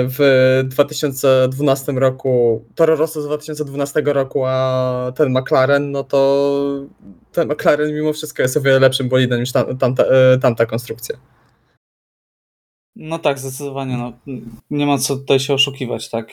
w 0.08 0.60
2012 0.64 1.92
roku, 1.92 2.64
Toro 2.74 2.96
Rosso 2.96 3.22
z 3.22 3.24
2012 3.24 4.02
roku, 4.04 4.44
a 4.46 5.12
ten 5.16 5.38
McLaren, 5.38 5.90
no 5.90 6.04
to 6.04 6.56
ten 7.32 7.48
McLaren 7.48 7.94
mimo 7.94 8.12
wszystko 8.12 8.42
jest 8.42 8.56
o 8.56 8.60
wiele 8.60 8.78
lepszym 8.78 9.08
bolidem 9.08 9.40
niż 9.40 9.52
tam, 9.52 9.78
tamta, 9.78 10.04
tamta 10.40 10.66
konstrukcja. 10.66 11.16
No 12.97 13.18
tak, 13.18 13.38
zdecydowanie. 13.38 13.97
No. 13.97 14.12
Nie 14.70 14.86
ma 14.86 14.99
co 14.99 15.16
tutaj 15.16 15.40
się 15.40 15.55
oszukiwać, 15.55 16.11
tak. 16.11 16.32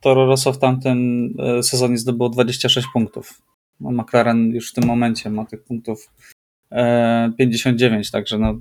Toro 0.00 0.26
Rosso 0.26 0.52
w 0.52 0.58
tamtym 0.58 1.28
e, 1.38 1.62
sezonie 1.62 1.98
zdobyło 1.98 2.28
26 2.28 2.86
punktów. 2.92 3.42
No, 3.80 3.90
McLaren 3.90 4.50
już 4.50 4.70
w 4.70 4.74
tym 4.74 4.86
momencie 4.86 5.30
ma 5.30 5.44
tych 5.44 5.62
punktów 5.62 6.10
59, 7.38 8.08
e, 8.08 8.10
także 8.10 8.38
no, 8.38 8.54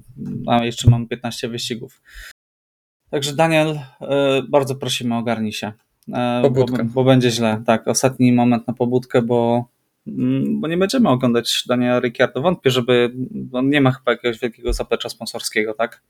a 0.47 0.65
jeszcze 0.65 0.89
mam 0.89 1.07
15 1.07 1.49
wyścigów. 1.49 2.01
Także 3.09 3.35
Daniel, 3.35 3.79
e, 4.01 4.41
bardzo 4.49 4.75
prosimy, 4.75 5.15
ogarnij 5.15 5.51
się. 5.51 5.71
Bo, 6.41 6.65
bo, 6.83 7.03
będzie 7.03 7.31
źle. 7.31 7.63
Tak, 7.65 7.87
ostatni 7.87 8.33
moment 8.33 8.67
na 8.67 8.73
pobudkę, 8.73 9.21
bo 9.21 9.65
bo 10.45 10.67
nie 10.67 10.77
będziemy 10.77 11.09
oglądać 11.09 11.63
Daniela 11.67 11.99
Ricciardo. 11.99 12.41
Wątpię, 12.41 12.71
żeby 12.71 13.13
on 13.51 13.69
nie 13.69 13.81
ma 13.81 13.91
chyba 13.91 14.11
jakiegoś 14.11 14.39
wielkiego 14.39 14.73
zaplecza 14.73 15.09
sponsorskiego, 15.09 15.73
tak? 15.73 16.01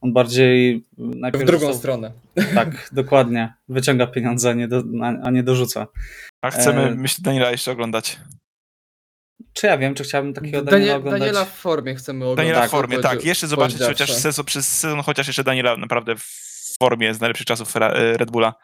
On 0.00 0.12
bardziej 0.12 0.84
najpierw 0.98 1.44
w 1.44 1.46
drugą 1.46 1.66
został, 1.66 1.78
stronę. 1.78 2.12
Tak, 2.54 2.88
dokładnie. 2.92 3.54
Wyciąga 3.68 4.06
pieniądze, 4.06 4.50
a 4.50 4.52
nie, 4.52 4.68
do, 4.68 4.82
a 5.22 5.30
nie 5.30 5.42
dorzuca. 5.42 5.86
A 6.42 6.50
chcemy, 6.50 6.82
e... 6.82 6.94
myślę, 6.94 7.22
Daniela 7.22 7.50
jeszcze 7.50 7.72
oglądać. 7.72 8.20
Czy 9.52 9.66
ja 9.66 9.78
wiem, 9.78 9.94
czy 9.94 10.04
chciałbym 10.04 10.34
takiego 10.34 10.62
Daniela, 10.62 10.70
Daniela 10.70 10.96
oglądać? 10.96 11.20
Daniela 11.20 11.44
w 11.44 11.54
formie 11.54 11.94
chcemy 11.94 12.24
oglądać. 12.24 12.46
Daniela 12.46 12.68
w 12.68 12.70
formie, 12.70 12.98
tak. 12.98 13.24
Jeszcze 13.24 13.46
zobaczyć 13.46 13.82
chociaż 13.82 14.12
sezon, 14.12 14.44
przez 14.44 14.78
sezon, 14.78 15.02
chociaż 15.02 15.26
jeszcze 15.26 15.44
Daniela 15.44 15.76
naprawdę 15.76 16.16
w 16.16 16.76
formie 16.78 17.14
z 17.14 17.20
najlepszych 17.20 17.46
czasów 17.46 17.76
Red 18.16 18.30
Bulla. 18.30 18.54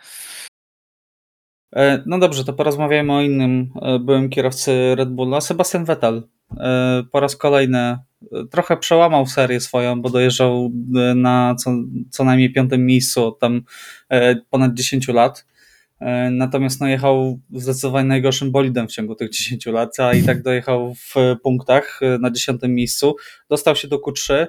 E, 1.76 2.02
no 2.06 2.18
dobrze, 2.18 2.44
to 2.44 2.52
porozmawiajmy 2.52 3.12
o 3.12 3.20
innym 3.20 3.72
e, 3.82 3.98
byłym 3.98 4.30
kierowcy 4.30 4.94
Red 4.94 5.10
Bulla. 5.10 5.40
Sebastian 5.40 5.84
Vettel 5.84 6.22
e, 6.56 7.02
po 7.12 7.20
raz 7.20 7.36
kolejny 7.36 7.98
trochę 8.50 8.76
przełamał 8.76 9.26
serię 9.26 9.60
swoją, 9.60 10.02
bo 10.02 10.10
dojeżdżał 10.10 10.70
na 11.14 11.54
co, 11.54 11.70
co 12.10 12.24
najmniej 12.24 12.52
piątym 12.52 12.86
miejscu 12.86 13.26
od 13.26 13.38
tam 13.38 13.62
ponad 14.50 14.74
10 14.74 15.08
lat. 15.08 15.46
Natomiast 16.30 16.80
no, 16.80 16.88
jechał 16.88 17.40
zdecydowanie 17.52 18.08
najgorszym 18.08 18.52
bolidem 18.52 18.88
w 18.88 18.92
ciągu 18.92 19.14
tych 19.14 19.30
10 19.30 19.66
lat, 19.66 20.00
a 20.00 20.14
i 20.14 20.22
tak 20.22 20.42
dojechał 20.42 20.94
w 20.94 21.14
punktach 21.42 22.00
na 22.20 22.30
10 22.30 22.60
miejscu. 22.62 23.16
Dostał 23.48 23.76
się 23.76 23.88
do 23.88 23.96
Q3, 23.96 24.46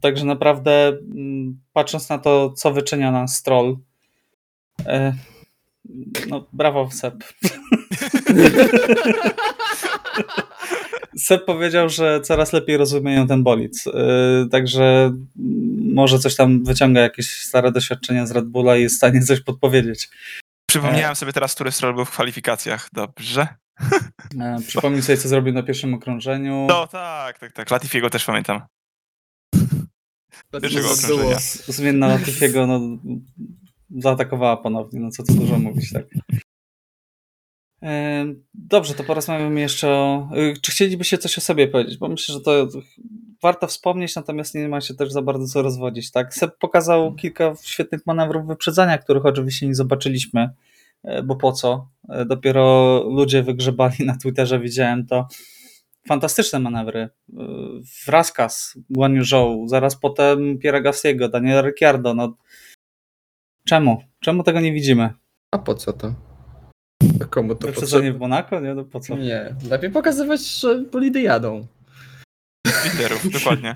także 0.00 0.24
naprawdę 0.24 0.88
mm, 0.88 1.60
patrząc 1.72 2.08
na 2.08 2.18
to, 2.18 2.52
co 2.52 2.72
wyczynia 2.72 3.12
nam 3.12 3.28
Stroll, 3.28 3.76
no, 6.28 6.46
brawo, 6.52 6.90
Seb. 6.90 7.14
Seb 11.16 11.44
powiedział, 11.44 11.88
że 11.88 12.20
coraz 12.20 12.52
lepiej 12.52 12.76
rozumieją 12.76 13.26
ten 13.26 13.42
bolid. 13.42 13.86
Yy, 13.86 13.92
także 14.50 15.12
może 15.92 16.18
coś 16.18 16.36
tam 16.36 16.64
wyciąga 16.64 17.00
jakieś 17.00 17.30
stare 17.30 17.72
doświadczenia 17.72 18.26
z 18.26 18.30
Red 18.30 18.46
Bulla 18.46 18.76
i 18.76 18.82
jest 18.82 18.94
w 18.94 18.98
stanie 18.98 19.22
coś 19.22 19.40
podpowiedzieć. 19.40 20.08
Przypomniałem 20.66 21.16
sobie 21.16 21.32
teraz, 21.32 21.54
który 21.54 21.72
Stroll 21.72 21.94
był 21.94 22.04
w 22.04 22.10
kwalifikacjach. 22.10 22.88
Dobrze. 22.92 23.46
E, 24.40 24.58
przypomnij 24.66 25.02
sobie, 25.02 25.18
co 25.18 25.28
zrobił 25.28 25.54
na 25.54 25.62
pierwszym 25.62 25.94
okrążeniu. 25.94 26.66
No 26.68 26.86
tak, 26.86 27.38
tak, 27.38 27.52
tak. 27.52 27.70
Latifiego 27.70 28.10
też 28.10 28.24
pamiętam. 28.24 28.60
Pierwszego 30.62 30.92
okrążenia. 30.92 31.38
Zmienna 31.68 32.08
Latifiego, 32.08 32.66
no 32.66 32.80
zaatakowała 33.98 34.56
ponownie, 34.56 35.00
no 35.00 35.10
co 35.10 35.22
tu 35.22 35.34
dużo 35.34 35.58
mówić, 35.58 35.92
tak. 35.92 36.04
Dobrze, 38.54 38.94
to 38.94 39.04
porozmawiamy 39.04 39.60
jeszcze 39.60 39.88
o... 39.88 40.28
Y, 40.36 40.54
czy 40.62 40.72
chcielibyście 40.72 41.18
coś 41.18 41.38
o 41.38 41.40
sobie 41.40 41.68
powiedzieć? 41.68 41.98
Bo 41.98 42.08
myślę, 42.08 42.32
że 42.32 42.40
to 42.40 42.68
warto 43.42 43.66
wspomnieć, 43.66 44.16
natomiast 44.16 44.54
nie 44.54 44.68
ma 44.68 44.80
się 44.80 44.94
też 44.94 45.12
za 45.12 45.22
bardzo 45.22 45.46
co 45.46 45.62
rozwodzić, 45.62 46.10
tak? 46.10 46.34
Seb 46.34 46.58
pokazał 46.58 47.14
kilka 47.14 47.54
świetnych 47.62 48.06
manewrów 48.06 48.46
wyprzedzania, 48.46 48.98
których 48.98 49.26
oczywiście 49.26 49.66
nie 49.66 49.74
zobaczyliśmy, 49.74 50.50
e, 51.02 51.22
bo 51.22 51.36
po 51.36 51.52
co? 51.52 51.88
E, 52.08 52.24
dopiero 52.24 52.98
ludzie 53.10 53.42
wygrzebali 53.42 53.94
na 54.06 54.16
Twitterze, 54.16 54.60
widziałem 54.60 55.06
to. 55.06 55.26
Fantastyczne 56.08 56.58
manewry. 56.58 57.00
E, 57.00 57.10
Wraskas, 58.06 58.78
Guan 58.90 59.24
Zhou, 59.24 59.68
zaraz 59.68 59.96
potem 59.96 60.58
Pierre 60.58 60.82
Gassiego, 60.82 61.28
Daniel 61.28 61.64
Ricciardo, 61.64 62.14
no 62.14 62.36
Czemu? 63.72 64.02
Czemu 64.20 64.42
tego 64.42 64.60
nie 64.60 64.72
widzimy? 64.72 65.10
A 65.50 65.58
po 65.58 65.74
co 65.74 65.92
to? 65.92 66.14
Komu 67.30 67.54
to 67.54 67.66
Wyprzedzenie 67.66 68.12
w 68.12 68.18
Monako? 68.18 68.60
Nie, 68.60 68.74
no 68.74 68.84
po 68.84 69.00
co? 69.00 69.16
Nie, 69.16 69.54
lepiej 69.70 69.90
pokazywać, 69.90 70.46
że 70.60 70.78
bolidy 70.78 71.20
jadą. 71.20 71.66
Liderów, 72.84 73.30
dokładnie. 73.30 73.74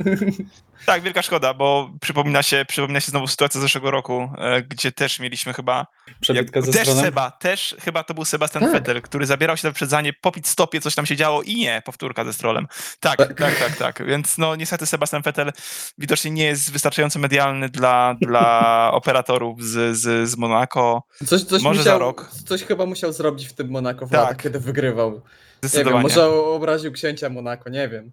Tak, 0.87 1.03
wielka 1.03 1.23
szkoda, 1.23 1.55
bo 1.55 1.91
przypomina 2.01 2.43
się, 2.43 2.65
przypomina 2.69 3.01
się 3.01 3.11
znowu 3.11 3.27
sytuacja 3.27 3.61
z 3.61 3.63
zeszłego 3.63 3.91
roku, 3.91 4.31
e, 4.39 4.63
gdzie 4.63 4.93
też 4.93 5.21
mieliśmy 5.21 5.53
chyba. 5.55 5.87
Przebitka 6.21 6.61
ze 6.63 6.73
też. 6.73 6.89
Seba, 6.89 7.31
też 7.31 7.77
chyba 7.81 8.05
to 8.05 8.15
był 8.15 8.25
Sebastian 8.25 8.63
Tak. 8.63 8.73
Vettel, 8.73 9.03
który 9.03 9.27
zabierał 9.27 9.57
się 9.57 9.67
na 9.69 9.71
wyprzedzanie 9.71 10.13
po 10.13 10.33
pit 10.33 10.49
stopie, 10.49 10.81
coś 10.81 10.95
tam 10.95 11.07
się 11.07 11.17
działo 11.17 11.43
i 11.43 11.55
nie, 11.57 11.83
powtórka 11.85 12.25
ze 12.25 12.33
strolem. 12.33 12.67
Tak, 13.01 13.17
tak, 13.17 13.35
Tak. 13.39 13.59
tak, 13.59 13.77
tak. 13.77 14.07
Więc 14.07 14.39
no 14.39 14.57
niestety 14.57 14.87
Sebastian 14.87 15.23
Vettel 15.23 15.53
widocznie 15.99 16.31
nie 16.31 16.45
jest 16.45 16.73
wystarczająco 16.73 17.19
medialny 17.19 17.69
dla, 17.69 18.17
dla 18.21 18.91
operatorów 18.93 19.65
z, 19.65 19.97
z, 19.97 20.29
z 20.31 20.37
Monaco. 20.37 21.03
Coś, 21.27 21.43
coś, 21.43 21.63
Może 21.63 21.79
musiał, 21.81 21.95
za 21.95 21.99
rok. 21.99 22.31
coś 22.49 22.63
chyba 22.65 22.87
musiał 22.87 23.13
zrobić 23.13 23.47
w 23.49 23.53
tym 23.53 23.69
Monako 23.71 24.07
w 24.07 24.11
Tak. 24.11 24.21
latach, 24.21 24.37
kiedy 24.37 24.61
wygrywał. 24.61 25.11
Nie 25.11 25.17
wiem, 25.17 25.71
Zdecydowanie. 25.71 26.03
może 26.03 26.27
obraził 26.31 26.93
księcia 26.93 27.29
Monako, 27.29 27.71
nie 27.71 27.89
wiem. 27.89 28.13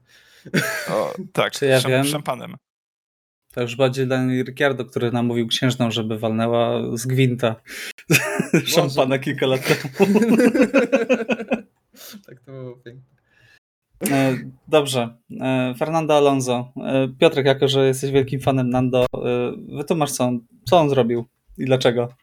O, 0.89 1.13
tak, 1.33 1.53
Czy 1.53 1.65
ja 1.65 1.79
szam, 1.79 1.91
wiem? 1.91 2.05
szampanem. 2.05 2.55
To 3.53 3.61
już 3.61 3.75
bardziej 3.75 4.07
Daniel 4.07 4.45
Ricciardo, 4.45 4.85
który 4.85 5.11
namówił 5.11 5.47
księżną, 5.47 5.91
żeby 5.91 6.19
walnęła 6.19 6.81
z 6.97 7.05
gwinta 7.05 7.55
szampana 8.65 9.19
kilka 9.19 9.45
lat 9.47 9.61
temu. 9.67 10.19
tak 12.27 12.39
to 12.45 12.51
było 12.51 12.75
piękne. 12.75 13.03
E, 14.11 14.37
Dobrze. 14.67 15.17
E, 15.41 15.73
Fernando 15.77 16.17
Alonso. 16.17 16.73
E, 16.85 17.07
Piotrek, 17.19 17.45
jako 17.45 17.67
że 17.67 17.87
jesteś 17.87 18.11
wielkim 18.11 18.39
fanem 18.39 18.69
Nando, 18.69 19.05
wytłumacz, 19.77 20.11
co 20.11 20.23
on, 20.25 20.39
co 20.65 20.79
on 20.79 20.89
zrobił 20.89 21.25
i 21.57 21.65
dlaczego. 21.65 22.13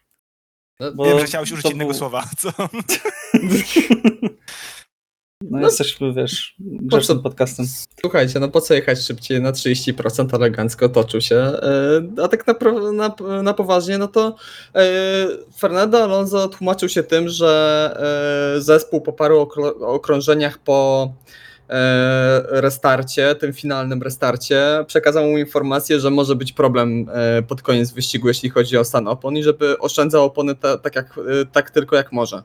No, 0.81 0.93
Bo 0.93 1.05
Wiem, 1.05 1.19
że 1.19 1.25
chciałeś 1.25 1.53
użyć 1.53 1.67
innego 1.71 1.91
był- 1.91 1.99
słowa. 1.99 2.25
Co? 2.39 2.51
No, 5.45 5.59
No, 5.59 5.67
jesteśmy, 5.67 6.13
wiesz, 6.13 6.55
grzecznym 6.59 7.23
podcastem. 7.23 7.67
Słuchajcie, 8.01 8.41
no 8.41 8.49
po 8.49 8.61
co 8.61 8.75
jechać 8.75 8.99
szybciej 8.99 9.41
na 9.41 9.53
30% 9.53 10.35
elegancko 10.35 10.89
toczył 10.89 11.21
się, 11.21 11.37
e, 11.37 12.23
a 12.23 12.29
tak 12.29 12.47
na, 12.47 12.55
na, 12.93 13.43
na 13.43 13.55
poważnie, 13.55 13.99
no 13.99 14.09
to 14.09 14.37
e, 14.75 14.83
Fernando 15.59 16.03
Alonso 16.03 16.49
tłumaczył 16.49 16.89
się 16.89 17.03
tym, 17.03 17.29
że 17.29 18.57
e, 18.57 18.61
zespół 18.61 19.01
po 19.01 19.13
paru 19.13 19.49
okrążeniach 19.81 20.59
po 20.59 21.13
e, 21.69 22.43
restarcie, 22.61 23.35
tym 23.35 23.53
finalnym 23.53 24.03
restarcie, 24.03 24.85
przekazał 24.87 25.27
mu 25.27 25.39
informację, 25.39 26.01
że 26.01 26.11
może 26.11 26.37
być 26.37 26.53
problem 26.53 27.07
pod 27.49 27.63
koniec 27.63 27.93
wyścigu, 27.93 28.29
jeśli 28.29 28.51
chodzi 28.51 28.77
o 28.77 28.85
stan 28.85 29.09
opon 29.09 29.37
i 29.37 29.43
żeby 29.43 29.79
oszczędzał 29.79 30.25
opony 30.25 30.55
ta, 30.55 30.79
tak, 30.79 30.97
jak, 30.97 31.21
tak 31.53 31.71
tylko 31.71 31.97
jak 31.97 32.13
może. 32.13 32.43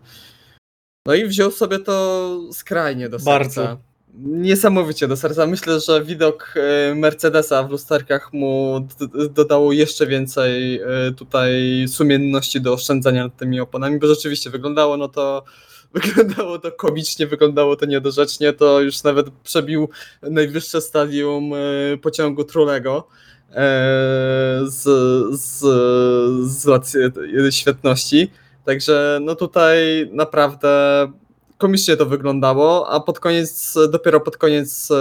No 1.05 1.13
i 1.13 1.25
wziął 1.25 1.51
sobie 1.51 1.79
to 1.79 2.39
skrajnie 2.53 3.09
do 3.09 3.19
serca. 3.19 3.31
Bardzo. 3.61 3.77
Niesamowicie 4.17 5.07
do 5.07 5.17
serca. 5.17 5.47
Myślę, 5.47 5.79
że 5.79 6.03
widok 6.03 6.53
e, 6.55 6.95
Mercedesa 6.95 7.63
w 7.63 7.71
lusterkach 7.71 8.33
mu 8.33 8.87
dodało 9.29 9.73
jeszcze 9.73 10.07
więcej 10.07 10.81
e, 10.81 11.11
tutaj 11.17 11.85
sumienności 11.87 12.61
do 12.61 12.73
oszczędzania 12.73 13.23
nad 13.23 13.37
tymi 13.37 13.59
oponami, 13.59 13.99
bo 13.99 14.07
rzeczywiście 14.07 14.49
wyglądało 14.49 14.97
no 14.97 15.07
to 15.07 15.43
wyglądało 15.93 16.59
to 16.59 16.71
komicznie, 16.71 17.27
wyglądało 17.27 17.75
to 17.75 17.85
niedorzecznie, 17.85 18.53
to 18.53 18.81
już 18.81 19.03
nawet 19.03 19.29
przebił 19.29 19.89
najwyższe 20.21 20.81
stadium 20.81 21.53
e, 21.53 21.97
pociągu 21.97 22.43
Trulego 22.43 23.07
z, 24.65 24.83
z, 25.39 25.59
z 26.51 26.67
racji 26.67 26.99
świetności. 27.51 28.31
Także 28.65 29.19
no 29.21 29.35
tutaj 29.35 30.09
naprawdę 30.11 31.07
komicznie 31.57 31.97
to 31.97 32.05
wyglądało, 32.05 32.89
a 32.89 32.99
pod 32.99 33.19
koniec, 33.19 33.77
dopiero 33.89 34.19
pod 34.19 34.37
koniec 34.37 34.91
e, 34.91 34.95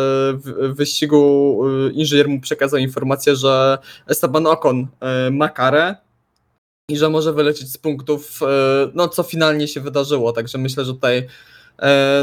wyścigu 0.73 1.61
e, 1.67 1.93
inżynier 1.93 2.29
mu 2.29 2.41
przekazał 2.41 2.81
informację, 2.81 3.37
że 3.37 3.79
Esteban 4.07 4.47
Ocon 4.47 4.87
e, 5.01 5.31
ma 5.31 5.49
karę 5.49 5.97
i 6.91 6.97
że 6.97 7.09
może 7.09 7.33
wylecieć 7.33 7.73
z 7.73 7.79
punktów, 7.79 8.41
no 8.95 9.09
co 9.09 9.23
finalnie 9.23 9.69
się 9.69 9.81
wydarzyło, 9.81 10.33
także 10.33 10.59
myślę, 10.59 10.85
że 10.85 10.93
tutaj 10.93 11.27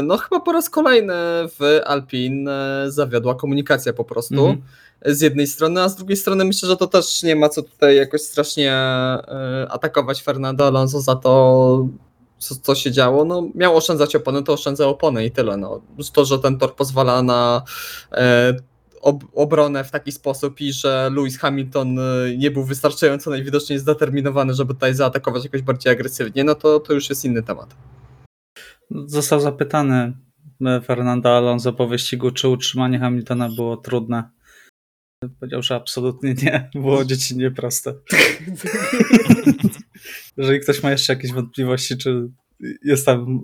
no 0.02 0.16
chyba 0.16 0.40
po 0.40 0.52
raz 0.52 0.70
kolejny 0.70 1.14
w 1.58 1.80
Alpin 1.86 2.48
e, 2.48 2.84
zawiodła 2.88 3.34
komunikacja 3.34 3.92
po 3.92 4.04
prostu 4.04 4.46
Mhm. 4.46 4.62
Z 5.06 5.20
jednej 5.20 5.46
strony, 5.46 5.82
a 5.82 5.88
z 5.88 5.96
drugiej 5.96 6.16
strony 6.16 6.44
myślę, 6.44 6.68
że 6.68 6.76
to 6.76 6.86
też 6.86 7.22
nie 7.22 7.36
ma 7.36 7.48
co 7.48 7.62
tutaj 7.62 7.96
jakoś 7.96 8.20
strasznie 8.20 8.72
e, 8.72 9.66
atakować 9.70 10.22
Fernando 10.22 10.66
Alonso 10.66 11.00
za 11.00 11.16
to, 11.16 11.88
co, 12.38 12.54
co 12.54 12.74
się 12.74 12.92
działo. 12.92 13.24
No, 13.24 13.48
miał 13.54 13.76
oszczędzać 13.76 14.16
opony, 14.16 14.42
to 14.42 14.52
oszczędza 14.52 14.86
opony 14.86 15.24
i 15.24 15.30
tyle. 15.30 15.56
No. 15.56 15.80
To, 16.12 16.24
że 16.24 16.38
ten 16.38 16.58
tor 16.58 16.74
pozwala 16.74 17.22
na 17.22 17.62
e, 18.12 18.54
ob, 19.00 19.24
obronę 19.34 19.84
w 19.84 19.90
taki 19.90 20.12
sposób 20.12 20.60
i 20.60 20.72
że 20.72 21.10
Lewis 21.16 21.38
Hamilton 21.38 21.98
e, 21.98 22.02
nie 22.36 22.50
był 22.50 22.64
wystarczająco 22.64 23.30
najwidoczniej 23.30 23.78
zdeterminowany, 23.78 24.54
żeby 24.54 24.74
tutaj 24.74 24.94
zaatakować 24.94 25.44
jakoś 25.44 25.62
bardziej 25.62 25.92
agresywnie, 25.92 26.44
no 26.44 26.54
to, 26.54 26.80
to 26.80 26.92
już 26.92 27.10
jest 27.10 27.24
inny 27.24 27.42
temat. 27.42 27.76
Został 28.90 29.40
zapytany 29.40 30.12
Fernando 30.84 31.36
Alonso 31.36 31.72
po 31.72 31.86
wyścigu, 31.86 32.30
czy 32.30 32.48
utrzymanie 32.48 32.98
Hamiltona 32.98 33.48
było 33.56 33.76
trudne. 33.76 34.30
Powiedział, 35.40 35.62
że 35.62 35.74
absolutnie 35.74 36.34
nie. 36.34 36.70
Było 36.74 37.04
dziecinnie 37.04 37.50
proste. 37.50 37.94
Jeżeli 40.36 40.60
ktoś 40.60 40.82
ma 40.82 40.90
jeszcze 40.90 41.12
jakieś 41.12 41.32
wątpliwości, 41.32 41.96
czy 41.96 42.28
jest 42.82 43.06
tam 43.06 43.40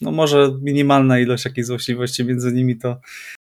no 0.00 0.12
może 0.12 0.58
minimalna 0.62 1.18
ilość 1.18 1.44
jakiejś 1.44 1.66
złośliwości 1.66 2.24
między 2.24 2.52
nimi, 2.52 2.78
to, 2.78 3.00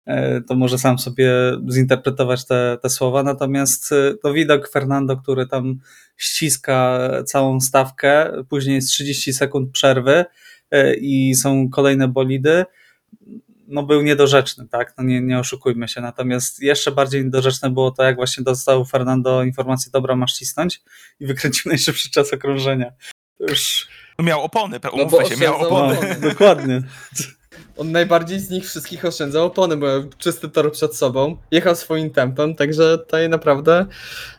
e, 0.07 0.41
to 0.41 0.55
może 0.55 0.79
sam 0.79 0.99
sobie 0.99 1.33
zinterpretować 1.73 2.47
te, 2.47 2.79
te 2.83 2.91
słowa. 2.91 3.23
Natomiast 3.23 3.93
e, 3.93 4.15
to 4.23 4.33
widok 4.33 4.71
Fernando, 4.71 5.17
który 5.17 5.47
tam 5.47 5.79
ściska 6.17 7.11
całą 7.27 7.61
stawkę, 7.61 8.33
później 8.49 8.75
jest 8.75 8.89
30 8.89 9.33
sekund 9.33 9.73
przerwy 9.73 10.25
e, 10.71 10.95
i 10.95 11.35
są 11.35 11.71
kolejne 11.71 12.09
bolidy, 12.09 12.65
no 13.69 13.83
był 13.83 14.03
niedorzeczny, 14.03 14.69
tak? 14.69 14.95
No 14.99 15.05
nie, 15.05 15.21
nie 15.21 15.39
oszukujmy 15.39 15.89
się. 15.89 16.01
Natomiast 16.01 16.63
jeszcze 16.63 16.93
bardziej 16.93 17.25
niedorzeczne 17.25 17.71
było 17.71 17.91
to, 17.91 18.03
jak 18.03 18.17
właśnie 18.17 18.45
dostał 18.45 18.85
Fernando 18.85 19.43
informację, 19.43 19.91
dobra, 19.93 20.17
masz 20.17 20.33
cisnąć 20.35 20.83
i 21.21 21.27
wykręcił 21.27 21.69
najszybszy 21.73 22.11
czas 22.11 22.33
okrążenia. 22.33 22.93
To 23.39 23.45
już 23.45 23.89
No 24.19 24.25
miał 24.25 24.43
opony, 24.43 24.81
No 24.85 24.91
umówmy 24.91 25.19
bo 25.19 25.25
się, 25.29 25.37
miał 25.37 25.57
opony. 25.57 25.99
opony. 25.99 26.17
no, 26.23 26.29
dokładnie. 26.29 26.83
On 27.77 27.93
najbardziej 27.93 28.41
z 28.41 28.51
nich 28.51 28.65
wszystkich 28.67 29.05
oszczędzał 29.05 29.47
opony, 29.47 29.77
bo 29.77 29.87
miał 29.87 30.05
czysty 30.19 30.49
tor 30.49 30.73
przed 30.73 30.97
sobą, 30.97 31.37
jechał 31.51 31.77
swoim 31.77 32.11
tempem, 32.11 32.55
także 32.55 32.99
tutaj 32.99 33.29
naprawdę 33.29 33.87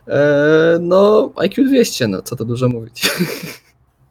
e, 0.07 0.77
no 0.81 1.31
IQ 1.35 1.65
200, 1.65 2.07
no 2.07 2.21
co 2.21 2.35
to 2.35 2.45
dużo 2.45 2.69
mówić. 2.69 3.09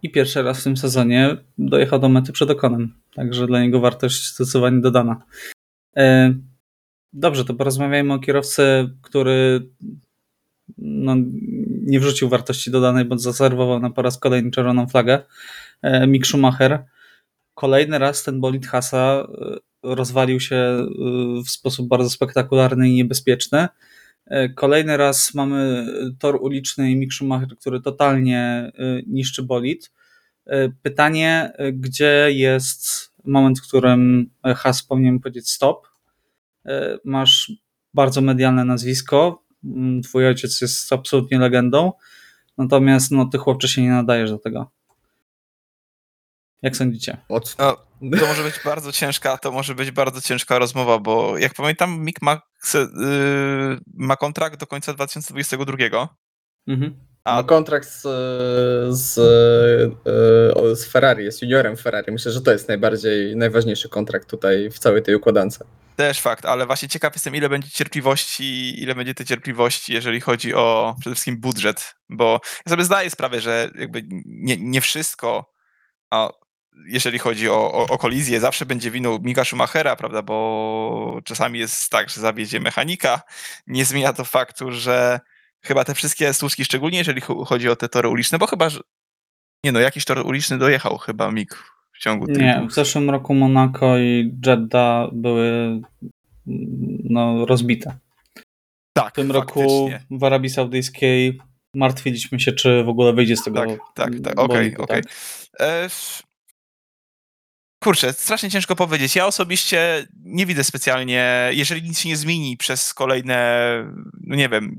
I 0.05 0.11
pierwszy 0.11 0.43
raz 0.43 0.61
w 0.61 0.65
tym 0.65 0.77
sezonie 0.77 1.37
dojechał 1.59 1.99
do 1.99 2.09
mety 2.09 2.33
przed 2.33 2.51
Okonem, 2.51 2.95
także 3.15 3.47
dla 3.47 3.63
niego 3.63 3.81
wartość 3.81 4.35
zdecydowanie 4.35 4.81
dodana. 4.81 5.23
E, 5.97 6.35
Dobrze, 7.13 7.45
to 7.45 7.55
porozmawiajmy 7.55 8.15
o 8.15 8.19
kierowcy, 8.19 8.91
który 9.03 9.69
no, 10.79 11.17
nie 11.83 12.01
wrzucił 12.01 12.29
wartości 12.29 12.71
dodanej, 12.71 13.05
bo 13.05 13.19
zaserwował 13.19 13.81
na 13.81 13.91
po 13.91 14.03
raz 14.03 14.19
kolejny 14.19 14.51
czerwoną 14.51 14.87
flagę. 14.87 15.23
E, 15.83 16.07
Mick 16.07 16.27
Schumacher. 16.27 16.85
Kolejny 17.55 17.99
raz 17.99 18.23
ten 18.23 18.41
bolid 18.41 18.67
Hasa 18.67 19.27
e, 19.85 19.95
rozwalił 19.95 20.41
się 20.41 20.87
w 21.47 21.51
sposób 21.51 21.89
bardzo 21.89 22.11
spektakularny 22.11 22.91
i 22.91 22.95
niebezpieczny. 22.95 23.69
E, 24.27 24.49
Kolejny 24.49 24.97
raz 24.97 25.35
mamy 25.35 25.87
tor 26.19 26.39
uliczny 26.41 26.91
i 26.91 26.97
Mick 26.97 27.13
Schumacher, 27.13 27.57
który 27.61 27.81
totalnie 27.81 28.39
e, 28.39 28.73
niszczy 29.07 29.43
bolid. 29.43 29.93
E, 30.47 30.69
Pytanie, 30.69 31.53
e, 31.57 31.73
gdzie 31.73 32.27
jest 32.33 33.11
moment, 33.25 33.61
w 33.61 33.69
którym 33.69 34.31
Haas 34.57 34.83
powinien 34.83 35.21
powiedzieć 35.21 35.51
stop? 35.51 35.89
E, 36.67 36.99
Masz 37.05 37.53
bardzo 37.95 38.21
medialne 38.21 38.65
nazwisko, 38.65 39.45
Mm, 39.65 40.03
twój 40.03 40.27
ojciec 40.27 40.61
jest 40.61 40.93
absolutnie 40.93 41.39
legendą, 41.39 41.93
natomiast 42.59 43.11
no, 43.11 43.25
ty 43.25 43.39
chłopcze 43.39 43.69
się 43.69 43.83
nie 43.83 43.91
nadajesz 43.91 44.31
do 44.31 44.39
tego. 44.39 44.71
Jak 46.65 46.77
sądzicie? 46.77 47.17
Od... 47.29 47.57
No, 47.59 47.77
to 48.19 48.27
może 48.27 48.43
być 48.43 48.55
bardzo 48.65 48.93
ciężka, 48.93 49.39
to 49.39 49.53
może 49.53 49.75
być 49.75 49.91
bardzo 49.91 50.21
ciężka 50.21 50.59
rozmowa, 50.59 50.99
bo 50.99 51.39
jak 51.39 51.55
pamiętam, 51.55 51.99
Mick 52.01 52.23
ma, 52.23 52.41
yy, 52.75 52.81
ma 53.95 54.17
kontrakt 54.17 54.61
do 54.61 54.67
końca 54.67 54.95
2022, 54.95 56.09
Mhm. 56.67 56.95
a 57.25 57.35
Ma 57.37 57.43
kontrakt 57.43 57.89
z, 57.89 58.03
z, 58.97 59.19
e, 59.19 60.77
z 60.77 60.85
Ferrari, 60.87 61.25
jest 61.25 61.43
juniorem 61.43 61.77
Ferrari. 61.77 62.13
Myślę, 62.13 62.33
że 62.33 62.41
to 62.43 62.53
jest 62.53 62.69
najbardziej, 62.69 63.37
najważniejszy 63.37 63.89
kontrakt 63.89 64.31
tutaj 64.31 64.71
w 64.71 64.79
całej 64.79 65.03
tej 65.03 65.15
układance. 65.15 65.59
też 65.97 66.21
fakt, 66.21 66.45
ale 66.47 66.67
właśnie 66.67 66.89
ciekaw 66.89 67.15
jestem, 67.15 67.35
ile 67.37 67.49
będzie 67.49 67.71
cierpliwości, 67.71 68.83
ile 68.83 68.95
będzie 68.95 69.15
tej 69.15 69.27
cierpliwości, 69.27 69.93
jeżeli 69.93 70.21
chodzi 70.21 70.55
o 70.55 70.97
przede 71.01 71.15
wszystkim 71.15 71.41
budżet, 71.41 71.95
bo 72.09 72.41
ja 72.67 72.71
sobie 72.71 72.85
zdaję 72.85 73.11
sprawę, 73.11 73.41
że 73.41 73.71
jakby 73.79 74.03
nie, 74.27 74.57
nie 74.57 74.81
wszystko, 74.81 75.51
a 76.11 76.31
jeżeli 76.87 77.19
chodzi 77.19 77.49
o, 77.49 77.73
o, 77.73 77.87
o 77.87 77.99
kolizję, 77.99 78.41
zawsze 78.41 78.67
będzie 78.67 78.91
winą 78.91 79.19
Mika 79.23 79.45
Schumachera, 79.45 79.97
prawda, 79.97 80.23
bo 80.23 81.21
czasami 81.25 81.59
jest 81.59 81.91
tak, 81.91 82.11
że 82.11 82.21
zawiedzie 82.21 82.61
mechanika. 82.61 83.23
Nie 83.67 83.85
zmienia 83.85 84.13
to 84.13 84.25
faktu, 84.25 84.73
że 84.73 85.21
chyba 85.65 85.85
te 85.85 85.95
wszystkie 85.95 86.35
służki, 86.35 86.65
szczególnie 86.65 86.99
jeżeli 86.99 87.21
chodzi 87.21 87.69
o 87.69 87.77
te 87.77 87.89
tory 87.89 88.09
uliczne, 88.09 88.39
bo 88.39 88.47
chyba, 88.47 88.69
że... 88.69 88.81
nie 89.65 89.73
no, 89.73 89.81
jakiś 89.81 90.05
tor 90.05 90.27
uliczny 90.27 90.59
dojechał 90.59 90.99
chyba 90.99 91.31
Mik 91.31 91.65
w 91.93 91.99
ciągu 91.99 92.27
tych 92.27 92.37
Nie, 92.37 92.55
dwóch- 92.61 92.71
w 92.71 92.75
zeszłym 92.75 93.11
roku 93.11 93.35
Monaco 93.35 93.99
i 93.99 94.33
Jeddah 94.47 95.09
były 95.13 95.81
no, 97.05 97.47
rozbite. 97.47 97.97
tak, 98.93 99.13
W 99.13 99.17
tym 99.17 99.33
roku 99.33 99.91
w 100.11 100.25
Arabii 100.25 100.51
Saudyjskiej 100.51 101.41
martwiliśmy 101.75 102.41
się, 102.41 102.53
czy 102.53 102.85
w 102.85 102.89
ogóle 102.89 103.13
wyjdzie 103.13 103.37
z 103.37 103.45
tego 103.45 103.61
Tak, 103.67 103.79
tak, 103.95 104.21
tak, 104.25 104.41
okej, 104.41 104.57
bolidu, 104.57 104.83
okej. 104.83 105.03
tak? 105.03 105.13
Kurczę, 107.85 108.13
strasznie 108.13 108.51
ciężko 108.51 108.77
powiedzieć. 108.77 109.17
Ja 109.17 109.27
osobiście 109.27 110.07
nie 110.25 110.47
widzę 110.47 110.65
specjalnie, 110.65 111.51
jeżeli 111.53 111.83
nic 111.83 111.99
się 111.99 112.09
nie 112.09 112.17
zmieni 112.17 112.57
przez 112.57 112.95
kolejne, 112.95 113.69
no 114.21 114.37
nie 114.37 114.49
wiem, 114.49 114.77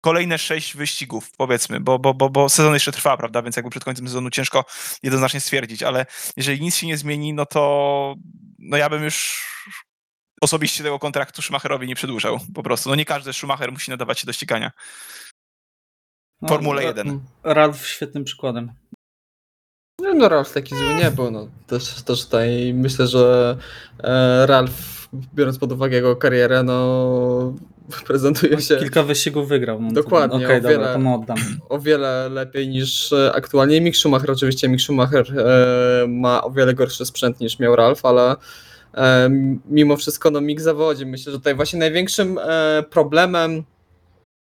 kolejne 0.00 0.38
sześć 0.38 0.76
wyścigów, 0.76 1.30
powiedzmy, 1.36 1.80
bo, 1.80 1.98
bo, 1.98 2.14
bo, 2.14 2.30
bo 2.30 2.48
sezon 2.48 2.74
jeszcze 2.74 2.92
trwa, 2.92 3.16
prawda, 3.16 3.42
więc 3.42 3.56
jakby 3.56 3.70
przed 3.70 3.84
końcem 3.84 4.08
sezonu 4.08 4.30
ciężko 4.30 4.64
jednoznacznie 5.02 5.40
stwierdzić, 5.40 5.82
ale 5.82 6.06
jeżeli 6.36 6.60
nic 6.60 6.76
się 6.76 6.86
nie 6.86 6.96
zmieni, 6.96 7.34
no 7.34 7.46
to 7.46 8.14
no 8.58 8.76
ja 8.76 8.88
bym 8.90 9.04
już 9.04 9.46
osobiście 10.40 10.84
tego 10.84 10.98
kontraktu 10.98 11.42
Schumacherowi 11.42 11.86
nie 11.86 11.94
przedłużał, 11.94 12.38
po 12.54 12.62
prostu. 12.62 12.88
No 12.88 12.94
nie 12.94 13.04
każdy 13.04 13.32
Schumacher 13.32 13.72
musi 13.72 13.90
nadawać 13.90 14.20
się 14.20 14.26
do 14.26 14.32
ścigania. 14.32 14.70
No, 16.42 16.48
Formule 16.48 16.82
Ra- 16.82 16.88
1. 16.88 17.20
Ralf 17.44 17.86
świetnym 17.86 18.24
przykładem. 18.24 18.72
No, 20.02 20.14
no 20.14 20.28
Ralf 20.28 20.52
taki 20.52 20.76
zły 20.76 20.94
nie 20.94 21.10
był. 21.10 21.30
No. 21.30 21.46
Też, 21.66 22.02
też 22.02 22.24
tutaj 22.24 22.74
myślę, 22.74 23.06
że 23.06 23.56
e, 24.04 24.46
Ralf, 24.46 25.08
biorąc 25.34 25.58
pod 25.58 25.72
uwagę 25.72 25.96
jego 25.96 26.16
karierę, 26.16 26.62
no 26.62 27.54
prezentuje 28.06 28.60
się 28.60 28.76
Kilka 28.76 29.02
wyścigów 29.02 29.48
wygrał. 29.48 29.82
No, 29.82 29.92
Dokładnie, 29.92 30.36
Okej, 30.46 30.58
o 30.58 30.60
dobra, 30.60 30.70
wiele- 30.78 30.92
to 30.92 30.98
mu 30.98 31.14
oddam. 31.14 31.36
o 31.68 31.78
wiele 31.78 32.28
lepiej 32.28 32.68
niż 32.68 33.12
e, 33.12 33.32
aktualnie 33.34 33.80
Mick 33.80 33.96
Schumacher. 33.96 34.30
Oczywiście 34.30 34.68
Mick 34.68 34.82
Schumacher 34.82 35.26
e, 35.40 36.06
ma 36.08 36.42
o 36.44 36.50
wiele 36.50 36.74
gorszy 36.74 37.06
sprzęt 37.06 37.40
niż 37.40 37.58
miał 37.58 37.76
Ralf, 37.76 38.04
ale 38.04 38.36
e, 38.94 39.30
mimo 39.70 39.96
wszystko 39.96 40.30
no 40.30 40.40
Mick 40.40 40.60
zawodzi. 40.60 41.06
Myślę, 41.06 41.32
że 41.32 41.38
tutaj 41.38 41.54
właśnie 41.54 41.78
największym 41.78 42.38
e, 42.42 42.82
problemem 42.90 43.62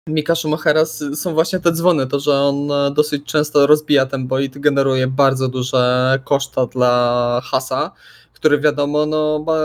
Mika 0.09 0.34
Schumachera 0.34 0.84
są 1.14 1.34
właśnie 1.34 1.61
te 1.61 1.72
dzwony, 1.72 2.07
to, 2.07 2.20
że 2.20 2.40
on 2.40 2.72
e, 2.72 2.90
dosyć 2.90 3.24
często 3.24 3.66
rozbija 3.66 4.07
ten 4.07 4.26
bolid, 4.26 4.59
generuje 4.59 5.07
bardzo 5.07 5.48
duże 5.48 6.18
koszta 6.24 6.66
dla 6.66 7.40
Hasa, 7.44 7.90
który 8.32 8.61
wiadomo, 8.61 9.07
no 9.07 9.44
ma 9.46 9.59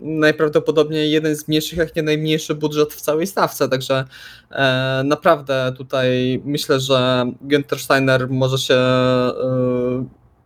najprawdopodobniej 0.00 1.10
jeden 1.10 1.36
z 1.36 1.48
mniejszych, 1.48 1.78
jak 1.78 1.96
nie 1.96 2.02
najmniejszy 2.02 2.54
budżet 2.54 2.94
w 2.94 3.00
całej 3.00 3.26
stawce, 3.26 3.68
także 3.68 4.04
e, 4.50 5.02
naprawdę 5.04 5.72
tutaj 5.76 6.40
myślę, 6.44 6.80
że 6.80 7.26
Günther 7.40 7.78
Steiner 7.78 8.30
może 8.30 8.58
się 8.58 8.74
e, 8.74 10.04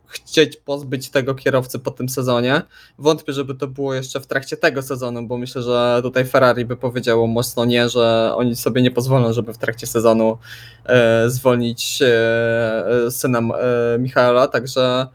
chcieć 0.08 0.56
pozbyć 0.56 1.10
tego 1.10 1.34
kierowcy 1.34 1.78
po 1.78 1.90
tym 1.90 2.08
sezonie. 2.08 2.62
Wątpię, 2.98 3.32
żeby 3.32 3.54
to 3.54 3.66
było 3.66 3.94
jeszcze 3.94 4.20
w 4.20 4.26
trakcie 4.26 4.56
tego 4.56 4.82
sezonu, 4.82 5.26
bo 5.26 5.38
myślę, 5.38 5.62
że 5.62 6.00
tutaj 6.02 6.24
Ferrari 6.24 6.64
by 6.64 6.76
powiedziało 6.76 7.26
mocno 7.26 7.64
nie, 7.64 7.88
że 7.88 8.32
oni 8.36 8.56
sobie 8.56 8.82
nie 8.82 8.90
pozwolą, 8.90 9.32
żeby 9.32 9.52
w 9.52 9.58
trakcie 9.58 9.86
sezonu 9.86 10.38
e, 10.84 11.30
zwolnić 11.30 12.02
e, 12.02 13.10
syna 13.10 13.38
e, 13.38 13.98
Michaela, 13.98 14.48
także 14.48 15.06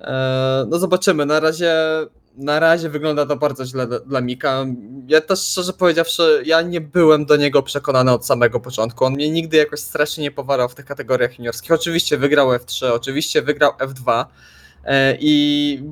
e, 0.00 0.66
no 0.68 0.78
zobaczymy. 0.78 1.26
Na 1.26 1.40
razie 1.40 1.74
na 2.36 2.60
razie 2.60 2.88
wygląda 2.88 3.26
to 3.26 3.36
bardzo 3.36 3.64
źle 3.64 3.86
dla, 4.06 4.20
Mika. 4.20 4.66
Ja 5.06 5.20
też 5.20 5.40
szczerze 5.40 5.72
powiedziawszy, 5.72 6.42
ja 6.46 6.62
nie 6.62 6.80
byłem 6.80 7.26
do 7.26 7.36
niego 7.36 7.62
przekonany 7.62 8.12
od 8.12 8.26
samego 8.26 8.60
początku. 8.60 9.04
On 9.04 9.12
mnie 9.12 9.30
nigdy 9.30 9.56
jakoś 9.56 9.80
strasznie 9.80 10.22
nie 10.22 10.30
powarał 10.30 10.68
w 10.68 10.74
tych 10.74 10.86
kategoriach 10.86 11.38
juniorskich. 11.38 11.72
Oczywiście 11.72 12.18
wygrał 12.18 12.48
F3, 12.48 12.86
oczywiście 12.86 13.42
wygrał 13.42 13.72
F2 13.72 14.24
e, 14.84 15.16
i 15.20 15.82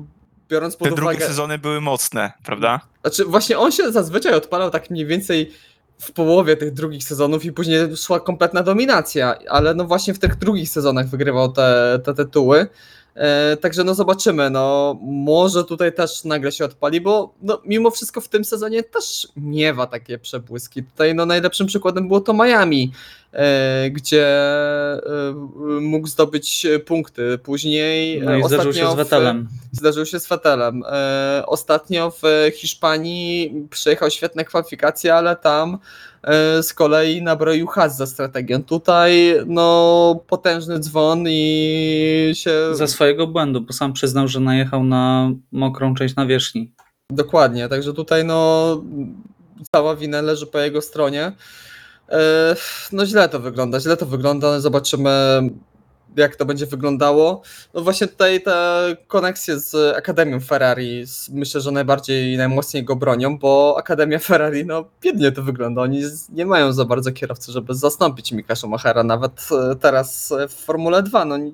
biorąc 0.49 0.75
pod 0.75 0.89
Te 0.89 0.95
drugie 0.95 1.11
uwagę... 1.11 1.27
sezony 1.27 1.57
były 1.57 1.81
mocne, 1.81 2.31
prawda? 2.43 2.81
Znaczy, 3.01 3.25
właśnie 3.25 3.57
on 3.57 3.71
się 3.71 3.91
zazwyczaj 3.91 4.33
odpalał 4.33 4.69
tak 4.69 4.89
mniej 4.89 5.05
więcej 5.05 5.51
w 5.99 6.11
połowie 6.11 6.57
tych 6.57 6.73
drugich 6.73 7.03
sezonów 7.03 7.45
i 7.45 7.51
później 7.51 7.97
szła 7.97 8.19
kompletna 8.19 8.63
dominacja, 8.63 9.35
ale 9.49 9.73
no 9.73 9.85
właśnie 9.85 10.13
w 10.13 10.19
tych 10.19 10.35
drugich 10.35 10.69
sezonach 10.69 11.07
wygrywał 11.07 11.51
te, 11.51 11.99
te 12.03 12.13
tytuły. 12.13 12.67
E, 13.15 13.57
także 13.57 13.83
no 13.83 13.95
zobaczymy, 13.95 14.49
no 14.49 14.97
może 15.01 15.63
tutaj 15.63 15.93
też 15.93 16.23
nagle 16.23 16.51
się 16.51 16.65
odpali, 16.65 17.01
bo 17.01 17.33
no, 17.41 17.61
mimo 17.65 17.91
wszystko 17.91 18.21
w 18.21 18.29
tym 18.29 18.45
sezonie 18.45 18.83
też 18.83 19.27
miewa 19.35 19.87
takie 19.87 20.17
przebłyski. 20.17 20.83
Tutaj 20.83 21.15
no 21.15 21.25
najlepszym 21.25 21.67
przykładem 21.67 22.07
było 22.07 22.21
to 22.21 22.33
Miami, 22.33 22.91
gdzie 23.91 24.27
e, 24.27 25.01
mógł 25.81 26.07
zdobyć 26.07 26.67
punkty. 26.85 27.37
Później 27.37 28.21
No 28.21 28.35
i 28.35 28.41
e, 28.41 28.47
zdarzył 28.47 28.73
się 28.73 28.87
ostatnio 28.87 28.91
z 28.91 28.95
Vettelem. 28.95 29.47
W, 29.73 29.77
zdarzył 29.77 30.05
się 30.05 30.19
z 30.19 30.27
Vettelem. 30.27 30.83
E, 30.87 31.43
ostatnio 31.47 32.11
w 32.11 32.51
Hiszpanii 32.53 33.67
przejechał 33.69 34.11
świetne 34.11 34.45
kwalifikacje, 34.45 35.15
ale 35.15 35.35
tam 35.35 35.77
e, 36.23 36.63
z 36.63 36.73
kolei 36.73 37.21
nabroił 37.21 37.67
has 37.67 37.97
za 37.97 38.07
strategią. 38.07 38.63
Tutaj 38.63 39.35
no 39.45 40.23
potężny 40.27 40.79
dzwon 40.79 41.25
i 41.27 42.31
się... 42.35 42.75
Ze 42.75 42.87
swojego 42.87 43.27
błędu, 43.27 43.61
bo 43.61 43.73
sam 43.73 43.93
przyznał, 43.93 44.27
że 44.27 44.39
najechał 44.39 44.83
na 44.83 45.31
mokrą 45.51 45.95
część 45.95 46.15
nawierzchni. 46.15 46.71
Dokładnie, 47.09 47.69
także 47.69 47.93
tutaj 47.93 48.25
no 48.25 48.81
cała 49.71 49.95
wina 49.95 50.21
leży 50.21 50.47
po 50.47 50.59
jego 50.59 50.81
stronie. 50.81 51.31
E, 52.09 52.55
No 52.91 53.05
źle 53.05 53.29
to 53.29 53.39
wygląda, 53.39 53.79
źle 53.79 53.97
to 53.97 54.05
wygląda, 54.05 54.59
zobaczymy 54.59 55.41
jak 56.17 56.35
to 56.35 56.45
będzie 56.45 56.65
wyglądało. 56.65 57.41
No 57.73 57.81
właśnie 57.81 58.07
tutaj 58.07 58.41
te 58.41 58.97
koneksje 59.07 59.59
z 59.59 59.97
Akademią 59.97 60.39
Ferrari 60.39 61.05
myślę, 61.31 61.61
że 61.61 61.71
najbardziej 61.71 62.33
i 62.33 62.37
najmocniej 62.37 62.83
go 62.83 62.95
bronią, 62.95 63.37
bo 63.37 63.75
Akademia 63.79 64.19
Ferrari 64.19 64.65
no 64.65 64.85
biednie 65.01 65.31
to 65.31 65.43
wygląda, 65.43 65.81
oni 65.81 66.01
nie 66.29 66.45
mają 66.45 66.73
za 66.73 66.85
bardzo 66.85 67.11
kierowcy, 67.11 67.51
żeby 67.51 67.75
zastąpić 67.75 68.31
Mika 68.31 68.55
Schumachera, 68.55 69.03
nawet 69.03 69.47
e, 69.71 69.75
teraz 69.75 70.33
w 70.49 70.53
Formule 70.53 71.03
2, 71.03 71.25
no 71.25 71.37
nie- 71.37 71.51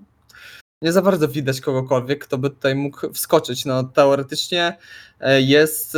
za 0.91 1.02
bardzo 1.02 1.28
widać 1.28 1.62
kogokolwiek, 1.62 2.26
kto 2.26 2.38
by 2.38 2.49
tutaj 2.49 2.76
mógł 2.76 3.14
wskoczyć. 3.14 3.66
No 3.66 3.84
teoretycznie 3.84 4.78
e, 5.20 5.41
jest 5.41 5.97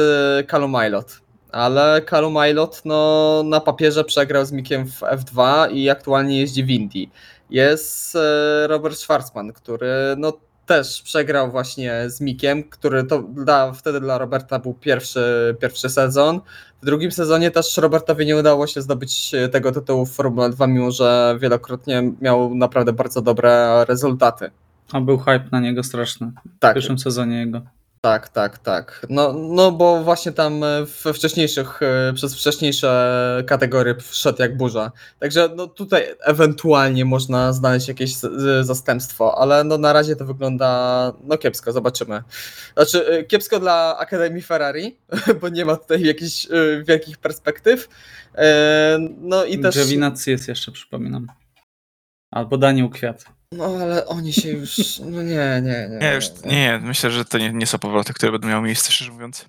Aylot, 0.75 1.21
ale 1.53 2.01
Callum 2.09 2.37
Aylot 2.37 2.81
no, 2.85 3.41
na 3.45 3.59
papierze 3.59 4.03
przegrał 4.03 4.45
z 4.45 4.51
Mikiem 4.51 4.87
w 4.87 4.99
F2 4.99 5.67
i 5.71 5.89
aktualnie 5.89 6.39
jeździ 6.39 6.63
w 6.63 6.69
Indy. 6.69 7.05
Jest 7.49 8.15
e, 8.15 8.67
Robert 8.67 8.97
Schwarzman, 8.97 9.53
który 9.53 9.91
no, 10.17 10.33
też 10.65 11.01
przegrał 11.01 11.51
właśnie 11.51 12.09
z 12.09 12.21
Mikiem, 12.21 12.63
który 12.63 13.03
to 13.03 13.21
dla, 13.21 13.71
wtedy 13.71 13.99
dla 13.99 14.17
Roberta 14.17 14.59
był 14.59 14.73
pierwszy, 14.73 15.55
pierwszy 15.59 15.89
sezon. 15.89 16.41
W 16.81 16.85
drugim 16.85 17.11
sezonie 17.11 17.51
też 17.51 17.77
Robertowi 17.77 18.25
nie 18.25 18.37
udało 18.37 18.67
się 18.67 18.81
zdobyć 18.81 19.31
e, 19.33 19.49
tego 19.49 19.71
tytułu 19.71 20.05
w 20.05 20.11
Formule 20.11 20.49
2, 20.49 20.67
mimo 20.67 20.91
że 20.91 21.37
wielokrotnie 21.41 22.11
miał 22.21 22.55
naprawdę 22.55 22.93
bardzo 22.93 23.21
dobre 23.21 23.85
rezultaty. 23.85 24.51
A 24.91 25.01
był 25.01 25.17
hype 25.17 25.49
na 25.51 25.59
niego 25.59 25.83
straszny 25.83 26.31
w 26.45 26.59
Tak, 26.59 26.73
pierwszym 26.73 26.99
sezonie 26.99 27.39
jego. 27.39 27.61
Tak, 28.03 28.29
tak, 28.29 28.57
tak. 28.57 29.05
No, 29.09 29.33
no 29.33 29.71
bo 29.71 30.03
właśnie 30.03 30.31
tam 30.31 30.63
e, 30.63 30.85
we 31.03 31.13
wcześniejszych, 31.13 31.81
e, 31.83 32.13
przez 32.13 32.35
wcześniejsze 32.35 33.43
kategorie 33.47 33.95
wszedł 33.95 34.41
jak 34.41 34.57
burza. 34.57 34.91
Także 35.19 35.49
no 35.55 35.67
tutaj 35.67 36.15
ewentualnie 36.19 37.05
można 37.05 37.53
znaleźć 37.53 37.87
jakieś 37.87 38.15
zastępstwo, 38.61 39.37
ale 39.37 39.63
no 39.63 39.77
na 39.77 39.93
razie 39.93 40.15
to 40.15 40.25
wygląda 40.25 41.13
no 41.23 41.37
kiepsko, 41.37 41.71
zobaczymy. 41.71 42.23
Znaczy 42.73 43.07
e, 43.07 43.23
kiepsko 43.23 43.59
dla 43.59 43.97
Akademii 43.97 44.41
Ferrari, 44.41 44.97
bo 45.41 45.49
nie 45.49 45.65
ma 45.65 45.75
tutaj 45.75 46.01
jakichś 46.01 46.47
wielkich 46.87 47.17
perspektyw. 47.17 47.89
No 49.17 49.45
i 49.45 49.59
też... 49.59 49.75
Giovinazzi 49.75 50.31
jest 50.31 50.47
jeszcze, 50.47 50.71
przypominam. 50.71 51.27
Albo 52.31 52.57
Daniel 52.57 52.89
Kwiat. 52.89 53.25
No 53.57 53.65
ale 53.65 54.05
oni 54.05 54.33
się 54.33 54.49
już... 54.49 54.99
No 54.99 55.23
nie, 55.23 55.61
nie, 55.63 55.87
nie. 55.91 55.97
Nie, 56.01 56.13
już, 56.15 56.25
nie, 56.45 56.51
nie, 56.51 56.79
myślę, 56.83 57.11
że 57.11 57.25
to 57.25 57.37
nie, 57.37 57.53
nie 57.53 57.67
są 57.67 57.79
powroty, 57.79 58.13
które 58.13 58.31
będą 58.31 58.47
miały 58.47 58.63
miejsce, 58.65 58.91
szczerze 58.91 59.11
mówiąc. 59.11 59.45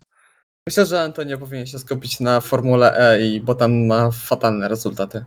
Myślę, 0.68 0.86
że 0.86 1.02
Antonio 1.02 1.38
powinien 1.38 1.66
się 1.66 1.78
skupić 1.78 2.20
na 2.20 2.40
Formule 2.40 2.96
E, 2.98 3.26
i, 3.26 3.40
bo 3.40 3.54
tam 3.54 3.86
ma 3.86 4.10
fatalne 4.10 4.68
rezultaty. 4.68 5.24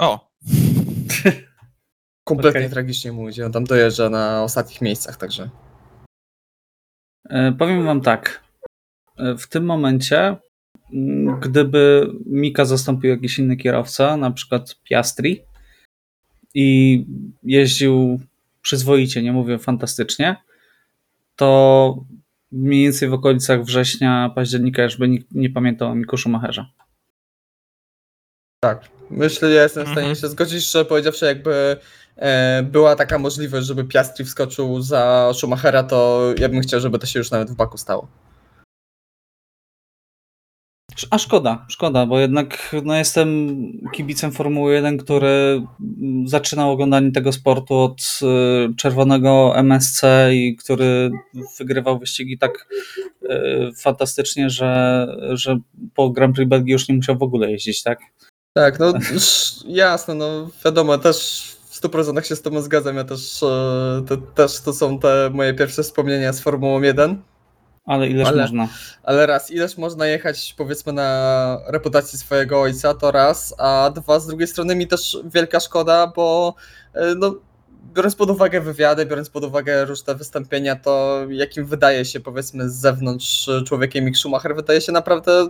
O, 0.00 0.30
Kompletnie 2.28 2.60
Okej. 2.60 2.70
tragicznie 2.70 3.12
mu 3.12 3.28
idzie. 3.28 3.46
On 3.46 3.52
tam 3.52 3.64
dojeżdża 3.64 4.10
na 4.10 4.42
ostatnich 4.42 4.80
miejscach, 4.80 5.16
także. 5.16 5.50
E, 7.30 7.52
Powiem 7.52 7.84
wam 7.84 8.00
tak. 8.00 8.44
E, 9.18 9.36
W 9.36 9.48
tym 9.48 9.64
momencie, 9.64 10.36
mm, 10.92 11.40
gdyby 11.40 12.10
Mika 12.26 12.64
zastąpił 12.64 13.10
jakiś 13.10 13.38
inny 13.38 13.56
kierowca, 13.56 14.16
na 14.16 14.30
przykład 14.30 14.76
Piastri, 14.82 15.42
i 16.54 17.04
jeździł 17.42 18.20
przyzwoicie, 18.62 19.22
nie 19.22 19.32
mówię 19.32 19.58
fantastycznie, 19.58 20.36
to 21.36 21.96
mniej 22.52 22.82
więcej 22.82 23.08
w 23.08 23.12
okolicach 23.14 23.64
września, 23.64 24.30
października, 24.34 24.82
już 24.82 24.96
by 24.96 25.08
nikt 25.08 25.26
nie 25.30 25.50
pamiętał 25.50 25.88
o 25.88 25.94
Miku 25.94 26.16
Schumacherze. 26.16 26.66
Tak. 28.60 28.88
Myślę, 29.10 29.48
że 29.48 29.54
ja 29.54 29.62
jestem 29.62 29.82
w 29.82 29.86
stanie 29.86 30.06
Mhm. 30.06 30.16
się 30.16 30.28
zgodzić, 30.28 30.70
że 30.70 30.84
powiedziawszy, 30.84 31.24
jakby 31.26 31.76
e, 32.16 32.62
była 32.62 32.96
taka 32.96 33.18
możliwość, 33.18 33.66
żeby 33.66 33.84
Piastri 33.84 34.24
wskoczył 34.24 34.80
za 34.80 35.32
Schumachera, 35.34 35.82
to 35.82 36.22
ja 36.38 36.48
bym 36.48 36.60
chciał, 36.60 36.80
żeby 36.80 36.98
to 36.98 37.06
się 37.06 37.18
już 37.18 37.30
nawet 37.30 37.50
w 37.50 37.54
Baku 37.54 37.78
stało. 37.78 38.08
A 41.10 41.18
szkoda, 41.18 41.66
szkoda, 41.68 42.06
bo 42.06 42.18
jednak 42.18 42.76
no, 42.84 42.96
jestem 42.96 43.56
kibicem 43.94 44.32
Formuły 44.32 44.74
1, 44.74 44.98
który 44.98 45.62
mm, 45.80 46.28
zaczynał 46.28 46.70
oglądanie 46.70 47.12
tego 47.12 47.32
sportu 47.32 47.74
od 47.74 48.00
y, 48.00 48.74
czerwonego 48.76 49.52
MSC 49.56 50.02
i 50.32 50.56
który 50.56 51.10
wygrywał 51.58 51.98
wyścigi 51.98 52.38
tak 52.38 52.68
y, 53.22 53.28
fantastycznie, 53.76 54.50
że, 54.50 55.06
że 55.32 55.58
po 55.94 56.10
Grand 56.10 56.36
Prix 56.36 56.48
Belgii 56.48 56.72
już 56.72 56.88
nie 56.88 56.94
musiał 56.94 57.18
w 57.18 57.22
ogóle 57.22 57.50
jeździć, 57.50 57.82
tak? 57.82 57.98
Tak, 58.52 58.78
no 58.78 58.92
jasne, 59.66 60.14
no 60.14 60.50
wiadomo, 60.64 60.98
też 60.98 61.48
w 61.68 61.80
100% 61.80 62.22
się 62.22 62.36
z 62.36 62.42
tobą 62.42 62.60
zgadzam, 62.62 62.96
ja 62.96 63.04
też, 63.04 63.42
e, 63.42 64.02
to, 64.08 64.16
też 64.16 64.60
to 64.60 64.72
są 64.72 64.98
te 64.98 65.30
moje 65.32 65.54
pierwsze 65.54 65.82
wspomnienia 65.82 66.32
z 66.32 66.40
Formułą 66.40 66.82
1, 66.82 67.22
Ale 67.84 68.08
ileż 68.08 68.28
Ale- 68.28 68.42
można. 68.42 68.68
ale 69.02 69.26
raz, 69.26 69.50
ileż 69.50 69.78
można 69.78 70.06
jechać 70.06 70.54
powiedzmy 70.58 70.92
na 70.92 71.58
reputacji 71.66 72.18
swojego 72.18 72.60
ojca, 72.60 72.94
to 72.94 73.10
raz, 73.10 73.54
a 73.58 73.90
dwa, 73.94 74.20
z 74.20 74.26
drugiej 74.26 74.48
strony 74.48 74.76
mi 74.76 74.86
też 74.86 75.18
wielka 75.24 75.60
szkoda, 75.60 76.12
bo 76.16 76.54
e, 76.94 77.14
no 77.14 77.34
biorąc 77.94 78.16
pod 78.16 78.30
uwagę 78.30 78.60
wywiady, 78.60 79.06
biorąc 79.06 79.30
pod 79.30 79.44
uwagę 79.44 79.84
różne 79.84 80.14
wystąpienia, 80.14 80.76
to 80.76 81.20
jakim 81.28 81.66
wydaje 81.66 82.04
się 82.04 82.20
powiedzmy 82.20 82.70
z 82.70 82.74
zewnątrz 82.74 83.50
człowiekiem 83.66 84.04
Mick 84.04 84.18
Schumacher, 84.18 84.56
wydaje 84.56 84.80
się 84.80 84.92
naprawdę 84.92 85.48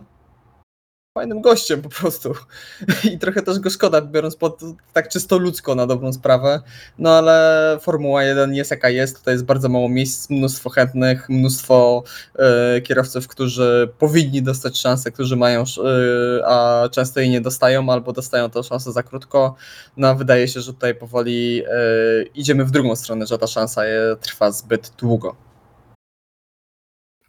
fajnym 1.15 1.41
gościem 1.41 1.83
po 1.83 1.89
prostu. 1.89 2.35
I 3.13 3.19
trochę 3.19 3.43
też 3.43 3.59
go 3.59 3.71
szkoda, 3.71 4.01
biorąc 4.01 4.37
pod 4.37 4.61
tak 4.93 5.09
czysto 5.09 5.39
ludzko 5.39 5.75
na 5.75 5.87
dobrą 5.87 6.13
sprawę. 6.13 6.61
No 6.99 7.11
ale 7.11 7.79
Formuła 7.81 8.25
1 8.25 8.55
jest 8.55 8.71
jaka 8.71 8.91
jest, 8.91 9.19
tutaj 9.19 9.35
jest 9.35 9.45
bardzo 9.45 9.69
mało 9.69 9.89
miejsc, 9.89 10.31
mnóstwo 10.31 10.71
chętnych, 10.71 11.29
mnóstwo 11.29 12.03
e, 12.39 12.81
kierowców, 12.81 13.29
którzy 13.29 13.93
powinni 13.99 14.43
dostać 14.43 14.81
szansę, 14.81 15.11
którzy 15.11 15.37
mają, 15.37 15.63
e, 15.63 16.47
a 16.47 16.89
często 16.89 17.21
jej 17.21 17.31
nie 17.31 17.41
dostają, 17.41 17.91
albo 17.91 18.13
dostają 18.13 18.51
tę 18.51 18.63
szansę 18.63 18.93
za 18.93 19.03
krótko. 19.03 19.55
No 19.97 20.15
wydaje 20.15 20.49
się, 20.49 20.61
że 20.61 20.75
tutaj 20.75 20.95
powoli 20.95 21.63
e, 21.67 22.23
idziemy 22.35 22.65
w 22.65 22.71
drugą 22.71 22.97
stronę, 22.97 23.27
że 23.27 23.39
ta 23.39 23.47
szansa 23.47 23.83
trwa 24.21 24.51
zbyt 24.51 24.93
długo. 24.99 25.52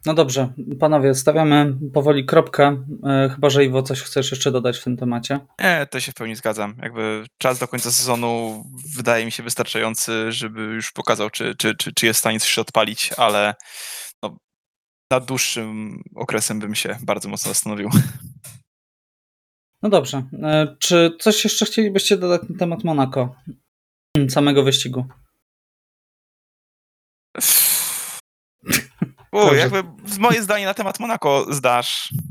No 0.06 0.14
dobrze, 0.14 0.52
panowie, 0.80 1.14
stawiamy 1.14 1.76
powoli 1.94 2.24
kropkę, 2.24 2.84
e, 3.06 3.30
chyba 3.34 3.50
że 3.50 3.64
Iwo 3.64 3.82
coś 3.82 4.02
chcesz 4.02 4.30
jeszcze 4.30 4.52
dodać 4.52 4.78
w 4.78 4.84
tym 4.84 4.96
temacie. 4.96 5.40
Nie, 5.60 5.86
to 5.90 6.00
się 6.00 6.12
w 6.12 6.14
pełni 6.14 6.36
zgadzam. 6.36 6.74
Jakby 6.82 7.24
czas 7.38 7.58
do 7.58 7.68
końca 7.68 7.90
sezonu 7.90 8.64
wydaje 8.96 9.24
mi 9.24 9.32
się 9.32 9.42
wystarczający, 9.42 10.32
żeby 10.32 10.60
już 10.60 10.92
pokazał, 10.92 11.30
czy, 11.30 11.54
czy, 11.54 11.74
czy, 11.74 11.92
czy 11.92 12.06
jest 12.06 12.18
w 12.18 12.20
stanie 12.20 12.40
coś 12.40 12.58
odpalić, 12.58 13.10
ale 13.16 13.54
no, 14.22 14.36
nad 15.10 15.24
dłuższym 15.24 16.00
okresem 16.14 16.58
bym 16.58 16.74
się 16.74 16.96
bardzo 17.02 17.28
mocno 17.28 17.48
zastanowił. 17.48 17.90
No 19.82 19.90
dobrze, 19.90 20.22
e, 20.42 20.76
czy 20.78 21.16
coś 21.20 21.44
jeszcze 21.44 21.66
chcielibyście 21.66 22.16
dodać 22.16 22.42
na 22.48 22.58
temat 22.58 22.84
Monako? 22.84 23.34
Samego 24.28 24.62
wyścigu. 24.62 25.04
U, 29.34 29.54
jakby 29.54 29.82
moje 30.18 30.42
zdanie 30.42 30.64
na 30.66 30.74
temat 30.74 31.00
Monako 31.00 31.46
zdasz. 31.50 32.12
No 32.12 32.22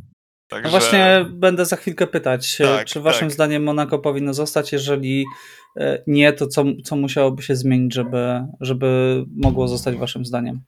Także... 0.48 0.70
właśnie 0.70 1.26
będę 1.30 1.66
za 1.66 1.76
chwilkę 1.76 2.08
pytać, 2.08 2.62
e, 2.62 2.64
Tak, 2.64 2.88
czy 2.88 3.00
waszym 3.02 3.28
tak. 3.28 3.34
zdaniem 3.34 3.64
Monako 3.64 4.00
powinno 4.00 4.34
zostać? 4.34 4.72
Jeżeli 4.72 5.26
e, 5.78 6.04
nie, 6.08 6.34
to 6.34 6.48
co, 6.48 6.64
co 6.84 6.96
musiałoby 6.96 7.44
się 7.44 7.56
zmienić, 7.56 7.94
żeby, 7.94 8.46
żeby 8.62 9.24
mogło 9.36 9.68
zostać 9.68 9.96
waszym 9.96 10.26
zdaniem? 10.26 10.62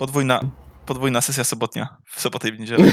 Podwójna, 0.00 0.40
podwójna 0.86 1.20
sesja 1.20 1.44
sobotnia, 1.44 1.96
w 2.06 2.20
sobotę 2.20 2.48
i 2.48 2.52
w 2.52 2.60
niedzielę. 2.60 2.84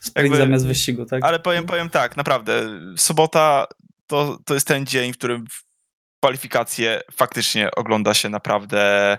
Sprint 0.00 0.16
Jakby- 0.16 0.36
zamiast 0.36 0.66
wyścigu, 0.66 1.06
tak? 1.06 1.24
Ale 1.24 1.40
powiem, 1.40 1.66
powiem 1.66 1.90
tak, 1.90 2.16
naprawdę, 2.16 2.80
sobota 2.96 3.66
to, 4.06 4.38
to 4.44 4.54
jest 4.54 4.66
ten 4.66 4.86
dzień, 4.86 5.12
w 5.12 5.18
którym 5.18 5.44
kwalifikacje 6.22 7.00
faktycznie 7.12 7.70
ogląda 7.70 8.14
się 8.14 8.28
naprawdę 8.28 9.12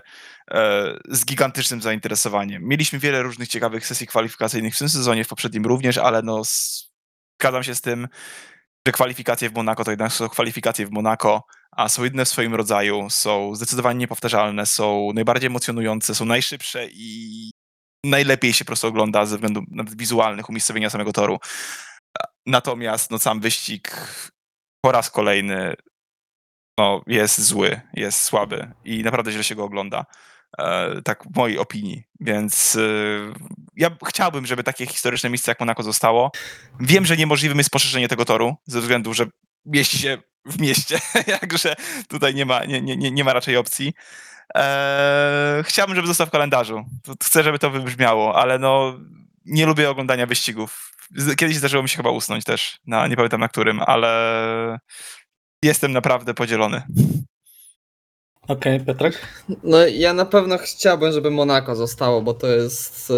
e, 0.50 0.94
z 1.08 1.24
gigantycznym 1.24 1.82
zainteresowaniem. 1.82 2.62
Mieliśmy 2.64 2.98
wiele 2.98 3.22
różnych 3.22 3.48
ciekawych 3.48 3.86
sesji 3.86 4.06
kwalifikacyjnych 4.06 4.74
w 4.74 4.78
tym 4.78 4.88
sezonie, 4.88 5.24
w 5.24 5.28
poprzednim 5.28 5.66
również, 5.66 5.98
ale 5.98 6.22
no 6.22 6.42
zgadzam 6.44 7.62
się 7.62 7.74
z 7.74 7.80
tym, 7.80 8.08
że 8.86 8.92
kwalifikacje 8.92 9.50
w 9.50 9.54
Monako 9.54 9.84
to 9.84 9.90
jednak 9.90 10.12
są 10.12 10.28
kwalifikacje 10.28 10.86
w 10.86 10.90
Monako, 10.90 11.46
a 11.76 11.88
są 11.88 12.04
jedyne 12.04 12.24
w 12.24 12.28
swoim 12.28 12.54
rodzaju, 12.54 13.10
są 13.10 13.54
zdecydowanie 13.54 13.98
niepowtarzalne, 13.98 14.66
są 14.66 15.10
najbardziej 15.14 15.46
emocjonujące, 15.46 16.14
są 16.14 16.24
najszybsze 16.24 16.86
i 16.92 17.50
najlepiej 18.04 18.52
się 18.52 18.64
po 18.64 18.66
prostu 18.66 18.86
ogląda 18.86 19.26
ze 19.26 19.36
względu 19.36 19.62
nawet 19.70 19.96
wizualnych 19.96 20.48
umiejscowienia 20.48 20.90
samego 20.90 21.12
toru. 21.12 21.38
Natomiast 22.46 23.10
no, 23.10 23.18
sam 23.18 23.40
wyścig 23.40 23.96
po 24.80 24.92
raz 24.92 25.10
kolejny 25.10 25.74
no, 26.78 27.02
jest 27.06 27.40
zły, 27.40 27.80
jest 27.94 28.20
słaby 28.22 28.72
i 28.84 29.02
naprawdę 29.02 29.32
źle 29.32 29.44
się 29.44 29.54
go 29.54 29.64
ogląda. 29.64 30.04
E, 30.58 31.02
tak 31.02 31.24
w 31.24 31.36
mojej 31.36 31.58
opinii. 31.58 32.02
Więc 32.20 32.76
e, 32.76 32.80
ja 33.76 33.90
chciałbym, 34.08 34.46
żeby 34.46 34.64
takie 34.64 34.86
historyczne 34.86 35.30
miejsce 35.30 35.50
jak 35.50 35.60
Monako 35.60 35.82
zostało. 35.82 36.30
Wiem, 36.80 37.06
że 37.06 37.16
niemożliwym 37.16 37.58
jest 37.58 37.70
poszerzenie 37.70 38.08
tego 38.08 38.24
toru, 38.24 38.56
ze 38.66 38.80
względu, 38.80 39.14
że 39.14 39.26
mieści 39.66 39.98
się 39.98 40.18
w 40.46 40.60
mieście, 40.60 40.98
jakże 41.42 41.74
tutaj 42.08 42.34
nie 42.34 42.46
ma, 42.46 42.64
nie, 42.64 42.80
nie, 42.80 43.10
nie- 43.10 43.24
ma 43.24 43.32
raczej 43.32 43.56
opcji. 43.56 43.92
E, 44.56 45.62
chciałbym, 45.66 45.96
żeby 45.96 46.08
został 46.08 46.26
w 46.26 46.30
kalendarzu. 46.30 46.84
Chcę, 47.22 47.42
żeby 47.42 47.58
to 47.58 47.70
wybrzmiało, 47.70 48.36
ale 48.36 48.58
no 48.58 48.98
nie 49.44 49.66
lubię 49.66 49.90
oglądania 49.90 50.26
wyścigów. 50.26 50.90
Kiedyś 51.36 51.56
zdarzyło 51.56 51.82
mi 51.82 51.88
się 51.88 51.96
chyba 51.96 52.10
usnąć 52.10 52.44
też, 52.44 52.78
na, 52.86 53.06
nie 53.06 53.16
pamiętam 53.16 53.40
na 53.40 53.48
którym, 53.48 53.80
ale 53.86 54.78
jestem 55.64 55.92
naprawdę 55.92 56.34
podzielony. 56.34 56.82
Okej, 58.48 58.80
Piotrek? 58.80 59.26
No 59.62 59.86
ja 59.86 60.12
na 60.12 60.24
pewno 60.24 60.58
chciałbym, 60.58 61.12
żeby 61.12 61.30
Monako 61.30 61.76
zostało, 61.76 62.22
bo 62.22 62.34
to 62.34 62.46
jest 62.46 63.10
e, 63.10 63.14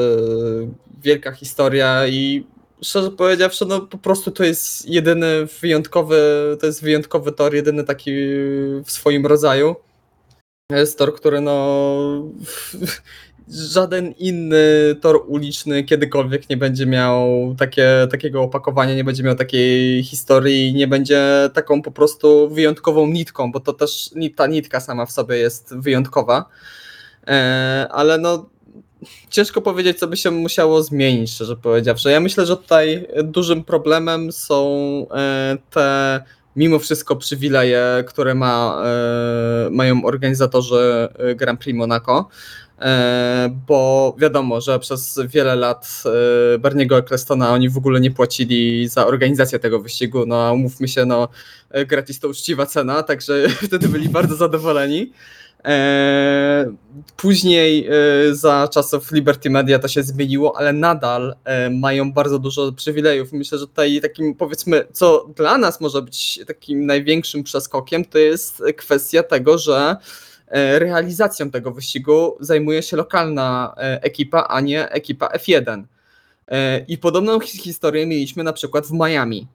wielka 1.03 1.32
historia 1.32 2.07
i 2.07 2.47
szczerze 2.82 3.11
powiedziawszy, 3.11 3.66
no 3.66 3.80
po 3.80 3.99
prostu 3.99 4.30
to 4.30 4.44
jest 4.44 4.88
jedyny 4.88 5.47
wyjątkowy, 5.61 6.20
to 6.61 6.66
jest 6.66 6.82
wyjątkowy 6.82 7.32
tor, 7.32 7.55
jedyny 7.55 7.84
taki 7.84 8.11
w 8.84 8.90
swoim 8.90 9.26
rodzaju. 9.26 9.76
Jest 10.70 10.99
tor, 10.99 11.14
który 11.14 11.40
no 11.40 11.53
żaden 13.49 14.12
inny 14.12 14.62
tor 15.01 15.24
uliczny 15.26 15.84
kiedykolwiek 15.84 16.51
nie 16.51 16.57
będzie 16.57 16.86
miał 16.86 17.55
takie, 17.59 17.88
takiego 18.11 18.42
opakowania, 18.42 18.94
nie 18.94 19.05
będzie 19.05 19.22
miał 19.22 19.34
takiej 19.34 20.05
historii, 20.05 20.74
nie 20.74 20.88
będzie 20.88 21.51
taką 21.55 21.82
po 21.82 21.90
prostu 21.90 22.49
wyjątkową 22.49 23.07
nitką, 23.07 23.53
bo 23.53 23.61
to 23.61 23.72
też 23.72 24.11
ta 24.36 24.47
nitka 24.47 24.80
sama 24.80 25.07
w 25.07 25.12
sobie 25.12 25.36
jest 25.36 25.76
wyjątkowa. 25.76 26.44
E, 27.26 27.86
ale 27.90 28.18
no 28.18 28.49
ciężko 29.30 29.62
powiedzieć, 29.62 29.99
co 29.99 30.07
by 30.07 30.16
się 30.16 30.30
musiało 30.30 30.82
zmienić, 30.82 31.30
szczerze 31.30 31.57
powiedziawszy. 31.57 32.11
Ja 32.11 32.20
myślę, 32.20 32.47
że 32.47 32.57
tutaj 32.57 33.07
dużym 33.24 33.64
problemem 33.64 34.32
są 34.32 34.66
e, 35.11 35.57
te 35.70 36.20
mimo 36.57 36.78
wszystko 36.78 37.16
przywileje, 37.16 38.05
które 38.07 38.34
ma, 38.34 38.82
e, 38.84 39.70
mają 39.70 40.05
organizatorzy 40.05 41.09
Grand 41.36 41.61
Prix 41.61 41.78
Monaco. 41.78 42.28
E, 42.81 43.51
Bo 43.66 44.14
wiadomo, 44.18 44.61
że 44.61 44.79
przez 44.79 45.20
wiele 45.29 45.57
lat 45.57 46.03
e, 46.55 46.59
Berniego 46.59 46.99
Ecclestona 46.99 47.53
oni 47.53 47.68
w 47.68 47.77
ogóle 47.77 48.01
nie 48.01 48.11
płacili 48.11 48.89
za 48.89 49.07
organizację 49.07 49.59
tego 49.59 49.81
wyścigu. 49.81 50.27
No, 50.27 50.47
a 50.47 50.53
umówmy 50.53 50.89
się, 50.89 51.05
no, 51.05 51.29
e, 51.70 51.87
gratis 51.87 52.20
to 52.20 52.29
uczciwa 52.29 52.66
cena, 52.66 53.03
także 53.03 53.49
wtedy 53.66 53.89
byli 53.89 54.09
bardzo 54.09 54.37
zadowoleni. 54.37 55.12
Później 57.16 57.89
za 58.33 58.68
czasów 58.72 59.12
Liberty 59.12 59.51
Media 59.51 59.79
to 59.79 59.89
się 59.89 60.03
zmieniło, 60.03 60.59
ale 60.59 60.72
nadal 60.72 61.35
mają 61.70 62.12
bardzo 62.12 62.39
dużo 62.39 62.72
przywilejów. 62.72 63.33
Myślę, 63.33 63.59
że 63.59 63.66
tutaj 63.66 64.01
takim 64.01 64.35
powiedzmy, 64.35 64.87
co 64.93 65.27
dla 65.37 65.59
nas 65.59 65.81
może 65.81 66.03
być 66.03 66.41
takim 66.47 66.87
największym 66.87 67.43
przeskokiem, 67.43 68.05
to 68.05 68.18
jest 68.18 68.62
kwestia 68.77 69.22
tego, 69.22 69.59
że 69.59 69.97
realizacją 70.78 71.51
tego 71.51 71.70
wyścigu 71.72 72.36
zajmuje 72.40 72.82
się 72.82 72.97
lokalna 72.97 73.74
e, 73.76 74.03
ekipa, 74.03 74.47
a 74.49 74.61
nie 74.61 74.88
ekipa 74.90 75.26
F1. 75.28 75.82
E, 76.49 76.78
I 76.88 76.99
podobną 76.99 77.38
his- 77.38 77.62
historię 77.62 78.07
mieliśmy 78.07 78.44
na 78.44 78.53
przykład 78.53 78.86
w 78.86 78.92
Miami. 78.92 79.47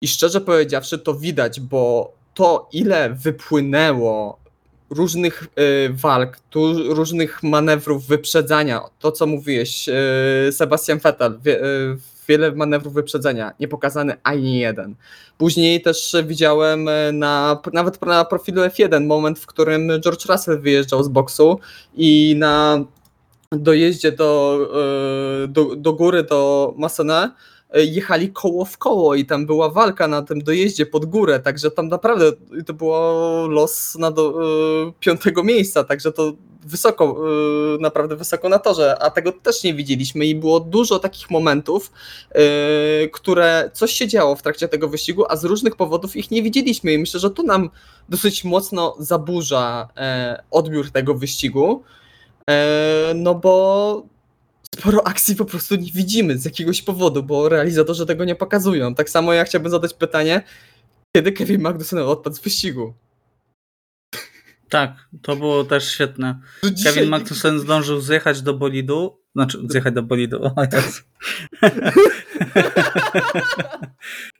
I 0.00 0.08
szczerze 0.08 0.40
powiedziawszy, 0.40 0.98
to 0.98 1.14
widać, 1.14 1.60
bo 1.60 2.12
to 2.34 2.68
ile 2.72 3.10
wypłynęło 3.10 4.38
różnych 4.90 5.44
walk, 5.90 6.38
różnych 6.88 7.42
manewrów 7.42 8.06
wyprzedzania, 8.06 8.80
to 8.98 9.12
co 9.12 9.26
mówiłeś, 9.26 9.88
Sebastian 10.50 10.98
Vettel, 10.98 11.32
y, 11.46 11.98
wiele 12.28 12.52
manewrów 12.52 12.94
wyprzedzenia, 12.94 13.52
nie 13.60 13.68
pokazany 13.68 14.16
ani 14.22 14.58
jeden. 14.58 14.94
Później 15.38 15.82
też 15.82 16.16
widziałem 16.26 16.88
y, 16.88 17.12
na, 17.12 17.60
nawet 17.72 18.02
na 18.02 18.24
profilu 18.24 18.62
F1 18.62 19.06
moment, 19.06 19.38
w 19.38 19.46
którym 19.46 19.88
George 20.00 20.26
Russell 20.26 20.60
wyjeżdżał 20.60 21.02
z 21.04 21.08
boksu 21.08 21.60
i 21.94 22.34
na 22.38 22.84
dojeździe 23.52 24.12
do, 24.12 24.58
y, 25.44 25.48
do, 25.48 25.76
do 25.76 25.92
góry, 25.92 26.22
do 26.22 26.74
Massena, 26.76 27.34
y, 27.76 27.84
jechali 27.84 28.32
koło 28.32 28.64
w 28.64 28.78
koło 28.78 29.14
i 29.14 29.26
tam 29.26 29.46
była 29.46 29.70
walka 29.70 30.08
na 30.08 30.22
tym 30.22 30.42
dojeździe 30.42 30.86
pod 30.86 31.04
górę, 31.04 31.40
także 31.40 31.70
tam 31.70 31.88
naprawdę 31.88 32.32
to 32.66 32.74
było 32.74 33.46
los 33.50 33.94
na 33.94 34.10
do, 34.10 34.34
piątego 35.00 35.44
miejsca, 35.44 35.84
także 35.84 36.12
to 36.12 36.32
wysoko, 36.64 37.16
y, 37.76 37.80
naprawdę 37.80 38.16
wysoko 38.16 38.48
na 38.48 38.58
torze, 38.58 39.02
a 39.02 39.10
tego 39.10 39.32
też 39.32 39.62
nie 39.62 39.74
widzieliśmy 39.74 40.26
i 40.26 40.34
było 40.34 40.60
dużo 40.60 40.98
takich 40.98 41.30
momentów, 41.30 41.92
y, 43.04 43.10
które 43.12 43.70
coś 43.72 43.92
się 43.92 44.08
działo 44.08 44.36
w 44.36 44.42
trakcie 44.42 44.68
tego 44.68 44.88
wyścigu, 44.88 45.24
a 45.28 45.36
z 45.36 45.44
różnych 45.44 45.76
powodów 45.76 46.16
ich 46.16 46.30
nie 46.30 46.42
widzieliśmy 46.42 46.92
i 46.92 46.98
myślę, 46.98 47.20
że 47.20 47.30
to 47.30 47.42
nam 47.42 47.70
dosyć 48.08 48.44
mocno 48.44 48.96
zaburza 48.98 49.88
e, 49.96 50.42
odbiór 50.50 50.90
tego 50.90 51.14
wyścigu, 51.14 51.82
e, 52.50 53.12
no 53.14 53.34
bo 53.34 54.02
sporo 54.74 55.06
akcji 55.06 55.36
po 55.36 55.44
prostu 55.44 55.74
nie 55.74 55.92
widzimy 55.92 56.38
z 56.38 56.44
jakiegoś 56.44 56.82
powodu, 56.82 57.22
bo 57.22 57.48
realizatorzy 57.48 58.06
tego 58.06 58.24
nie 58.24 58.34
pokazują. 58.34 58.94
Tak 58.94 59.10
samo 59.10 59.32
ja 59.32 59.44
chciałbym 59.44 59.70
zadać 59.70 59.94
pytanie, 59.94 60.42
kiedy 61.16 61.32
Kevin 61.32 61.60
Magnussen 61.60 61.98
odpadł 61.98 62.36
z 62.36 62.40
wyścigu? 62.40 62.94
Tak, 64.72 65.08
to 65.22 65.36
było 65.36 65.64
też 65.64 65.92
świetne. 65.92 66.40
Dzisiaj- 66.64 66.94
Kevin 66.94 67.10
Magnussen 67.10 67.58
zdążył 67.58 68.00
zjechać 68.00 68.42
do 68.42 68.54
bolidu, 68.54 69.18
znaczy 69.34 69.58
zjechać 69.68 69.94
do 69.94 70.02
bolidu, 70.02 70.42
o 70.44 70.54
Jezu. 70.72 71.02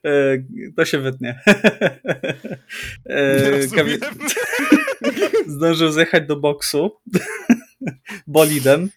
E, 0.05 0.39
To 0.76 0.85
się 0.85 0.99
wytnie. 0.99 1.41
E, 3.07 3.68
Kevin 3.74 3.99
zdążył 5.57 5.93
zjechać 5.93 6.26
do 6.26 6.37
boksu 6.37 6.91
bolidem. 8.26 8.89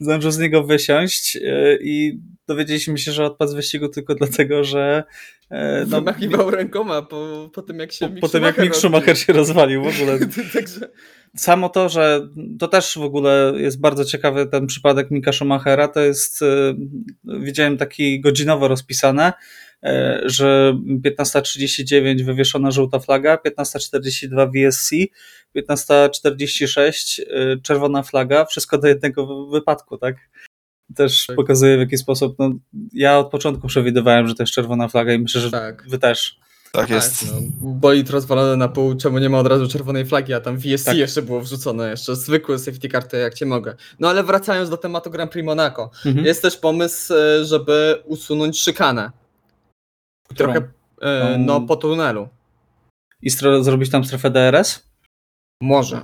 Zdążył 0.00 0.30
z 0.30 0.38
niego 0.38 0.64
wysiąść 0.64 1.36
e, 1.36 1.76
i 1.80 2.20
dowiedzieliśmy 2.48 2.98
się, 2.98 3.12
że 3.12 3.24
odpadł 3.24 3.50
z 3.50 3.54
wyścigu 3.54 3.88
tylko 3.88 4.14
dlatego, 4.14 4.64
że 4.64 5.04
e, 5.50 5.86
no, 5.88 5.96
Wymachiwał 5.96 6.50
rękoma 6.50 7.02
po, 7.02 7.50
po 7.54 7.62
tym, 7.62 7.78
jak 7.78 7.92
się 7.92 8.08
po, 8.08 8.20
po 8.20 8.28
tym 8.28 8.42
jak 8.42 8.58
Mick 8.58 8.76
Schumacher 8.76 9.18
się 9.18 9.32
rozwalił 9.32 9.82
w 9.82 9.86
ogóle. 9.86 10.18
Także 10.54 10.88
samo 11.36 11.68
to, 11.68 11.88
że 11.88 12.28
to 12.58 12.68
też 12.68 12.98
w 12.98 13.02
ogóle 13.02 13.52
jest 13.56 13.80
bardzo 13.80 14.04
ciekawy 14.04 14.46
ten 14.46 14.66
przypadek 14.66 15.10
Mika 15.10 15.32
Schumachera, 15.32 15.88
to 15.88 16.00
jest, 16.00 16.42
e, 16.42 16.74
widziałem 17.24 17.76
taki 17.76 18.20
godzinowo 18.20 18.68
rozpisane, 18.68 19.32
e, 19.82 20.20
że 20.24 20.74
15.39 21.04 22.24
wywieszona 22.24 22.70
żółta 22.70 22.98
flaga, 22.98 23.38
15.42 23.46 24.50
VSC, 24.50 24.90
15.46 25.56 27.20
e, 27.20 27.56
czerwona 27.62 28.02
flaga, 28.02 28.44
wszystko 28.44 28.78
do 28.78 28.88
jednego 28.88 29.26
wy- 29.26 29.50
wypadku, 29.50 29.98
tak? 29.98 30.16
Też 30.94 31.26
Tak. 31.26 31.36
pokazuje 31.36 31.76
w 31.76 31.80
jaki 31.80 31.98
sposób, 31.98 32.36
no, 32.38 32.50
ja 32.92 33.18
od 33.18 33.30
początku 33.30 33.68
przewidywałem, 33.68 34.28
że 34.28 34.34
to 34.34 34.42
jest 34.42 34.52
czerwona 34.52 34.88
flaga 34.88 35.12
i 35.12 35.18
myślę, 35.18 35.40
że 35.40 35.50
tak. 35.50 35.88
wy 35.88 35.98
też. 35.98 36.38
Tak 36.72 36.90
jest. 36.90 37.20
Tak, 37.20 37.28
no. 37.32 37.40
Bolid 37.60 38.10
rozwalony 38.10 38.56
na 38.56 38.68
pół, 38.68 38.96
czemu 38.96 39.18
nie 39.18 39.28
ma 39.28 39.38
od 39.38 39.46
razu 39.46 39.68
czerwonej 39.68 40.06
flagi, 40.06 40.34
a 40.34 40.40
tam 40.40 40.58
VSC 40.58 40.84
Tak. 40.84 40.96
jeszcze 40.96 41.22
było 41.22 41.40
wrzucone, 41.40 41.90
jeszcze 41.90 42.16
zwykłe 42.16 42.58
safety 42.58 42.88
car, 42.88 43.04
to 43.08 43.16
jak 43.16 43.34
cię 43.34 43.46
mogę. 43.46 43.74
No 44.00 44.08
ale 44.08 44.22
wracając 44.24 44.70
do 44.70 44.76
tematu 44.76 45.10
Grand 45.10 45.30
Prix 45.30 45.46
Monaco, 45.46 45.90
Mhm. 46.06 46.26
jest 46.26 46.42
też 46.42 46.56
pomysł, 46.56 47.14
e, 47.14 47.44
żeby 47.44 48.02
usunąć 48.04 48.58
szykanę. 48.60 49.10
Którą? 50.28 50.52
Trochę, 50.52 50.68
e, 51.02 51.36
no 51.38 51.60
po 51.60 51.76
tunelu. 51.76 52.28
I 53.22 53.30
stro- 53.30 53.62
zrobić 53.62 53.90
tam 53.90 54.04
strefę 54.04 54.30
DRS? 54.30 54.82
Może. 55.62 56.00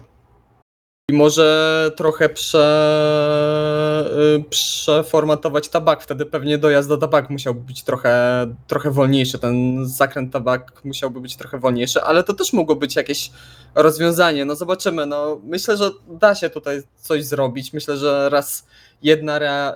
I 1.10 1.12
może 1.12 1.90
trochę 1.96 2.28
prze, 2.28 4.10
y, 4.38 4.44
przeformatować 4.50 5.68
tabak, 5.68 6.02
wtedy 6.02 6.26
pewnie 6.26 6.58
dojazd 6.58 6.88
do 6.88 6.96
tabak 6.96 7.30
musiałby 7.30 7.60
być 7.60 7.82
trochę, 7.82 8.46
trochę 8.66 8.90
wolniejszy, 8.90 9.38
ten 9.38 9.86
zakręt 9.88 10.32
tabak 10.32 10.84
musiałby 10.84 11.20
być 11.20 11.36
trochę 11.36 11.58
wolniejszy, 11.58 12.02
ale 12.02 12.24
to 12.24 12.34
też 12.34 12.52
mogło 12.52 12.76
być 12.76 12.96
jakieś 12.96 13.30
rozwiązanie, 13.74 14.44
no 14.44 14.56
zobaczymy, 14.56 15.06
no 15.06 15.40
myślę, 15.42 15.76
że 15.76 15.90
da 16.08 16.34
się 16.34 16.50
tutaj 16.50 16.82
coś 16.96 17.24
zrobić, 17.24 17.72
myślę, 17.72 17.96
że 17.96 18.28
raz 18.30 18.66
jedna 19.04 19.38
rea, 19.38 19.74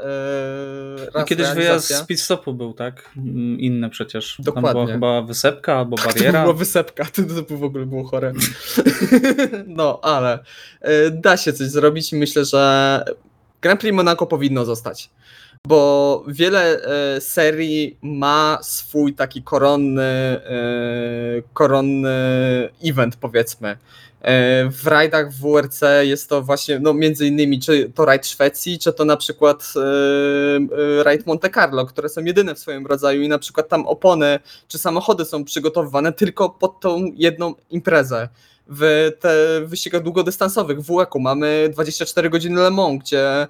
y, 1.07 1.11
No, 1.15 1.25
kiedyś 1.25 1.49
wyjazd 1.49 1.89
z 1.95 2.03
pit 2.07 2.21
stopu 2.21 2.55
był, 2.55 2.73
tak? 2.73 3.11
Mm, 3.17 3.61
Inny 3.61 3.91
przecież. 3.91 4.37
Tam 4.37 4.45
Dokładnie. 4.45 4.73
była 4.73 4.87
chyba 4.87 5.23
wysepka 5.23 5.75
albo 5.77 5.97
To 6.03 6.05
bariera. 6.09 6.43
była 6.43 6.55
wysepka, 6.55 7.05
to, 7.15 7.23
to 7.49 7.57
w 7.57 7.65
ogóle 7.65 7.87
było 7.87 8.05
chore. 8.05 8.33
no, 9.67 10.01
ale 10.03 10.39
y, 10.39 11.11
da 11.11 11.37
się 11.37 11.53
coś 11.53 11.67
zrobić 11.67 12.13
i 12.13 12.17
myślę, 12.17 12.45
że 12.45 13.05
Grand 13.63 13.81
Prix 13.81 13.97
Monaco 13.97 14.27
powinno 14.27 14.65
zostać. 14.65 15.11
Bo 15.69 16.25
wiele 16.29 16.81
y, 17.17 17.21
serii 17.21 17.99
ma 18.03 18.59
swój 18.63 19.15
taki 19.15 19.43
koronny, 19.43 20.41
y, 21.39 21.43
koronny 21.53 22.11
event, 22.85 23.17
powiedzmy. 23.17 23.77
Y, 24.19 24.71
W 24.71 24.87
rajdach 24.87 25.33
w 25.33 25.41
WRC 25.41 25.81
jest 26.03 26.29
to 26.29 26.43
właśnie, 26.43 26.79
no 26.81 26.95
między 26.95 27.27
innymi, 27.27 27.61
czy 27.61 27.91
to 27.95 28.05
rajd 28.05 28.27
Szwecji, 28.27 28.79
czy 28.79 28.93
to 28.93 29.05
na 29.05 29.17
przykład 29.17 29.73
y, 29.77 29.81
y, 31.01 31.03
rajd 31.03 31.27
Monte 31.27 31.51
Carlo, 31.51 31.87
które 31.87 32.09
są 32.09 32.25
jedyne 32.25 32.55
w 32.55 32.59
swoim 32.59 32.87
rodzaju 32.87 33.23
i 33.23 33.29
na 33.29 33.39
przykład 33.39 33.69
tam 33.69 33.87
opony 33.87 34.39
czy 34.69 34.79
samochody 34.79 35.25
są 35.25 35.45
przygotowywane 35.45 36.13
tylko 36.13 36.51
pod 36.51 36.81
tą 36.81 37.05
jedną 37.15 37.55
imprezę. 37.71 38.29
W 38.71 39.11
te 39.21 39.61
wyścigach 39.67 40.03
długodystansowych 40.03 40.81
w 40.81 40.97
WEC-u 40.97 41.21
mamy 41.21 41.69
24 41.73 42.31
godziny 42.31 42.61
Le 42.61 42.71
Mans, 42.71 43.01
gdzie 43.03 43.47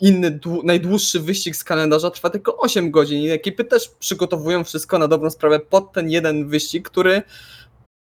inny, 0.00 0.30
dłu- 0.30 0.64
najdłuższy 0.64 1.20
wyścig 1.20 1.56
z 1.56 1.64
kalendarza 1.64 2.10
trwa 2.10 2.30
tylko 2.30 2.56
8 2.58 2.90
godzin 2.90 3.18
i 3.22 3.30
ekipy 3.30 3.64
też 3.64 3.88
przygotowują 3.88 4.64
wszystko 4.64 4.98
na 4.98 5.08
dobrą 5.08 5.30
sprawę 5.30 5.60
pod 5.60 5.92
ten 5.92 6.10
jeden 6.10 6.48
wyścig, 6.48 6.88
który 6.90 7.22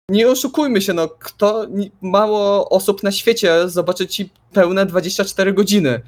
nie 0.09 0.27
oszukujmy 0.29 0.81
się, 0.81 0.93
no 0.93 1.07
kto, 1.09 1.67
mało 2.01 2.69
osób 2.69 3.03
na 3.03 3.11
świecie 3.11 3.69
zobaczy 3.69 4.07
ci 4.07 4.29
pełne 4.53 4.85
24 4.85 5.53
godziny. 5.53 6.01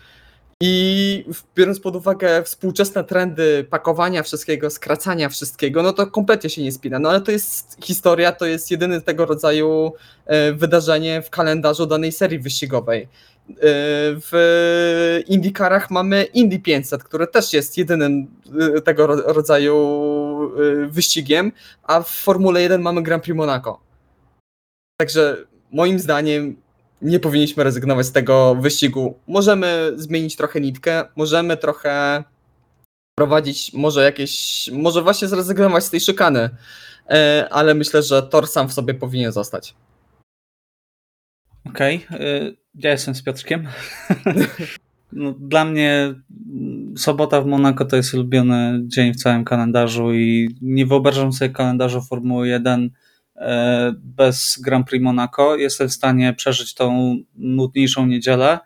I 0.61 1.25
biorąc 1.55 1.79
pod 1.79 1.95
uwagę 1.95 2.43
współczesne 2.43 3.03
trendy 3.03 3.67
pakowania 3.69 4.23
wszystkiego, 4.23 4.69
skracania 4.69 5.29
wszystkiego, 5.29 5.83
no 5.83 5.93
to 5.93 6.07
kompletnie 6.07 6.49
się 6.49 6.63
nie 6.63 6.71
spina. 6.71 6.99
No 6.99 7.09
ale 7.09 7.21
to 7.21 7.31
jest 7.31 7.77
historia, 7.83 8.31
to 8.31 8.45
jest 8.45 8.71
jedyny 8.71 9.01
tego 9.01 9.25
rodzaju 9.25 9.93
e, 10.25 10.53
wydarzenie 10.53 11.21
w 11.21 11.29
kalendarzu 11.29 11.85
danej 11.85 12.11
serii 12.11 12.39
wyścigowej. 12.39 13.01
E, 13.03 13.07
W 14.21 15.19
IndyCarach 15.27 15.91
mamy 15.91 16.23
Indy 16.23 16.59
500, 16.59 17.03
które 17.03 17.27
też 17.27 17.53
jest 17.53 17.77
jedynym 17.77 18.27
e, 18.77 18.81
tego 18.81 19.07
ro- 19.07 19.33
rodzaju 19.33 19.77
wyścigiem, 20.89 21.51
a 21.83 22.01
w 22.01 22.09
Formule 22.09 22.61
1 22.61 22.81
mamy 22.81 23.03
Grand 23.03 23.23
Prix 23.23 23.37
Monaco. 23.37 23.86
Także 24.97 25.37
moim 25.71 25.99
zdaniem 25.99 26.61
nie 27.01 27.19
powinniśmy 27.19 27.63
rezygnować 27.63 28.05
z 28.05 28.11
tego 28.11 28.55
wyścigu. 28.55 29.19
Możemy 29.27 29.93
zmienić 29.95 30.35
trochę 30.35 30.61
nitkę, 30.61 31.05
możemy 31.15 31.57
trochę 31.57 32.23
prowadzić, 33.15 33.73
może 33.73 34.03
jakieś, 34.03 34.69
może 34.73 35.01
właśnie 35.01 35.27
zrezygnować 35.27 35.83
z 35.83 35.89
tej 35.89 35.99
szykany, 35.99 36.49
e, 37.09 37.47
ale 37.51 37.73
myślę, 37.73 38.03
że 38.03 38.23
tor 38.23 38.47
sam 38.47 38.69
w 38.69 38.73
sobie 38.73 38.93
powinien 38.93 39.31
zostać. 39.31 39.75
Okej, 41.65 42.07
y, 42.11 42.57
ja 42.75 42.91
jestem 42.91 43.15
z 43.15 43.23
Piotrkiem. 43.23 43.67
No, 45.11 45.33
dla 45.39 45.65
mnie 45.65 46.15
sobota 46.97 47.41
w 47.41 47.45
Monako 47.45 47.85
to 47.85 47.95
jest 47.95 48.13
ulubiony 48.13 48.81
dzień 48.83 49.13
w 49.13 49.15
całym 49.15 49.45
kalendarzu 49.45 50.13
i 50.13 50.55
nie 50.61 50.85
wyobrażam 50.85 51.33
sobie 51.33 51.49
kalendarzu 51.49 52.01
Formuły 52.01 52.47
1 52.47 52.83
e, 52.83 52.89
bez 53.95 54.59
Grand 54.63 54.87
Prix 54.87 55.03
Monaco. 55.03 55.55
Jestem 55.55 55.89
w 55.89 55.93
stanie 55.93 56.33
przeżyć 56.33 56.73
tą 56.73 57.15
nudniejszą 57.35 58.05
niedzielę. 58.07 58.59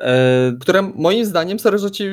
E, 0.00 0.52
Które 0.60 0.82
moim 0.82 1.24
zdaniem, 1.24 1.58
sorry, 1.58 1.78
że 1.78 1.90
ci 1.90 2.04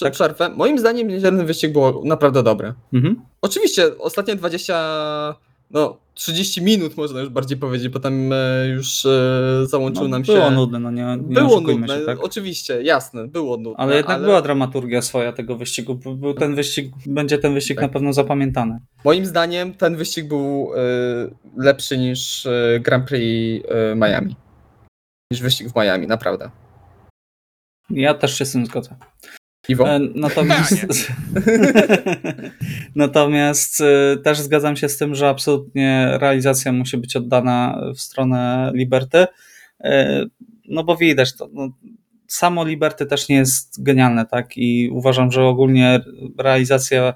Tak. 0.00 0.12
przerwę, 0.12 0.48
moim 0.48 0.78
zdaniem 0.78 1.08
niedzielny 1.08 1.44
wyścig 1.44 1.72
był 1.72 2.04
naprawdę 2.04 2.42
dobry. 2.42 2.74
mhm. 2.92 3.22
Oczywiście 3.42 3.98
ostatnie 3.98 4.36
20, 4.36 5.34
no 5.74 5.96
30 6.14 6.62
minut 6.62 6.96
można 6.96 7.20
już 7.20 7.28
bardziej 7.28 7.58
powiedzieć, 7.58 7.88
bo 7.88 8.00
tam 8.00 8.32
e, 8.32 8.66
już 8.68 9.06
e, 9.06 9.66
załączył 9.66 10.02
No, 10.02 10.08
nam 10.08 10.24
się... 10.24 10.32
było 10.32 10.50
nudne, 10.50 10.78
no 10.78 10.90
nie, 10.90 11.04
nie 11.28 11.34
Było 11.34 11.60
nudne, 11.60 11.88
się, 12.00 12.06
tak? 12.06 12.24
oczywiście, 12.24 12.82
jasne, 12.82 13.28
było 13.28 13.56
nudne. 13.56 13.76
Ale 13.76 13.96
jednak 13.96 14.22
była 14.22 14.42
dramaturgia 14.42 15.02
swoja 15.02 15.32
tego 15.32 15.56
wyścigu. 15.56 15.94
Był- 15.94 16.16
Był 16.16 16.34
ten 16.34 16.54
wyścig, 16.54 16.92
będzie 17.06 17.38
ten 17.38 17.54
wyścig 17.54 17.76
Tak. 17.76 17.82
na 17.82 17.88
pewno 17.88 18.12
zapamiętany. 18.12 18.78
Moim 19.04 19.26
zdaniem 19.26 19.74
ten 19.74 19.96
wyścig 19.96 20.28
był 20.28 20.70
e, 20.76 20.78
lepszy 21.56 21.98
niż 21.98 22.48
Grand 22.80 23.08
Prix 23.08 23.66
Miami. 23.96 24.36
Niż 25.32 25.42
wyścig 25.42 25.68
w 25.68 25.76
Miami, 25.76 26.06
naprawdę. 26.06 26.50
Ja 27.90 28.14
też 28.14 28.38
się 28.38 28.44
z 28.44 28.52
tym 28.52 28.66
zgodzę. 28.66 28.96
Iwo? 29.68 29.88
E, 29.88 30.00
Natomiast, 30.14 30.86
natomiast 32.96 33.80
e, 33.80 34.16
też 34.24 34.40
zgadzam 34.40 34.76
się 34.76 34.88
z 34.88 34.96
tym, 34.96 35.14
że 35.14 35.28
absolutnie 35.28 36.08
realizacja 36.20 36.72
musi 36.72 36.96
być 36.96 37.16
oddana 37.16 37.80
w 37.94 38.00
stronę 38.00 38.72
Liberty. 38.74 39.26
E, 39.80 40.24
No 40.68 40.84
bo 40.84 40.96
widać, 40.96 41.36
to, 41.36 41.48
no, 41.52 41.68
samo 42.26 42.64
Liberty 42.64 43.06
też 43.06 43.28
nie 43.28 43.36
jest 43.36 43.82
genialne, 43.82 44.26
tak? 44.26 44.56
I 44.56 44.88
uważam, 44.92 45.32
że 45.32 45.44
ogólnie 45.44 46.00
realizacja 46.38 47.14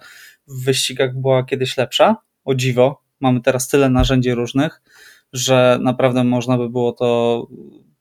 w 0.48 0.64
wyścigach 0.64 1.20
była 1.20 1.44
kiedyś 1.44 1.76
lepsza. 1.76 2.16
O 2.44 2.54
dziwo, 2.54 3.02
mamy 3.20 3.40
teraz 3.40 3.68
tyle 3.68 3.90
narzędzi 3.90 4.34
różnych, 4.34 4.80
że 5.32 5.78
naprawdę 5.82 6.24
można 6.24 6.58
by 6.58 6.70
było 6.70 6.92
to 6.92 7.46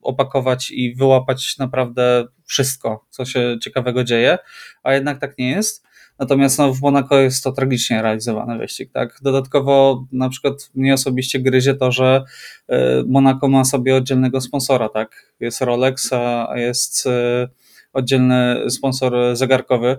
opakować 0.07 0.71
i 0.71 0.95
wyłapać 0.95 1.57
naprawdę 1.57 2.25
wszystko, 2.45 3.05
co 3.09 3.25
się 3.25 3.57
ciekawego 3.63 4.03
dzieje, 4.03 4.37
a 4.83 4.93
jednak 4.93 5.19
tak 5.19 5.37
nie 5.37 5.49
jest. 5.49 5.87
Natomiast 6.19 6.57
no, 6.57 6.73
w 6.73 6.81
Monaco 6.81 7.19
jest 7.19 7.43
to 7.43 7.51
tragicznie 7.51 8.01
realizowany 8.01 8.57
wyścig. 8.57 8.91
Tak? 8.93 9.19
Dodatkowo 9.21 10.05
na 10.11 10.29
przykład 10.29 10.69
mnie 10.75 10.93
osobiście 10.93 11.39
gryzie 11.39 11.73
to, 11.73 11.91
że 11.91 12.23
y, 12.69 12.75
Monaco 13.07 13.47
ma 13.47 13.65
sobie 13.65 13.95
oddzielnego 13.95 14.41
sponsora. 14.41 14.89
Tak? 14.89 15.33
Jest 15.39 15.61
Rolex, 15.61 16.13
a 16.13 16.53
jest 16.55 17.05
y, 17.05 17.09
oddzielny 17.93 18.69
sponsor 18.69 19.35
zegarkowy 19.35 19.97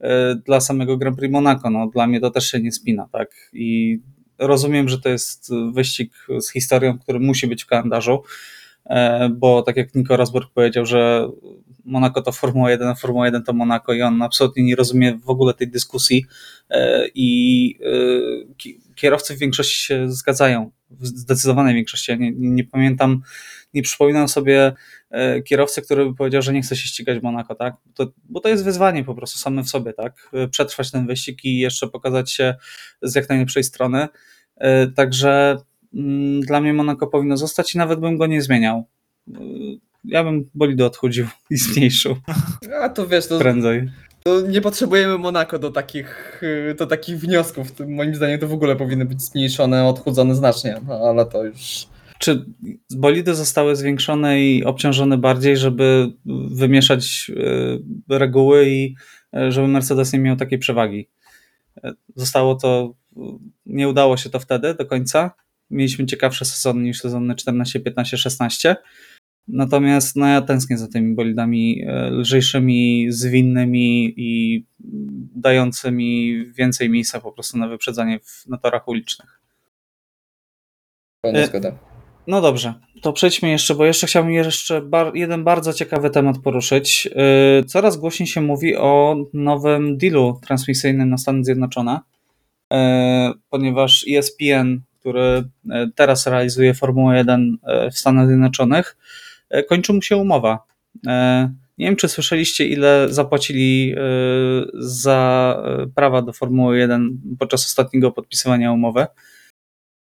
y, 0.00 0.06
dla 0.44 0.60
samego 0.60 0.96
Grand 0.96 1.16
Prix 1.16 1.32
Monaco. 1.32 1.70
No, 1.70 1.86
dla 1.86 2.06
mnie 2.06 2.20
to 2.20 2.30
też 2.30 2.50
się 2.50 2.60
nie 2.60 2.72
spina. 2.72 3.08
Tak? 3.12 3.28
I 3.52 3.98
rozumiem, 4.40 4.88
że 4.88 5.00
to 5.00 5.08
jest 5.08 5.50
wyścig 5.72 6.12
z 6.40 6.52
historią, 6.52 6.98
który 6.98 7.20
musi 7.20 7.46
być 7.46 7.64
w 7.64 7.66
kalendarzu, 7.66 8.12
e, 8.12 8.24
bo 9.30 9.62
tak 9.62 9.76
jak 9.76 9.94
Nico 9.94 10.16
Rosberg 10.16 10.50
powiedział, 10.54 10.86
że 10.86 11.28
Monaco 11.84 12.22
to 12.22 12.32
Formuła 12.32 12.70
1, 12.70 12.88
a 12.88 12.94
Formuła 12.94 13.26
1 13.26 13.44
to 13.44 13.52
Monaco 13.52 13.92
i 13.92 14.02
on 14.02 14.22
absolutnie 14.22 14.62
nie 14.62 14.76
rozumie 14.76 15.18
w 15.24 15.30
ogóle 15.30 15.54
tej 15.54 15.68
dyskusji 15.68 16.26
e, 16.70 17.06
i 17.14 17.78
e, 17.80 18.54
ki- 18.56 18.80
kierowcy 18.94 19.36
w 19.36 19.38
większości 19.38 19.86
się 19.86 20.12
zgadzają, 20.12 20.70
w 20.90 21.06
zdecydowanej 21.06 21.74
większości. 21.74 22.10
Ja 22.12 22.16
nie, 22.16 22.30
nie, 22.30 22.50
nie 22.50 22.64
pamiętam, 22.64 23.22
nie 23.74 23.82
przypominam 23.82 24.28
sobie 24.28 24.72
e, 25.10 25.42
kierowcy, 25.42 25.82
który 25.82 26.04
by 26.06 26.14
powiedział, 26.14 26.42
że 26.42 26.52
nie 26.52 26.62
chce 26.62 26.76
się 26.76 26.88
ścigać 26.88 27.18
w 27.18 27.22
Monaco, 27.22 27.54
tak? 27.54 27.74
To, 27.94 28.12
bo 28.24 28.40
to 28.40 28.48
jest 28.48 28.64
wyzwanie 28.64 29.04
po 29.04 29.14
prostu 29.14 29.38
same 29.38 29.62
w 29.62 29.68
sobie, 29.68 29.92
tak? 29.92 30.30
E, 30.32 30.48
Przetrwać 30.48 30.90
ten 30.90 31.06
wyścig 31.06 31.44
i 31.44 31.58
jeszcze 31.58 31.88
pokazać 31.88 32.32
się 32.32 32.54
z 33.02 33.14
jak 33.14 33.28
najlepszej 33.28 33.64
strony. 33.64 34.08
E, 34.56 34.86
Także 34.86 35.56
dla 36.40 36.60
mnie 36.60 36.72
Monaco 36.74 37.06
powinno 37.06 37.36
zostać 37.36 37.74
i 37.74 37.78
nawet 37.78 38.00
bym 38.00 38.18
go 38.18 38.26
nie 38.26 38.42
zmieniał. 38.42 38.84
E, 39.34 39.40
Ja 40.04 40.24
bym 40.24 40.50
bolido 40.54 40.86
odchudził 40.86 41.26
i 41.50 41.56
zmniejszył 41.56 42.16
A 42.82 42.88
to 42.88 43.06
wiesz, 43.06 43.26
to, 43.26 43.38
prędzej. 43.38 43.90
to 44.22 44.40
nie 44.40 44.60
potrzebujemy 44.60 45.18
Monako 45.18 45.58
do 45.58 45.70
takich, 45.70 46.40
y, 46.42 46.74
do 46.78 46.86
takich 46.86 47.18
wniosków. 47.18 47.68
Moim 47.88 48.14
zdaniem 48.14 48.38
to 48.40 48.48
w 48.48 48.52
ogóle 48.52 48.76
powinny 48.76 49.04
być 49.04 49.22
zmniejszone, 49.22 49.86
odchudzone 49.86 50.34
znacznie, 50.34 50.80
no, 50.88 50.94
ale 50.94 51.26
to 51.26 51.44
już... 51.44 51.86
Czy 52.18 52.44
bolidy 52.90 53.34
zostały 53.34 53.76
zwiększone 53.76 54.40
i 54.40 54.64
obciążone 54.64 55.18
bardziej, 55.18 55.56
żeby 55.56 56.12
wymieszać 56.50 57.30
e, 58.10 58.18
reguły 58.18 58.66
i 58.70 58.94
żeby 59.48 59.68
Mercedes 59.68 60.12
nie 60.12 60.18
miał 60.18 60.36
takiej 60.36 60.58
przewagi? 60.58 61.08
Zostało 62.16 62.54
to, 62.54 62.94
nie 63.66 63.88
udało 63.88 64.16
się 64.16 64.30
to 64.30 64.38
wtedy 64.40 64.74
do 64.74 64.86
końca. 64.86 65.30
Mieliśmy 65.70 66.06
ciekawsze 66.06 66.44
sezony 66.44 66.82
niż 66.82 67.00
sezony 67.00 67.34
14, 67.34 67.80
15, 67.80 68.16
16. 68.16 68.76
Natomiast 69.48 70.16
no 70.16 70.26
ja 70.26 70.42
tęsknię 70.42 70.78
za 70.78 70.88
tymi 70.88 71.14
bolidami 71.14 71.84
e, 71.86 72.10
lżejszymi, 72.10 73.06
zwinnymi 73.08 74.14
i 74.16 74.64
dającymi 75.36 76.44
więcej 76.52 76.90
miejsca 76.90 77.20
po 77.20 77.32
prostu 77.32 77.58
na 77.58 77.68
wyprzedzanie 77.68 78.18
w, 78.18 78.46
na 78.46 78.58
torach 78.58 78.88
ulicznych. 78.88 79.40
Pełna 81.24 81.38
E, 81.38 81.46
zgoda. 81.46 81.78
No 82.26 82.40
dobrze, 82.40 82.74
to 83.02 83.12
przejdźmy 83.12 83.50
jeszcze, 83.50 83.74
bo 83.74 83.84
jeszcze 83.84 84.06
chciałbym 84.06 84.32
jeszcze 84.32 84.82
bar- 84.82 85.14
jeden 85.14 85.44
bardzo 85.44 85.72
ciekawy 85.72 86.10
temat 86.10 86.38
poruszyć. 86.38 87.04
Yy, 87.56 87.64
Coraz 87.64 87.96
głośniej 87.96 88.26
się 88.26 88.40
mówi 88.40 88.76
o 88.76 89.16
nowym 89.32 89.98
dealu 89.98 90.40
transmisyjnym 90.46 91.08
na 91.10 91.18
Stany 91.18 91.44
Zjednoczone, 91.44 92.00
yy, 92.70 92.78
ponieważ 93.50 94.04
ESPN, 94.08 94.80
który 95.00 95.44
yy, 95.64 95.90
teraz 95.94 96.26
realizuje 96.26 96.74
Formułę 96.74 97.16
1 97.16 97.58
yy, 97.66 97.90
w 97.90 97.98
Stanach 97.98 98.26
Zjednoczonych, 98.26 98.96
yy, 99.50 99.64
kończy 99.64 99.92
mu 99.92 100.02
się 100.02 100.16
umowa. 100.16 100.70
Nie 101.78 101.86
wiem, 101.86 101.96
czy 101.96 102.08
słyszeliście, 102.08 102.66
ile 102.66 103.06
zapłacili 103.10 103.94
za 104.74 105.56
prawa 105.94 106.22
do 106.22 106.32
Formuły 106.32 106.78
1 106.78 107.20
podczas 107.38 107.66
ostatniego 107.66 108.12
podpisywania 108.12 108.72
umowy. 108.72 109.06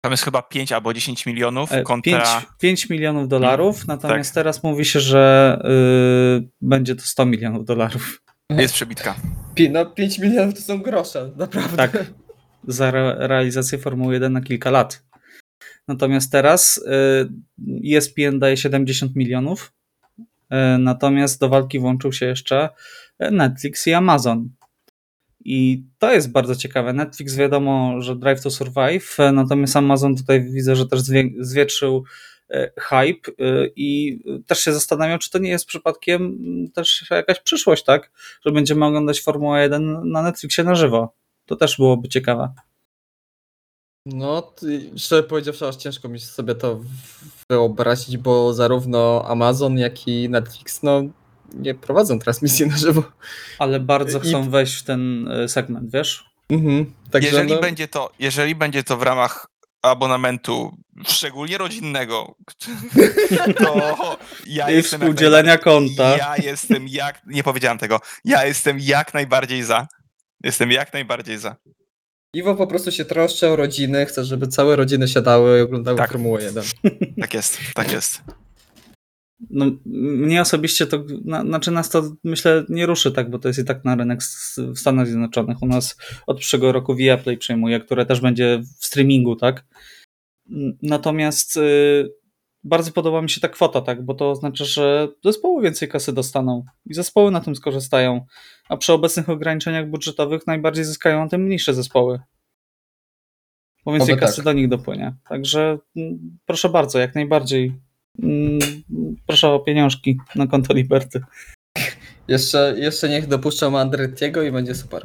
Tam 0.05 0.11
jest 0.13 0.25
chyba 0.25 0.43
5 0.43 0.73
albo 0.73 0.95
10 0.95 1.27
milionów 1.27 1.73
E, 1.73 1.83
kontra... 1.83 2.21
5, 2.21 2.47
5 2.61 2.91
milionów 2.91 3.29
dolarów, 3.29 3.87
natomiast 3.87 4.31
tak. 4.31 4.35
teraz 4.35 4.63
mówi 4.63 4.85
się, 4.85 5.01
że 5.01 5.59
y, 6.45 6.49
będzie 6.61 6.97
to 6.97 7.03
100 7.03 7.27
milionów 7.27 7.65
dolarów. 7.65 8.23
Jest 8.51 8.75
przebitka. 8.75 9.15
Pi- 9.55 9.71
No 9.71 9.87
5 9.87 10.19
milionów 10.19 10.55
to 10.55 10.61
są 10.61 10.79
grosze, 10.79 11.31
naprawdę. 11.37 11.77
Tak, 11.77 11.93
za 12.69 12.89
re 12.89 13.17
realizację 13.19 13.79
Formuły 13.79 14.15
1 14.15 14.33
na 14.33 14.41
kilka 14.41 14.71
lat. 14.71 15.03
Natomiast 15.89 16.33
teraz 16.33 16.79
y, 16.79 17.97
ESPN 17.97 18.39
daje 18.39 18.57
70 18.57 19.17
milionów, 19.17 19.73
y, 20.19 20.79
natomiast 20.79 21.41
do 21.41 21.49
walki 21.49 21.79
włączył 21.79 22.13
się 22.13 22.27
jeszcze 22.27 22.69
Netflix 23.31 23.87
i 23.87 23.93
Amazon. 23.93 24.49
I 25.45 25.85
to 25.99 26.13
jest 26.13 26.33
bardzo 26.33 26.57
ciekawe. 26.57 26.93
Netflix 26.93 27.37
wiadomo, 27.37 28.01
że 28.01 28.17
Drive 28.17 28.43
to 28.43 28.51
Survive, 28.51 29.17
natomiast 29.33 29.77
Amazon 29.77 30.17
tutaj 30.17 30.43
widzę, 30.43 30.77
że 30.77 30.87
też 30.87 31.01
zwie, 31.01 31.31
zwietrzył 31.39 32.05
hype 32.79 33.33
i 33.77 34.21
też 34.47 34.61
się 34.61 34.73
zastanawiam, 34.73 35.19
czy 35.19 35.31
to 35.31 35.39
nie 35.39 35.51
jest 35.51 35.67
przypadkiem 35.67 36.39
też 36.75 37.05
jakaś 37.11 37.41
przyszłość, 37.41 37.85
tak? 37.85 38.11
Że 38.47 38.53
będziemy 38.53 38.85
oglądać 38.85 39.21
Formułę 39.21 39.63
1 39.63 40.11
na 40.11 40.23
Netflixie 40.23 40.65
na 40.65 40.75
żywo. 40.75 41.15
To 41.47 41.57
też 41.57 41.77
byłoby 41.77 42.09
ciekawe. 42.09 42.53
No, 44.07 44.53
szczerze 44.97 45.23
powiedziawszy, 45.23 45.69
aż 45.69 45.77
ciężko 45.77 46.09
mi 46.09 46.21
sobie 46.21 46.55
to 46.55 46.81
wyobrazić, 47.51 48.17
bo 48.17 48.55
zarówno 48.55 49.25
Amazon, 49.29 49.79
jak 49.79 50.09
i 50.09 50.29
Netflix, 50.29 50.83
no, 50.83 51.03
nie 51.55 51.75
prowadzą 51.75 52.19
transmisji 52.19 52.67
na 52.67 52.77
żywo. 52.77 53.03
Ale 53.59 53.81
bardzo 53.81 54.19
I- 54.19 54.21
chcą 54.21 54.51
wejść 54.51 54.75
w 54.75 54.83
ten 54.83 55.29
e, 55.29 55.49
segment, 55.49 55.93
wiesz? 55.93 56.25
Mhm. 56.49 56.93
Także 57.11 57.29
jeżeli, 57.29 57.53
no, 57.53 57.61
będzie 57.61 57.89
to, 57.89 58.11
jeżeli 58.19 58.55
będzie 58.55 58.85
to 58.85 58.97
w 58.97 59.03
ramach 59.03 59.47
abonamentu, 59.83 60.77
szczególnie 61.07 61.59
rodzinnego, 61.59 62.35
to 63.59 64.17
ja 64.47 64.71
I 64.71 64.75
jestem 64.75 65.01
współdzielenia 65.01 65.59
konta. 65.59 66.17
Ja 66.17 66.37
jestem 66.37 66.89
jak. 66.89 67.23
Nie 67.27 67.43
powiedziałem 67.43 67.79
tego. 67.79 68.01
Ja 68.25 68.45
jestem 68.45 68.79
jak 68.81 69.15
najbardziej 69.15 69.63
za. 69.63 69.87
Jestem 70.45 70.71
jak 70.71 70.93
najbardziej 70.93 71.39
za. 71.39 71.57
Iwo 72.35 72.55
po 72.55 72.67
prostu 72.67 72.91
się 72.91 73.05
troszczy 73.05 73.49
o 73.49 73.57
rodziny, 73.57 74.07
chce, 74.07 74.25
żeby 74.25 74.49
całe 74.49 74.77
rodziny 74.77 75.09
siadały 75.09 75.59
i 75.59 75.63
oglądały 75.63 75.99
Tak. 75.99 76.11
Formułę 76.11 76.43
1. 76.43 76.65
Tak 77.21 77.35
jest, 77.35 77.59
tak 77.75 77.93
jest. 77.93 78.23
No, 79.51 79.67
mnie 79.85 80.41
osobiście 80.41 80.87
to, 80.87 81.05
na, 81.25 81.43
znaczy 81.43 81.71
nas 81.71 81.91
to 81.91 82.13
myślę 82.25 82.65
nie 82.69 82.87
ruszy 82.87 83.13
tak, 83.13 83.31
bo 83.31 83.39
to 83.39 83.49
jest 83.49 83.61
i 83.61 83.65
tak 83.65 83.85
na 83.85 83.95
rynek 83.95 84.21
w 84.57 84.79
Stanach 84.79 85.07
Zjednoczonych. 85.07 85.63
U 85.63 85.67
nas 85.67 85.97
od 86.27 86.39
przyszłego 86.39 86.73
roku 86.73 86.95
Viaplay 86.95 87.39
przejmuje, 87.39 87.81
które 87.81 88.07
też 88.07 88.21
będzie 88.21 88.63
w 88.81 88.87
streamingu, 88.87 89.37
tak? 89.37 89.65
Natomiast 90.83 91.57
y, 91.57 92.11
bardzo 92.65 92.93
podoba 92.93 93.23
mi 93.23 93.31
się 93.31 93.41
ta 93.41 93.49
kwota, 93.49 93.81
tak? 93.81 94.05
Bo 94.05 94.15
to 94.15 94.31
oznacza, 94.31 94.65
że 94.65 95.09
zespoły 95.25 95.63
więcej 95.63 95.89
kasy 95.89 96.13
dostaną 96.13 96.65
i 96.87 96.95
zespoły 96.95 97.31
na 97.31 97.41
tym 97.41 97.57
skorzystają, 97.57 98.27
a 98.69 98.77
przy 98.77 98.93
obecnych 98.93 99.29
ograniczeniach 99.29 99.91
budżetowych 99.91 100.47
najbardziej 100.47 100.85
zyskają 100.85 101.21
na 101.21 101.29
tym 101.29 101.43
mniejsze 101.43 101.75
zespoły. 101.75 102.21
Bo 103.85 103.93
więcej 103.93 104.13
Oby 104.13 104.21
kasy 104.21 104.37
tak. 104.37 104.45
do 104.45 104.53
nich 104.53 104.69
dopłynie. 104.69 105.15
Także 105.29 105.79
mm, 105.97 106.39
proszę 106.47 106.69
bardzo, 106.69 106.99
jak 106.99 107.15
najbardziej. 107.15 107.73
Mm, 108.23 108.59
Proszę 109.27 109.49
o 109.49 109.61
pieniążki 109.61 110.19
na 110.35 110.47
konto 110.47 110.75
Liberty. 110.75 111.21
Jeszcze, 112.29 112.75
jeszcze 112.77 113.09
niech 113.09 113.27
dopuszczą 113.27 113.79
Andrettiego 113.79 114.43
i 114.43 114.53
będzie 114.53 114.75
super. 114.75 115.03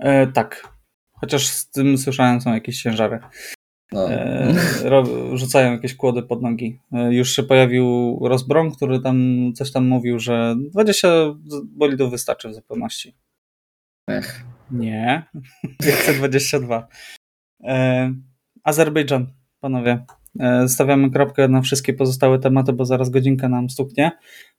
E, 0.00 0.26
tak. 0.26 0.68
Chociaż 1.12 1.46
z 1.46 1.70
tym 1.70 1.98
słyszałem 1.98 2.40
są 2.40 2.54
jakieś 2.54 2.82
ciężary. 2.82 3.18
No. 3.92 4.10
E, 4.10 4.54
rzucają 5.34 5.72
jakieś 5.72 5.94
kłody 5.94 6.22
pod 6.22 6.42
nogi. 6.42 6.80
E, 6.92 7.14
już 7.14 7.30
się 7.36 7.42
pojawił 7.42 8.18
Rozbron, 8.22 8.70
który 8.70 9.00
tam 9.00 9.50
coś 9.54 9.72
tam 9.72 9.86
mówił, 9.86 10.18
że 10.18 10.54
20 10.58 11.08
bolidów 11.66 12.10
wystarczy 12.10 12.48
w 12.48 12.54
zupełności. 12.54 13.14
Ech. 14.08 14.44
Nie, 14.70 15.26
ja 15.86 15.96
chcę 15.96 16.14
22. 16.14 16.88
E, 17.64 18.14
Azerbejdżan, 18.64 19.26
panowie. 19.60 20.04
E, 20.40 20.68
stawiamy 20.68 21.10
kropkę 21.10 21.48
na 21.48 21.60
wszystkie 21.60 21.94
pozostałe 21.94 22.38
tematy, 22.38 22.72
bo 22.72 22.84
zaraz 22.84 23.10
godzinka 23.10 23.48
nam 23.48 23.70
stuknie. 23.70 24.10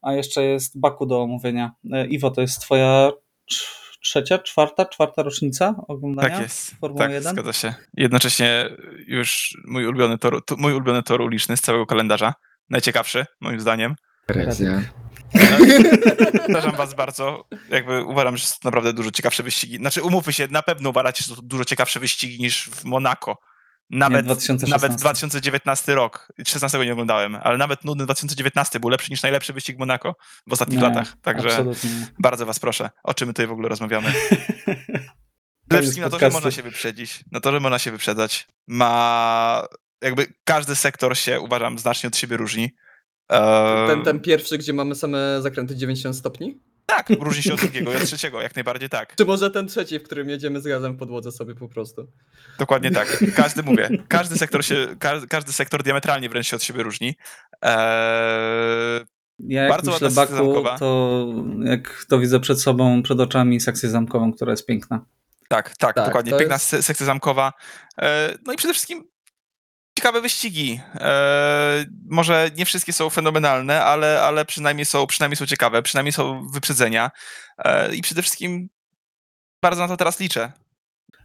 A 0.02 0.14
jeszcze 0.14 0.44
jest 0.44 0.80
Baku 0.80 1.06
do 1.06 1.22
omówienia. 1.22 1.72
E, 1.92 2.08
Iwo, 2.08 2.32
to 2.32 2.42
jest 2.42 2.62
twoja 2.62 3.12
trzecia, 4.06 4.40
czwarta, 4.40 4.86
czwarta 4.86 5.24
rocznica 5.24 5.76
oglądania? 5.88 6.30
Tak 6.30 6.42
jest. 6.42 6.76
Formuły 6.80 7.00
Tak, 7.00 7.12
1? 7.12 7.34
zgadza 7.34 7.54
się. 7.54 7.74
Jednocześnie 7.94 8.70
już 9.08 9.58
mój 9.68 9.88
ulubiony 9.88 10.18
tor, 10.18 10.42
mój 10.58 10.74
ulubiony 10.74 11.04
tor 11.04 11.22
uliczny 11.22 11.58
z 11.58 11.62
całego 11.62 11.86
kalendarza. 11.86 12.34
Najciekawszy, 12.70 13.26
moim 13.42 13.60
zdaniem. 13.60 13.96
Presja. 14.26 14.82
Przepraszam 16.34 16.76
was 16.76 16.94
bardzo. 16.94 17.46
Jakby 17.70 18.04
uważam, 18.04 18.38
że 18.38 18.46
są 18.46 18.56
naprawdę 18.64 18.94
dużo 18.94 19.12
ciekawsze 19.12 19.44
wyścigi. 19.44 19.78
Znaczy, 19.78 20.04
umówmy 20.04 20.34
się, 20.34 20.48
na 20.52 20.62
pewno 20.62 20.90
uważacie, 20.90 21.24
że 21.28 21.36
to 21.36 21.42
dużo 21.42 21.66
ciekawsze 21.66 22.00
wyścigi 22.00 22.40
niż 22.40 22.70
w 22.70 22.84
Monako. 22.84 23.38
Nawet, 23.90 24.26
2016. 24.26 24.88
nawet 24.88 25.00
2019 25.00 25.96
rok. 25.96 26.28
16 26.48 26.86
nie 26.86 26.94
oglądałem, 26.94 27.36
ale 27.36 27.58
nawet 27.58 27.86
nudny 27.86 28.04
2019 28.06 28.80
był 28.80 28.90
lepszy 28.90 29.12
niż 29.12 29.24
najlepszy 29.24 29.54
wyścig 29.54 29.80
Monako 29.80 30.16
w 30.48 30.54
ostatnich 30.54 30.80
Nie, 30.80 30.88
latach. 30.88 31.14
Także 31.22 31.48
Absolutnie 31.48 31.90
nie. 31.90 32.08
bardzo 32.20 32.46
was 32.46 32.60
proszę, 32.60 32.90
o 33.04 33.14
czym 33.14 33.28
my 33.28 33.34
tutaj 33.34 33.48
w 33.48 33.52
ogóle 33.52 33.70
rozmawiamy. 33.70 34.14
Przede 35.68 35.82
Koniec 35.82 35.84
wszystkim 35.84 36.04
na 36.04 36.10
to, 36.10 36.20
że 36.20 36.30
można 36.30 36.52
się 36.52 36.64
wyprzedzić. 36.64 37.24
Na 37.32 37.40
to, 37.40 37.52
że 37.52 37.60
można 37.60 37.80
się 37.80 37.92
wyprzedzać. 37.92 38.48
Ma. 38.68 39.68
Jakby 40.02 40.28
każdy 40.44 40.76
sektor 40.76 41.18
się, 41.18 41.40
uważam, 41.40 41.80
znacznie 41.80 42.08
od 42.08 42.18
siebie 42.18 42.38
różni. 42.38 42.76
Ten, 43.88 44.04
ten 44.04 44.20
pierwszy, 44.20 44.58
gdzie 44.58 44.74
mamy 44.74 44.96
same 44.96 45.42
zakręty 45.42 45.76
90 45.76 46.16
stopni? 46.16 46.60
Tak, 46.86 47.10
różni 47.20 47.44
się 47.44 47.54
od 47.54 47.60
drugiego 47.60 47.94
i 47.94 47.96
od 47.96 48.04
trzeciego, 48.06 48.42
jak 48.42 48.56
najbardziej 48.56 48.90
tak. 48.90 49.16
Czy 49.16 49.26
może 49.26 49.52
ten 49.52 49.68
trzeci, 49.68 50.00
w 50.00 50.04
którym 50.04 50.30
jedziemy 50.30 50.62
z 50.62 50.64
gazem 50.68 50.94
w 50.94 50.98
podłodze 51.00 51.32
sobie 51.32 51.56
po 51.56 51.70
prostu? 51.70 52.08
Dokładnie 52.60 52.92
tak. 52.92 53.24
Każdy, 53.36 53.64
mówię, 53.64 53.90
każdy 54.08 54.38
sektor 54.38 54.66
się, 54.66 54.88
każdy, 55.00 55.28
każdy 55.28 55.54
sektor 55.54 55.84
diametralnie 55.84 56.30
wręcz 56.30 56.48
się 56.48 56.56
od 56.56 56.64
siebie 56.64 56.84
różni. 56.84 57.16
Eee, 57.62 59.06
Ja 59.40 59.62
jak 59.62 59.72
Bardzo 59.72 59.92
myślę 59.92 60.06
ładna 60.08 60.22
sekcja 60.22 60.36
Baku, 60.38 60.54
zamkowa. 60.54 60.78
to 60.80 61.28
jak 61.64 62.06
to 62.10 62.20
widzę 62.20 62.40
przed 62.40 62.62
sobą, 62.62 63.04
przed 63.04 63.20
oczami 63.20 63.60
sekcję 63.60 63.90
zamkową, 63.90 64.34
która 64.34 64.52
jest 64.52 64.66
piękna. 64.66 65.06
tak, 65.50 65.78
tak, 65.78 65.96
Tak, 65.96 66.06
dokładnie. 66.06 66.32
Piękna 66.32 66.56
jest- 66.56 66.66
se- 66.68 66.84
sekcja 66.84 67.06
zamkowa. 67.06 67.54
Eee, 67.98 68.36
no 68.46 68.54
i 68.54 68.58
przede 68.58 68.74
wszystkim 68.74 69.04
ciekawe 70.00 70.22
wyścigi. 70.22 70.80
Eee, 71.00 71.86
może 72.10 72.50
nie 72.58 72.66
wszystkie 72.66 72.94
są 72.94 73.10
fenomenalne, 73.10 73.84
ale, 73.84 74.22
ale 74.22 74.46
przynajmniej, 74.46 74.86
są, 74.86 75.08
przynajmniej 75.08 75.38
są 75.38 75.46
ciekawe, 75.46 75.82
przynajmniej 75.82 76.14
są 76.14 76.48
wyprzedzenia. 76.54 77.12
Eee, 77.58 77.98
I 77.98 78.02
przede 78.02 78.22
wszystkim 78.22 78.70
bardzo 79.62 79.82
na 79.82 79.88
to 79.88 79.98
teraz 79.98 80.20
liczę. 80.20 80.42
E, 80.42 80.52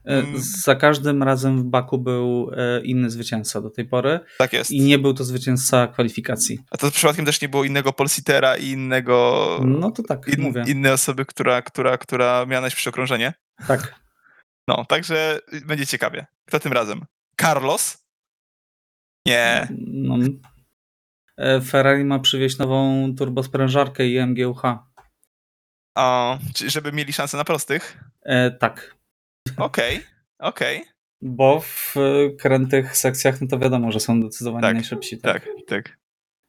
Mm. 0.05 0.33
Za 0.37 0.75
każdym 0.75 1.23
razem 1.23 1.59
w 1.63 1.65
Baku 1.65 1.99
był 1.99 2.51
e, 2.57 2.81
inny 2.85 3.11
zwycięzca 3.11 3.61
do 3.61 3.71
tej 3.71 3.85
pory 3.89 4.21
Tak 4.39 4.53
jest. 4.53 4.71
i 4.71 4.81
nie 4.81 4.99
był 4.99 5.15
to 5.15 5.25
zwycięzca 5.25 5.87
kwalifikacji. 5.87 6.59
A 6.71 6.77
to 6.77 6.91
przypadkiem 6.91 7.25
też 7.25 7.41
nie 7.41 7.49
było 7.49 7.65
innego 7.65 7.93
Polsitera 7.93 8.57
i 8.57 8.69
innego. 8.69 9.47
No 9.65 9.91
to 9.91 10.03
tak, 10.03 10.29
in, 10.29 10.41
mówię. 10.43 10.65
innej 10.67 10.93
osoby, 10.93 11.25
która, 11.27 11.63
która, 11.63 11.99
która 11.99 12.47
miała 12.47 12.61
najszybsze 12.61 12.91
okrążenie. 12.91 13.33
Tak. 13.69 13.95
No, 14.69 14.85
także 14.85 15.41
będzie 15.67 15.87
ciekawie. 15.87 16.27
Kto 16.47 16.61
tym 16.61 16.73
razem? 16.73 17.05
Carlos? 17.41 18.00
Nie. 19.27 19.69
No. 19.87 20.17
E, 21.39 21.61
Ferrari 21.61 22.05
ma 22.05 22.19
przywieźć 22.19 22.59
nową 22.59 23.07
turbosprężarkę 23.19 24.07
i 24.07 24.27
MGUH. 24.27 24.63
O, 25.97 26.39
żeby 26.67 26.93
mieli 26.93 27.13
szansę 27.13 27.37
na 27.37 27.45
prostych? 27.45 28.05
E, 28.23 28.51
tak, 28.51 28.97
Okej, 29.57 30.01
okej. 30.39 30.85
bo 31.23 31.61
w 31.61 31.95
e, 31.97 32.37
krętych 32.37 32.97
sekcjach 32.97 33.41
no 33.41 33.47
to 33.47 33.59
wiadomo, 33.59 33.93
że 33.93 34.01
są 34.01 34.21
zdecydowanie 34.21 34.63
Tak, 34.63 34.75
najszybsi. 34.75 35.19
Tak. 35.19 35.45
Tak, 35.45 35.53
tak. 35.69 36.01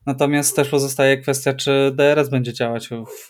Natomiast 0.06 0.56
też 0.56 0.70
pozostaje 0.70 1.18
kwestia, 1.18 1.54
czy 1.54 1.92
DRS 1.96 2.30
będzie 2.30 2.54
działać 2.54 2.90
w 2.90 3.30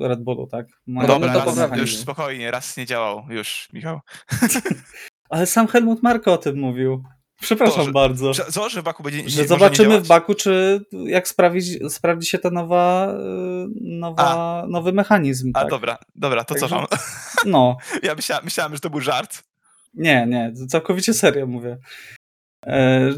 Red 0.00 0.22
Bullu, 0.22 0.46
tak? 0.46 0.66
No, 0.86 1.06
Dobra, 1.06 1.40
to 1.40 1.54
raz, 1.54 1.78
już 1.78 1.96
spokojnie, 1.96 2.50
raz 2.50 2.76
nie 2.76 2.86
działał. 2.86 3.26
Już, 3.28 3.68
Michał. 3.72 4.00
Ale 5.30 5.46
sam 5.46 5.66
Helmut 5.66 6.02
Marko 6.02 6.32
o 6.32 6.38
tym 6.38 6.58
mówił. 6.58 7.04
Przepraszam 7.40 7.76
To, 7.78 7.84
że- 7.84 7.92
bardzo. 7.92 8.32
Że- 8.34 8.44
Co, 8.44 8.68
że 8.68 8.80
w 8.80 8.84
Baku 8.84 9.02
będzie 9.02 9.28
Że 9.28 9.42
nie 9.42 9.48
zobaczymy 9.48 9.88
działać? 9.88 10.04
w 10.04 10.08
Baku, 10.08 10.34
czy 10.34 10.80
jak 10.92 11.28
sprawdzi, 11.28 11.78
sprawdzi 11.90 12.28
się 12.28 12.38
ta 12.38 12.50
nowa, 12.50 13.14
y, 13.14 13.68
nowa 13.80 14.64
nowy 14.68 14.92
mechanizm. 14.92 15.50
A 15.54 15.60
tak? 15.60 15.70
dobra, 15.70 15.98
dobra, 16.14 16.44
to 16.44 16.54
Także- 16.54 16.68
cofam. 16.68 16.86
No, 17.46 17.76
Ja 18.02 18.14
myślałem, 18.14 18.44
myślałem, 18.44 18.74
że 18.74 18.80
to 18.80 18.90
był 18.90 19.00
żart. 19.00 19.42
nie, 19.94 20.26
nie, 20.26 20.52
całkowicie 20.68 21.14
serio 21.14 21.46
mówię. 21.46 21.78
E, 22.66 23.10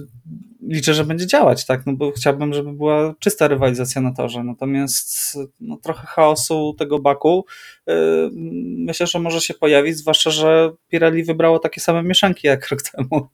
liczę, 0.69 0.95
że 0.95 1.05
będzie 1.05 1.27
działać, 1.27 1.67
tak, 1.67 1.87
no 1.87 1.93
bo 1.93 2.11
chciałbym, 2.13 2.55
żeby 2.55 2.73
była 2.73 3.15
czysta 3.19 3.49
rywalizacja 3.49 4.01
na 4.03 4.13
torze, 4.15 4.45
natomiast 4.45 5.39
no, 5.61 5.77
trochę 5.77 6.07
chaosu 6.07 6.75
tego 6.79 6.99
Baku 6.99 7.45
y, 7.91 7.93
myślę, 8.79 9.07
że 9.07 9.19
może 9.19 9.41
się 9.41 9.55
pojawić, 9.55 9.97
zwłaszcza, 9.99 10.31
że 10.31 10.71
Pirelli 10.89 11.25
wybrało 11.25 11.59
takie 11.59 11.81
same 11.81 12.03
mieszanki 12.03 12.47
jak 12.47 12.69
rok 12.69 12.83
temu. 12.83 13.29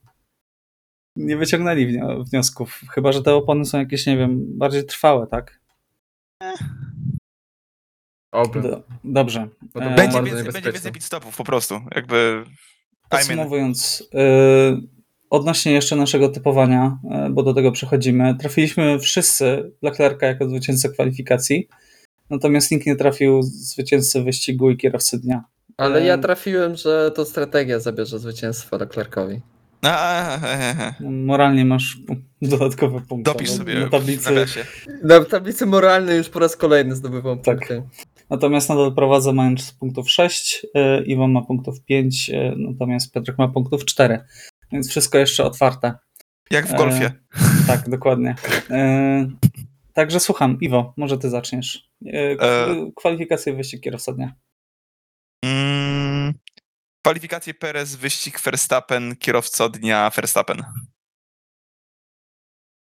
Nie 1.18 1.36
wyciągnęli 1.36 1.86
wnio- 1.98 2.24
wniosków, 2.30 2.80
chyba, 2.90 3.12
że 3.12 3.22
te 3.22 3.34
opony 3.34 3.64
są 3.64 3.78
jakieś, 3.78 4.06
nie 4.06 4.16
wiem, 4.16 4.58
bardziej 4.58 4.84
trwałe, 4.86 5.26
tak? 5.26 5.60
Oby. 8.32 8.62
Do, 8.62 8.82
dobrze. 9.04 9.48
Bo 9.74 9.80
to 9.80 9.86
E, 9.86 9.94
Będzie 9.96 10.22
więcej, 10.22 10.52
będzie 10.52 10.72
więcej 10.72 10.92
pit 10.92 11.04
stopów 11.04 11.36
po 11.36 11.44
prostu. 11.44 11.80
Jakby. 11.94 12.44
Podsumowując, 13.08 14.08
yy, 14.12 14.20
odnośnie 15.30 15.72
jeszcze 15.72 15.96
naszego 15.96 16.28
typowania, 16.28 16.98
yy, 17.10 17.30
bo 17.30 17.42
do 17.42 17.54
tego 17.54 17.72
przechodzimy, 17.72 18.36
trafiliśmy 18.40 18.98
wszyscy 18.98 19.72
Leclerca 19.82 20.26
jako 20.26 20.48
zwycięzcę 20.48 20.88
kwalifikacji, 20.88 21.68
natomiast 22.30 22.70
nikt 22.70 22.86
nie 22.86 22.96
trafił 22.96 23.42
zwycięzcy 23.42 24.22
wyścigu 24.22 24.70
i 24.70 24.76
kierowcy 24.76 25.18
dnia. 25.20 25.44
Ale 25.76 26.04
ja 26.04 26.14
Em, 26.14 26.22
trafiłem, 26.22 26.76
że 26.76 27.10
to 27.14 27.24
strategia 27.24 27.80
zabierze 27.80 28.18
zwycięstwo 28.18 28.76
Leclercowi. 28.78 29.40
A, 29.82 29.88
a, 29.88 30.38
a, 30.40 30.56
a, 30.56 30.88
a. 30.88 30.94
Moralnie 31.00 31.64
masz 31.64 31.98
dodatkowe 32.42 33.00
punkty. 33.00 33.32
Dopisz 33.32 33.50
sobie 33.50 33.74
Na 33.80 33.88
tablicy. 33.88 34.46
Na 35.04 35.24
tablicy 35.24 35.66
moralnej 35.66 36.18
już 36.18 36.28
po 36.28 36.38
raz 36.38 36.56
kolejny 36.56 36.96
zdobywam 36.96 37.38
Tak. 37.38 37.58
punkty. 37.58 37.82
Natomiast 38.30 38.68
nadal 38.68 38.94
prowadzę 38.94 39.32
mając 39.32 39.72
punktów 39.72 40.10
6, 40.10 40.66
yy, 40.74 41.04
Iwon 41.06 41.32
ma 41.32 41.42
punktów 41.42 41.84
5, 41.84 42.28
yy, 42.28 42.54
natomiast 42.56 43.12
Piotrek 43.12 43.38
ma 43.38 43.48
punktów 43.48 43.84
4. 43.84 44.18
Więc 44.72 44.90
wszystko 44.90 45.18
jeszcze 45.18 45.44
otwarte. 45.44 45.94
Jak 46.50 46.66
w 46.66 46.74
golfie. 46.76 47.04
E, 47.06 47.12
tak, 47.66 47.88
dokładnie. 47.88 48.34
E, 48.70 49.28
także 49.92 50.20
słucham, 50.20 50.58
Iwo, 50.60 50.94
może 50.96 51.18
ty 51.18 51.30
zaczniesz. 51.30 51.88
E, 52.06 52.36
k- 52.36 52.46
E. 52.46 52.90
Kwalifikacje 52.96 53.52
wyścig 53.54 53.80
kierowca 53.82 54.12
dnia. 54.12 54.34
Kwalifikacje 57.02 57.54
Perez, 57.54 57.96
wyścig 57.96 58.40
Verstappen, 58.40 59.16
kierowca 59.16 59.68
dnia 59.68 60.10
Verstappen. 60.10 60.64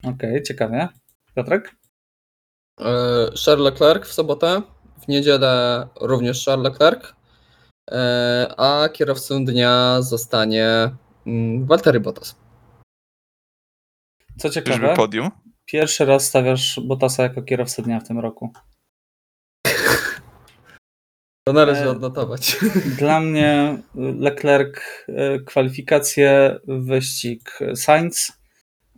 Okej, 0.04 0.44
ciekawie. 0.44 0.88
Piotrek? 1.36 1.76
E, 2.80 2.86
Charles 3.46 3.66
Leclerc 3.66 4.08
w 4.08 4.14
sobotę, 4.14 4.62
w 5.04 5.08
niedzielę 5.08 5.88
również 6.02 6.46
Charles 6.46 6.64
Leclerc, 6.64 7.14
e, 7.92 8.54
a 8.58 8.90
kierowcą 8.90 9.46
dnia 9.46 10.02
zostanie 10.02 10.96
mm, 11.28 11.66
Valtteri 11.66 12.00
Bottas. 12.00 12.36
Co 14.38 14.50
ciekawe, 14.50 14.94
podium? 14.96 15.32
pierwszy 15.68 16.06
raz 16.06 16.26
stawiasz 16.28 16.80
Bottasa 16.80 17.24
jako 17.24 17.42
kierowcę 17.42 17.82
dnia 17.82 18.00
w 18.00 18.08
tym 18.08 18.20
roku. 18.20 18.54
To 21.48 21.54
należy 21.54 21.84
E, 21.84 21.90
odnotować. 21.90 22.58
Dla 23.00 23.20
mnie 23.20 23.78
Leclerc 23.96 24.80
e, 25.08 25.40
kwalifikacje, 25.40 26.60
wyścig 26.68 27.60
Sainz 27.76 28.32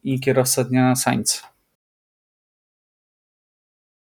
i 0.03 0.19
kierowca 0.19 0.63
dnia 0.63 0.95
Sainz. 0.95 1.43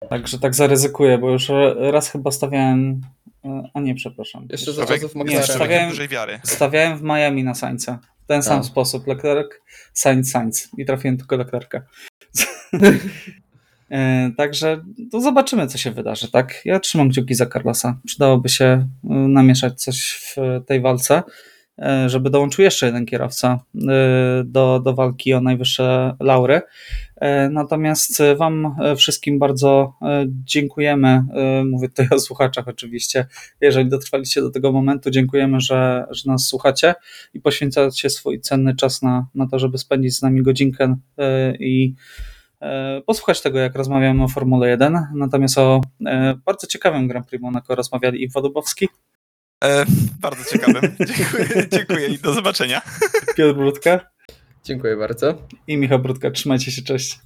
Także 0.09 0.39
tak 0.39 0.55
zaryzykuję, 0.55 1.19
bo 1.19 1.31
już 1.31 1.51
raz 1.77 2.11
chyba 2.11 2.31
stawiałem. 2.31 3.01
A 3.75 3.81
nie, 3.81 3.95
przepraszam. 3.95 4.47
Jeszcze 4.51 4.73
za 4.73 4.87
czasów 4.87 5.15
nie, 5.15 5.43
stawiałem-. 5.43 6.41
Stawiałem 6.45 6.99
w 6.99 7.03
Miami 7.03 7.45
na 7.45 7.55
Sainza. 7.55 7.99
W 8.25 8.27
ten 8.27 8.43
sam 8.43 8.61
A. 8.61 8.63
sposób. 8.63 9.07
Leclerc, 9.07 9.51
Sainz, 9.93 10.31
Sainz. 10.31 10.69
I 10.79 10.87
trafiłem 10.87 11.17
tylko 11.17 11.37
Leclerca. 11.37 11.83
E, 13.91 14.31
Także 14.37 14.85
to 15.13 15.21
zobaczymy, 15.21 15.67
co 15.67 15.79
się 15.79 15.91
wydarzy, 15.91 16.31
tak? 16.31 16.63
Ja 16.65 16.81
trzymam 16.81 17.11
kciuki 17.11 17.35
za 17.35 17.47
Carlosa. 17.47 18.01
Przydałoby 18.07 18.49
się 18.49 18.65
e, 18.65 18.87
namieszać 19.11 19.83
coś 19.83 20.21
w 20.23 20.37
tej 20.67 20.81
walce. 20.81 21.23
e, 21.79 22.09
żeby 22.09 22.31
dołączył 22.31 22.65
jeszcze 22.65 22.87
jeden 22.87 23.07
kierowca 23.07 23.61
do, 24.45 24.81
do 24.85 24.95
walki 24.95 25.35
o 25.35 25.41
najwyższe 25.41 26.17
laury. 26.21 26.61
Natomiast 27.51 28.23
Wam 28.37 28.77
wszystkim 28.97 29.39
bardzo 29.39 29.95
dziękujemy. 30.45 31.23
Mówię 31.65 31.89
tutaj 31.89 32.09
o 32.11 32.19
słuchaczach, 32.19 32.69
oczywiście. 32.69 33.27
Jeżeli 33.61 33.89
dotrwaliście 33.89 34.41
do 34.41 34.51
tego 34.51 34.73
momentu, 34.73 35.11
dziękujemy, 35.11 35.61
że, 35.61 36.07
że 36.11 36.31
nas 36.31 36.47
słuchacie 36.47 36.95
i 37.35 37.41
poświęcacie 37.41 38.11
swój 38.11 38.41
cenny 38.41 38.77
czas 38.77 39.03
na, 39.03 39.27
na 39.35 39.49
to, 39.49 39.59
żeby 39.59 39.79
spędzić 39.79 40.17
z 40.17 40.23
nami 40.23 40.43
godzinkę 40.43 40.97
i 41.61 41.95
posłuchać 43.07 43.41
tego, 43.41 43.59
jak 43.59 43.75
rozmawiamy 43.75 44.23
o 44.25 44.29
Formule 44.29 44.69
1. 44.69 44.99
Natomiast 45.15 45.59
o 45.59 45.81
e, 46.07 46.35
bardzo 46.47 46.67
ciekawym 46.67 47.09
Grand 47.09 47.27
Prix 47.27 47.43
Monaco 47.43 47.75
rozmawiali 47.75 48.23
Iwo 48.23 48.43
Dubowski, 48.43 48.89
E, 49.65 49.85
bardzo 50.21 50.45
ciekawym. 50.45 50.83
Dziękuję, 51.17 51.69
dziękuję 51.73 52.09
i 52.09 52.19
do 52.19 52.35
zobaczenia. 52.35 52.83
Piotr 53.37 53.59
Brudka 53.59 54.01
Dziękuję 54.65 54.97
bardzo. 54.97 55.35
i 55.67 55.77
Michał 55.77 55.99
Brudka. 55.99 56.31
Trzymajcie 56.31 56.73
się, 56.73 56.83
cześć. 56.83 57.19